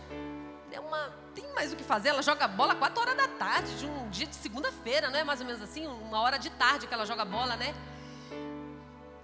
é 0.73 0.81
uma, 0.81 1.13
tem 1.35 1.45
mais 1.55 1.71
o 1.71 1.77
que 1.77 1.85
fazer. 1.85 2.09
Ela 2.09 2.23
joga 2.23 2.49
bola 2.49 2.75
4 2.75 2.99
horas 2.99 3.17
da 3.17 3.29
tarde, 3.29 3.79
de 3.79 3.87
um 3.87 4.09
dia 4.09 4.27
de 4.27 4.35
segunda-feira, 4.35 5.11
não 5.11 5.19
é 5.19 5.23
mais 5.23 5.41
ou 5.41 5.47
menos 5.47 5.61
assim? 5.63 5.87
Uma 5.87 6.21
hora 6.23 6.39
de 6.39 6.49
tarde 6.51 6.87
que 6.87 6.95
ela 6.95 7.05
joga 7.05 7.27
bola, 7.27 7.55
né? 7.57 7.75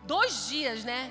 Dois 0.04 0.46
dias, 0.48 0.84
né? 0.84 1.10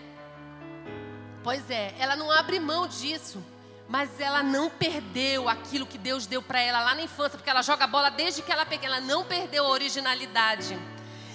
Pois 1.43 1.68
é, 1.72 1.95
ela 1.97 2.16
não 2.16 2.30
abre 2.32 2.60
mão 2.60 2.88
disso. 2.88 3.43
Mas 3.89 4.22
ela 4.22 4.41
não 4.41 4.70
perdeu 4.70 5.49
aquilo 5.49 5.86
que 5.86 5.97
Deus 5.97 6.26
deu 6.26 6.41
para 6.41 6.62
ela 6.62 6.82
lá 6.82 6.95
na 6.95 7.02
infância, 7.02 7.38
porque 7.38 7.49
ela 7.49 7.62
joga 7.62 7.86
bola 7.88 8.10
desde 8.10 8.41
que 8.41 8.49
ela 8.49 8.66
pegou. 8.66 8.86
Ela 8.86 9.02
não 9.02 9.26
perdeu 9.26 9.66
a 9.66 9.70
originalidade. 9.70 10.80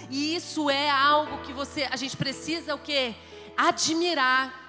E 0.09 0.35
isso 0.35 0.71
é 0.71 0.89
algo 0.89 1.43
que 1.43 1.53
você, 1.53 1.87
a 1.91 1.97
gente 1.97 2.17
precisa 2.17 2.75
o 2.75 2.79
quê? 2.79 3.15
Admirar 3.57 4.66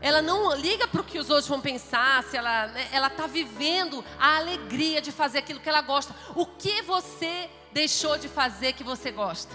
ela 0.00 0.22
não 0.22 0.54
liga 0.54 0.86
para 0.86 1.00
o 1.00 1.04
que 1.04 1.18
os 1.18 1.28
outros 1.28 1.48
vão 1.48 1.60
pensar, 1.60 2.22
se 2.24 2.36
ela 2.36 2.68
né, 2.68 2.88
ela 2.92 3.08
está 3.08 3.26
vivendo 3.26 4.04
a 4.18 4.36
alegria 4.36 5.00
de 5.00 5.10
fazer 5.10 5.38
aquilo 5.38 5.60
que 5.60 5.68
ela 5.68 5.80
gosta. 5.80 6.14
O 6.34 6.46
que 6.46 6.82
você 6.82 7.50
deixou 7.72 8.16
de 8.16 8.28
fazer 8.28 8.74
que 8.74 8.84
você 8.84 9.10
gosta? 9.10 9.54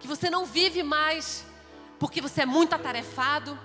Que 0.00 0.08
você 0.08 0.30
não 0.30 0.46
vive 0.46 0.82
mais 0.82 1.44
porque 1.98 2.20
você 2.20 2.42
é 2.42 2.46
muito 2.46 2.74
atarefado, 2.74 3.58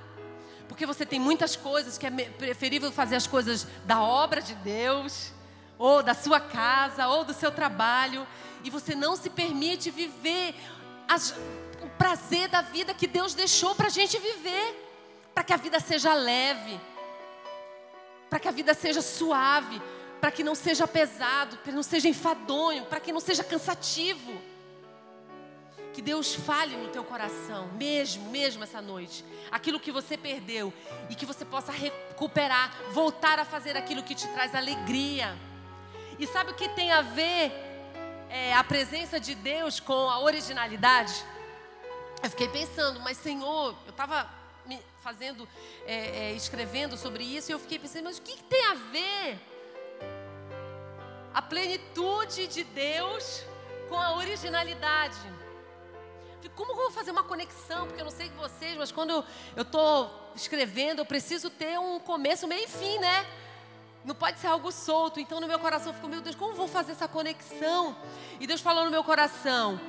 porque 0.68 0.86
você 0.86 1.06
tem 1.06 1.20
muitas 1.20 1.56
coisas 1.56 1.98
que 1.98 2.06
é 2.06 2.12
preferível 2.12 2.92
fazer 2.92 3.16
as 3.16 3.28
coisas 3.28 3.68
da 3.86 4.02
obra 4.02 4.42
de 4.42 4.54
Deus, 4.56 5.32
ou 5.78 6.04
da 6.04 6.14
sua 6.14 6.40
casa, 6.40 7.08
ou 7.08 7.24
do 7.24 7.34
seu 7.34 7.52
trabalho, 7.52 8.28
e 8.64 8.70
você 8.70 8.94
não 8.94 9.16
se 9.16 9.30
permite 9.30 9.90
viver 9.90 10.54
as 11.08 11.34
o 11.82 11.90
prazer 11.98 12.48
da 12.48 12.62
vida 12.62 12.94
que 12.94 13.08
Deus 13.08 13.34
deixou 13.34 13.76
para 13.76 13.88
a 13.88 13.92
gente 13.92 14.18
viver, 14.18 14.88
para 15.34 15.44
que 15.44 15.54
a 15.54 15.58
vida 15.58 15.80
seja 15.80 16.14
leve, 16.14 16.80
para 18.30 18.40
que 18.40 18.48
a 18.48 18.52
vida 18.52 18.74
seja 18.74 19.02
suave, 19.02 19.82
para 20.20 20.32
que 20.32 20.44
não 20.44 20.54
seja 20.54 20.88
pesado, 20.88 21.58
para 21.58 21.66
que 21.66 21.72
não 21.72 21.84
seja 21.84 22.08
enfadonho, 22.08 22.86
para 22.86 23.00
que 23.00 23.12
não 23.12 23.20
seja 23.20 23.44
cansativo. 23.44 24.40
Que 25.94 26.02
Deus 26.02 26.36
fale 26.36 26.78
no 26.78 26.90
teu 26.90 27.04
coração, 27.04 27.68
mesmo, 27.74 28.30
mesmo 28.30 28.64
essa 28.64 28.82
noite, 28.82 29.26
aquilo 29.52 29.80
que 29.80 29.92
você 29.92 30.16
perdeu 30.16 30.74
e 31.10 31.16
que 31.16 31.26
você 31.26 31.44
possa 31.44 31.72
recuperar, 31.72 32.72
voltar 32.92 33.40
a 33.40 33.46
fazer 33.46 33.76
aquilo 33.76 34.04
que 34.04 34.14
te 34.14 34.28
traz 34.28 34.54
alegria. 34.54 35.36
E 36.20 36.28
sabe 36.28 36.52
o 36.52 36.56
que 36.56 36.70
tem 36.70 36.92
a 36.92 37.02
ver 37.02 37.52
é, 38.30 38.54
a 38.54 38.64
presença 38.64 39.20
de 39.20 39.34
Deus 39.34 39.80
com 39.80 40.10
a 40.10 40.20
originalidade? 40.20 41.14
Eu 42.22 42.30
fiquei 42.30 42.50
pensando, 42.50 43.00
mas 43.00 43.18
Senhor, 43.18 43.76
eu 43.86 43.92
estava 43.92 44.30
fazendo, 45.02 45.48
é, 45.86 46.32
é, 46.32 46.32
escrevendo 46.34 46.98
sobre 46.98 47.24
isso, 47.24 47.50
e 47.50 47.54
eu 47.54 47.60
fiquei 47.60 47.80
pensando, 47.80 48.04
mas 48.04 48.18
o 48.18 48.22
que, 48.22 48.36
que 48.36 48.44
tem 48.44 48.66
a 48.66 48.74
ver 48.74 49.40
a 51.34 51.42
plenitude 51.42 52.48
de 52.48 52.64
Deus 52.64 53.44
com 53.88 53.98
a 53.98 54.18
originalidade? 54.18 55.18
Como 56.56 56.74
eu 56.74 56.76
vou 56.76 56.92
fazer 56.92 57.12
uma 57.12 57.24
conexão? 57.24 57.88
Porque 57.88 58.02
eu 58.02 58.06
não 58.06 58.12
sei 58.12 58.30
vocês, 58.32 58.76
mas 58.78 58.92
quando 58.92 59.26
eu 59.56 59.64
estou 59.64 60.32
escrevendo, 60.36 61.00
eu 61.00 61.06
preciso 61.06 61.50
ter 61.50 61.80
um 61.80 62.00
começo, 62.00 62.48
meio 62.48 62.66
e 62.66 62.68
fim, 62.68 62.98
né? 63.00 63.26
Não 64.04 64.16
pode 64.16 64.40
ser 64.40 64.48
algo 64.48 64.72
solto. 64.72 65.20
Então 65.20 65.40
no 65.40 65.48
meu 65.48 65.60
coração 65.60 65.94
ficou, 65.94 66.10
meu 66.10 66.22
Deus, 66.22 66.36
como 66.36 66.54
vou 66.54 66.68
fazer 66.68 66.94
essa 66.94 67.08
conexão? 67.08 67.96
E 68.40 68.48
Deus 68.48 68.62
falou 68.62 68.86
no 68.86 68.92
meu 68.92 69.04
coração: 69.04 69.80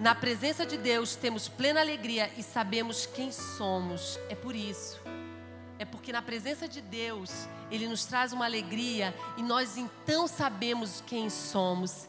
na 0.00 0.14
presença 0.14 0.64
de 0.64 0.78
Deus 0.78 1.14
temos 1.14 1.46
plena 1.46 1.78
alegria 1.78 2.30
e 2.38 2.42
sabemos 2.42 3.04
quem 3.04 3.30
somos. 3.30 4.18
É 4.30 4.34
por 4.34 4.56
isso. 4.56 4.98
É 5.78 5.84
porque 5.84 6.10
na 6.10 6.22
presença 6.22 6.66
de 6.66 6.80
Deus 6.80 7.30
Ele 7.70 7.86
nos 7.86 8.06
traz 8.06 8.32
uma 8.32 8.46
alegria 8.46 9.14
e 9.36 9.42
nós 9.42 9.76
então 9.76 10.26
sabemos 10.26 11.02
quem 11.06 11.28
somos. 11.28 12.08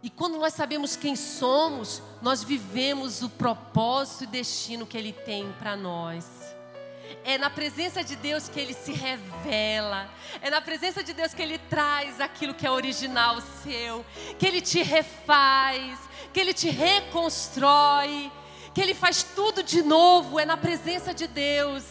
E 0.00 0.08
quando 0.08 0.38
nós 0.38 0.54
sabemos 0.54 0.94
quem 0.94 1.16
somos, 1.16 2.00
nós 2.22 2.44
vivemos 2.44 3.22
o 3.22 3.30
propósito 3.30 4.24
e 4.24 4.26
destino 4.28 4.86
que 4.86 4.96
Ele 4.96 5.12
tem 5.12 5.50
para 5.58 5.76
nós. 5.76 6.54
É 7.24 7.36
na 7.36 7.50
presença 7.50 8.02
de 8.02 8.16
Deus 8.16 8.48
que 8.48 8.58
ele 8.60 8.74
se 8.74 8.92
revela. 8.92 10.08
É 10.40 10.50
na 10.50 10.60
presença 10.60 11.02
de 11.02 11.12
Deus 11.12 11.34
que 11.34 11.42
ele 11.42 11.58
traz 11.58 12.20
aquilo 12.20 12.54
que 12.54 12.66
é 12.66 12.70
original 12.70 13.40
seu, 13.62 14.04
que 14.38 14.46
ele 14.46 14.60
te 14.60 14.82
refaz, 14.82 15.98
que 16.34 16.40
ele 16.40 16.52
te 16.52 16.68
reconstrói, 16.68 18.30
que 18.74 18.80
ele 18.80 18.92
faz 18.92 19.22
tudo 19.22 19.62
de 19.62 19.82
novo. 19.82 20.40
É 20.40 20.44
na 20.44 20.56
presença 20.56 21.14
de 21.14 21.28
Deus. 21.28 21.84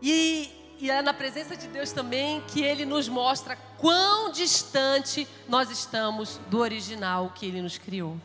E, 0.00 0.76
e 0.78 0.88
é 0.88 1.02
na 1.02 1.12
presença 1.12 1.56
de 1.56 1.66
Deus 1.66 1.90
também 1.90 2.40
que 2.42 2.62
ele 2.62 2.84
nos 2.84 3.08
mostra 3.08 3.56
quão 3.76 4.30
distante 4.30 5.26
nós 5.48 5.68
estamos 5.68 6.38
do 6.48 6.60
original 6.60 7.32
que 7.34 7.44
ele 7.44 7.60
nos 7.60 7.76
criou. 7.76 8.16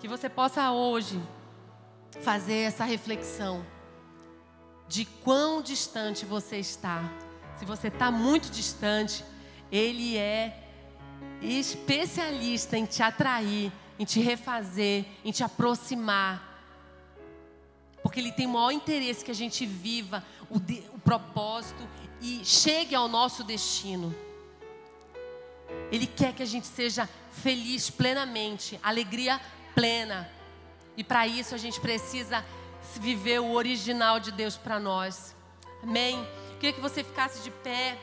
Que 0.00 0.08
você 0.08 0.28
possa 0.28 0.72
hoje 0.72 1.22
fazer 2.22 2.62
essa 2.62 2.84
reflexão 2.84 3.64
de 4.88 5.04
quão 5.04 5.62
distante 5.62 6.24
você 6.24 6.56
está. 6.56 7.27
Se 7.58 7.64
você 7.64 7.88
está 7.88 8.10
muito 8.10 8.50
distante, 8.50 9.24
Ele 9.70 10.16
é 10.16 10.64
especialista 11.42 12.78
em 12.78 12.84
te 12.84 13.02
atrair, 13.02 13.72
em 13.98 14.04
te 14.04 14.20
refazer, 14.20 15.04
em 15.24 15.32
te 15.32 15.42
aproximar. 15.42 16.44
Porque 18.02 18.20
Ele 18.20 18.30
tem 18.30 18.46
o 18.46 18.50
maior 18.50 18.70
interesse 18.70 19.24
que 19.24 19.30
a 19.30 19.34
gente 19.34 19.66
viva 19.66 20.24
o, 20.48 20.60
de, 20.60 20.84
o 20.94 21.00
propósito 21.00 21.86
e 22.20 22.42
chegue 22.44 22.94
ao 22.94 23.08
nosso 23.08 23.42
destino. 23.42 24.14
Ele 25.90 26.06
quer 26.06 26.32
que 26.32 26.42
a 26.42 26.46
gente 26.46 26.66
seja 26.66 27.08
feliz 27.32 27.90
plenamente, 27.90 28.78
alegria 28.82 29.40
plena. 29.74 30.30
E 30.96 31.02
para 31.02 31.26
isso 31.26 31.54
a 31.54 31.58
gente 31.58 31.80
precisa 31.80 32.44
viver 33.00 33.40
o 33.40 33.52
original 33.52 34.20
de 34.20 34.30
Deus 34.30 34.56
para 34.56 34.78
nós. 34.78 35.34
Amém? 35.82 36.24
Queria 36.58 36.72
que 36.72 36.80
você 36.80 37.04
ficasse 37.04 37.40
de 37.42 37.50
pé. 37.50 37.96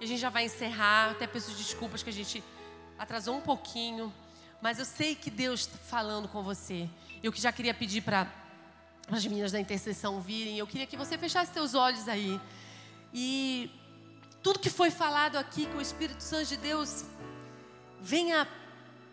E 0.00 0.04
a 0.04 0.06
gente 0.06 0.18
já 0.18 0.30
vai 0.30 0.46
encerrar. 0.46 1.10
Até 1.10 1.26
peço 1.26 1.50
desculpas 1.52 2.02
que 2.02 2.08
a 2.08 2.12
gente 2.12 2.42
atrasou 2.98 3.36
um 3.36 3.40
pouquinho. 3.40 4.12
Mas 4.62 4.78
eu 4.78 4.84
sei 4.86 5.14
que 5.14 5.30
Deus 5.30 5.60
está 5.60 5.76
falando 5.76 6.26
com 6.26 6.42
você. 6.42 6.88
Eu 7.22 7.30
que 7.30 7.40
já 7.40 7.52
queria 7.52 7.74
pedir 7.74 8.00
para 8.00 8.26
as 9.10 9.24
meninas 9.26 9.52
da 9.52 9.60
intercessão 9.60 10.20
virem. 10.22 10.58
Eu 10.58 10.66
queria 10.66 10.86
que 10.86 10.96
você 10.96 11.18
fechasse 11.18 11.52
seus 11.52 11.74
olhos 11.74 12.08
aí. 12.08 12.40
E 13.12 13.70
tudo 14.42 14.58
que 14.58 14.70
foi 14.70 14.90
falado 14.90 15.36
aqui, 15.36 15.66
que 15.66 15.76
o 15.76 15.80
Espírito 15.80 16.22
Santo 16.22 16.46
de 16.46 16.56
Deus 16.56 17.04
venha 18.00 18.48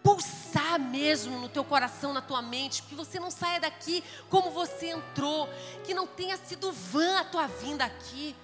pulsar 0.02 0.80
mesmo 0.80 1.40
no 1.40 1.50
teu 1.50 1.64
coração, 1.64 2.14
na 2.14 2.22
tua 2.22 2.42
mente, 2.42 2.84
que 2.84 2.96
você 2.96 3.20
não 3.20 3.32
saia 3.32 3.60
daqui 3.60 4.04
como 4.30 4.52
você 4.52 4.90
entrou, 4.90 5.50
que 5.86 5.94
não 5.94 6.06
tenha 6.06 6.38
sido 6.38 6.72
vã 6.72 7.20
a 7.20 7.24
tua 7.24 7.48
vinda 7.48 7.86
aqui, 7.86 8.36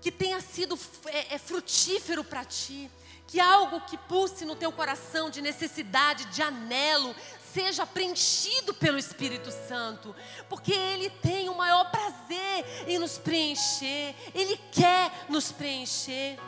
que 0.00 0.10
tenha 0.10 0.40
sido 0.40 0.78
é, 1.06 1.34
é 1.34 1.38
frutífero 1.38 2.22
para 2.22 2.44
ti, 2.44 2.90
que 3.26 3.40
algo 3.40 3.80
que 3.82 3.96
pulse 3.96 4.44
no 4.44 4.56
teu 4.56 4.72
coração 4.72 5.28
de 5.28 5.42
necessidade, 5.42 6.24
de 6.26 6.40
anelo, 6.40 7.14
seja 7.52 7.86
preenchido 7.86 8.72
pelo 8.74 8.98
Espírito 8.98 9.50
Santo, 9.50 10.14
porque 10.48 10.72
Ele 10.72 11.10
tem 11.10 11.48
o 11.48 11.56
maior 11.56 11.90
prazer 11.90 12.64
em 12.86 12.98
nos 12.98 13.18
preencher, 13.18 14.14
Ele 14.34 14.56
quer 14.72 15.26
nos 15.28 15.50
preencher. 15.52 16.38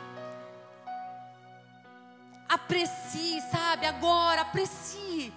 Aprecie, 2.47 3.41
sabe? 3.51 3.85
Agora, 3.85 4.41
aprecie 4.41 5.33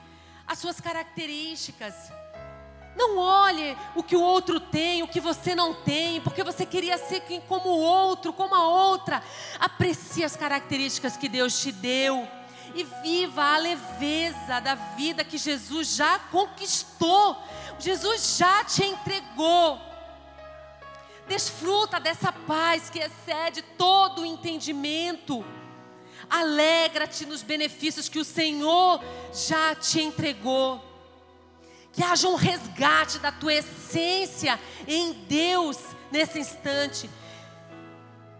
as 0.46 0.58
suas 0.58 0.80
características. 0.80 1.94
Não 2.96 3.18
olhe 3.18 3.76
o 3.94 4.02
que 4.02 4.16
o 4.16 4.22
outro 4.22 4.60
tem, 4.60 5.02
o 5.02 5.08
que 5.08 5.20
você 5.20 5.54
não 5.54 5.74
tem, 5.74 6.20
porque 6.20 6.44
você 6.44 6.64
queria 6.64 6.96
ser 6.96 7.22
como 7.48 7.68
o 7.68 7.80
outro, 7.80 8.32
como 8.32 8.54
a 8.54 8.66
outra. 8.66 9.22
Aprecie 9.58 10.24
as 10.24 10.36
características 10.36 11.16
que 11.16 11.28
Deus 11.28 11.60
te 11.60 11.72
deu 11.72 12.26
e 12.74 12.84
viva 13.02 13.42
a 13.42 13.58
leveza 13.58 14.60
da 14.60 14.74
vida 14.74 15.24
que 15.24 15.38
Jesus 15.38 15.96
já 15.96 16.18
conquistou. 16.18 17.36
Jesus 17.78 18.36
já 18.36 18.64
te 18.64 18.84
entregou. 18.84 19.80
Desfruta 21.26 21.98
dessa 21.98 22.32
paz 22.32 22.90
que 22.90 22.98
excede 22.98 23.62
todo 23.76 24.22
o 24.22 24.26
entendimento. 24.26 25.44
Alegra-te 26.28 27.26
nos 27.26 27.42
benefícios 27.42 28.08
que 28.08 28.18
o 28.18 28.24
Senhor 28.24 29.02
já 29.32 29.74
te 29.74 30.00
entregou. 30.00 30.93
Que 31.94 32.02
haja 32.02 32.28
um 32.28 32.34
resgate 32.34 33.18
da 33.18 33.30
tua 33.30 33.54
essência 33.54 34.58
em 34.86 35.12
Deus 35.12 35.78
nesse 36.10 36.38
instante. 36.38 37.08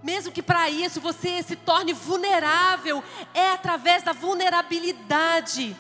Mesmo 0.03 0.33
que 0.33 0.43
para 0.43 0.69
isso 0.69 1.01
você 1.01 1.43
se 1.43 1.57
torne 1.57 1.93
vulnerável, 1.93 3.03
é 3.33 3.53
através 3.53 4.03
da 4.03 4.13
vulnerabilidade 4.13 5.75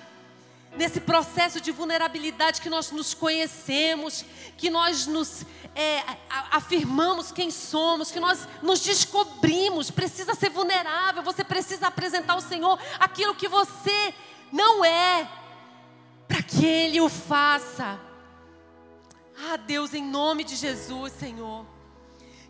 nesse 0.76 1.00
processo 1.00 1.60
de 1.60 1.70
vulnerabilidade 1.70 2.60
que 2.60 2.70
nós 2.70 2.90
nos 2.90 3.14
conhecemos, 3.14 4.24
que 4.56 4.70
nós 4.70 5.06
nos 5.06 5.44
é, 5.74 6.02
afirmamos 6.50 7.30
quem 7.30 7.50
somos, 7.50 8.10
que 8.10 8.20
nós 8.20 8.48
nos 8.62 8.80
descobrimos. 8.80 9.90
Precisa 9.90 10.34
ser 10.34 10.50
vulnerável, 10.50 11.22
você 11.22 11.44
precisa 11.44 11.88
apresentar 11.88 12.34
ao 12.34 12.40
Senhor 12.40 12.78
aquilo 12.98 13.34
que 13.34 13.48
você 13.48 14.14
não 14.50 14.84
é, 14.84 15.28
para 16.28 16.42
que 16.42 16.64
Ele 16.64 17.00
o 17.00 17.08
faça. 17.08 17.98
Ah, 19.36 19.56
Deus, 19.56 19.92
em 19.94 20.02
nome 20.02 20.44
de 20.44 20.56
Jesus, 20.56 21.12
Senhor, 21.12 21.66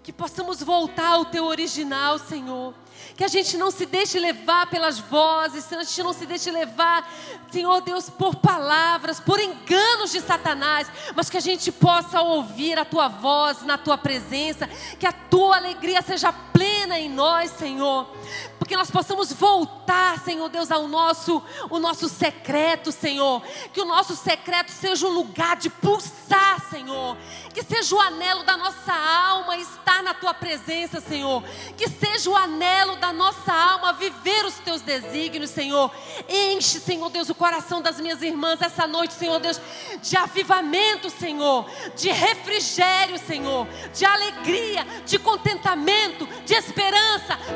que 0.03 0.13
possamos 0.13 0.63
voltar 0.63 1.09
ao 1.09 1.25
Teu 1.25 1.45
original, 1.45 2.19
Senhor 2.19 2.75
que 3.17 3.25
a 3.25 3.29
gente 3.29 3.57
não 3.57 3.71
se 3.71 3.87
deixe 3.87 4.19
levar 4.19 4.67
pelas 4.67 4.99
vozes, 4.99 5.73
a 5.73 5.83
gente 5.83 6.03
não 6.03 6.13
se 6.13 6.27
deixe 6.27 6.51
levar, 6.51 7.09
Senhor 7.51 7.81
Deus, 7.81 8.11
por 8.11 8.37
palavras, 8.37 9.21
por 9.21 9.39
enganos 9.39 10.11
de 10.11 10.21
Satanás, 10.21 10.91
mas 11.15 11.31
que 11.31 11.37
a 11.37 11.41
gente 11.41 11.71
possa 11.71 12.21
ouvir 12.21 12.79
a 12.79 12.85
tua 12.85 13.09
voz 13.09 13.63
na 13.63 13.79
tua 13.79 13.97
presença, 13.97 14.67
que 14.99 15.07
a 15.07 15.13
tua 15.13 15.57
alegria 15.57 16.03
seja 16.03 16.33
em 16.93 17.09
nós, 17.09 17.51
Senhor 17.53 18.07
porque 18.65 18.79
nós 18.79 18.91
possamos 18.91 19.31
voltar, 19.31 20.19
Senhor 20.21 20.49
Deus, 20.49 20.71
ao 20.71 20.89
nosso, 20.89 21.43
o 21.69 21.79
nosso 21.79 22.09
secreto, 22.09 22.91
Senhor. 22.91 23.43
Que 23.75 23.81
o 23.83 23.85
nosso 23.85 24.17
secreto 24.17 24.73
seja 24.73 25.07
um 25.07 25.11
lugar 25.11 25.57
de 25.57 25.69
pulsar, 25.69 26.61
Senhor. 26.71 27.15
Que 27.53 27.63
seja 27.63 27.95
o 27.95 28.01
anelo 28.01 28.43
da 28.43 28.57
nossa 28.57 28.91
alma 28.91 29.59
estar 29.59 30.03
na 30.03 30.15
tua 30.15 30.33
presença, 30.33 30.99
Senhor. 30.99 31.45
Que 31.77 31.91
seja 31.91 32.31
o 32.31 32.37
anelo 32.37 32.97
da 32.97 33.13
nossa 33.13 33.53
alma 33.53 33.93
viver 33.93 34.47
os 34.47 34.55
teus 34.55 34.81
desígnios, 34.81 35.51
Senhor. 35.51 35.91
Enche, 36.27 36.81
Senhor 36.81 37.11
Deus, 37.11 37.29
o 37.29 37.35
coração 37.35 37.83
das 37.83 38.01
minhas 38.01 38.23
irmãs 38.23 38.63
essa 38.63 38.87
noite, 38.87 39.13
Senhor 39.13 39.41
Deus, 39.41 39.61
de 40.01 40.17
avivamento, 40.17 41.11
Senhor, 41.11 41.67
de 41.95 42.11
refrigério, 42.11 43.19
Senhor, 43.19 43.69
de 43.93 44.07
alegria, 44.07 44.87
de 45.05 45.19
contentamento, 45.19 46.27
de 46.47 46.55
esperança, 46.55 46.74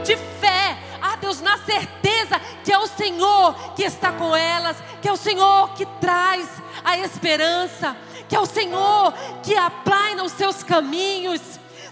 de 0.04 0.16
fé 0.16 0.78
ah, 1.00 1.16
Deus, 1.16 1.40
na 1.40 1.58
certeza 1.58 2.40
que 2.64 2.72
é 2.72 2.78
o 2.78 2.86
Senhor 2.86 3.54
que 3.74 3.84
está 3.84 4.12
com 4.12 4.34
elas, 4.34 4.76
que 5.00 5.08
é 5.08 5.12
o 5.12 5.16
Senhor 5.16 5.70
que 5.74 5.86
traz 6.00 6.48
a 6.84 6.98
esperança, 6.98 7.96
que 8.28 8.34
é 8.34 8.40
o 8.40 8.46
Senhor 8.46 9.12
que 9.42 9.54
aplaina 9.56 10.24
os 10.24 10.32
seus 10.32 10.62
caminhos. 10.62 11.40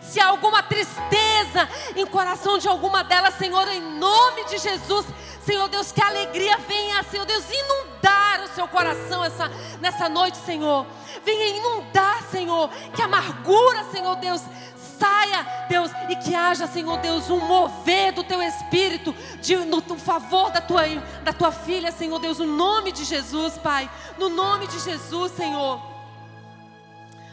Se 0.02 0.20
há 0.20 0.28
alguma 0.28 0.62
tristeza 0.62 1.68
em 1.94 2.06
coração 2.06 2.58
de 2.58 2.68
alguma 2.68 3.02
delas, 3.04 3.34
Senhor, 3.34 3.68
em 3.68 3.80
nome 3.80 4.44
de 4.46 4.58
Jesus, 4.58 5.06
Senhor 5.44 5.68
Deus, 5.68 5.92
que 5.92 6.02
a 6.02 6.06
alegria 6.06 6.56
venha, 6.58 7.02
Senhor 7.04 7.26
Deus, 7.26 7.44
inundar 7.50 8.42
o 8.44 8.48
seu 8.54 8.66
coração 8.66 9.24
essa, 9.24 9.48
nessa 9.80 10.08
noite, 10.08 10.36
Senhor. 10.38 10.86
Venha 11.24 11.56
inundar, 11.56 12.22
Senhor, 12.30 12.68
que 12.94 13.02
amargura, 13.02 13.84
Senhor 13.92 14.16
Deus, 14.16 14.42
saia, 14.98 15.66
Deus, 15.68 15.90
e 16.08 16.16
que 16.16 16.34
haja, 16.34 16.66
Senhor 16.66 16.98
Deus, 16.98 17.30
um 17.30 17.40
mover 17.46 18.12
do 18.12 18.24
teu 18.24 18.42
espírito 18.42 19.14
de, 19.40 19.56
no, 19.56 19.80
no 19.80 19.98
favor 19.98 20.50
da 20.50 20.60
tua, 20.60 20.82
da 21.22 21.32
tua 21.32 21.52
filha, 21.52 21.92
Senhor 21.92 22.18
Deus, 22.18 22.38
no 22.38 22.46
nome 22.46 22.92
de 22.92 23.04
Jesus, 23.04 23.58
Pai, 23.58 23.90
no 24.18 24.28
nome 24.28 24.66
de 24.66 24.78
Jesus, 24.80 25.32
Senhor. 25.32 25.80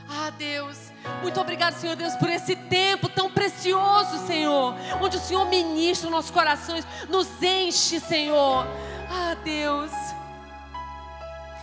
Ah, 0.10 0.30
Deus, 0.38 0.92
muito 1.22 1.40
obrigado, 1.40 1.74
Senhor 1.74 1.96
Deus, 1.96 2.16
por 2.16 2.30
esse 2.30 2.56
tempo 2.56 3.10
tão 3.10 3.32
precioso, 3.32 4.26
Senhor, 4.28 4.76
onde 5.02 5.18
o 5.18 5.20
Senhor 5.20 5.46
ministra 5.46 6.08
os 6.08 6.12
nossos 6.12 6.32
corações, 6.32 6.86
nos 7.10 7.28
enche, 7.42 8.00
Senhor. 8.00 8.68
Ah, 9.10 9.36
Deus. 9.44 9.92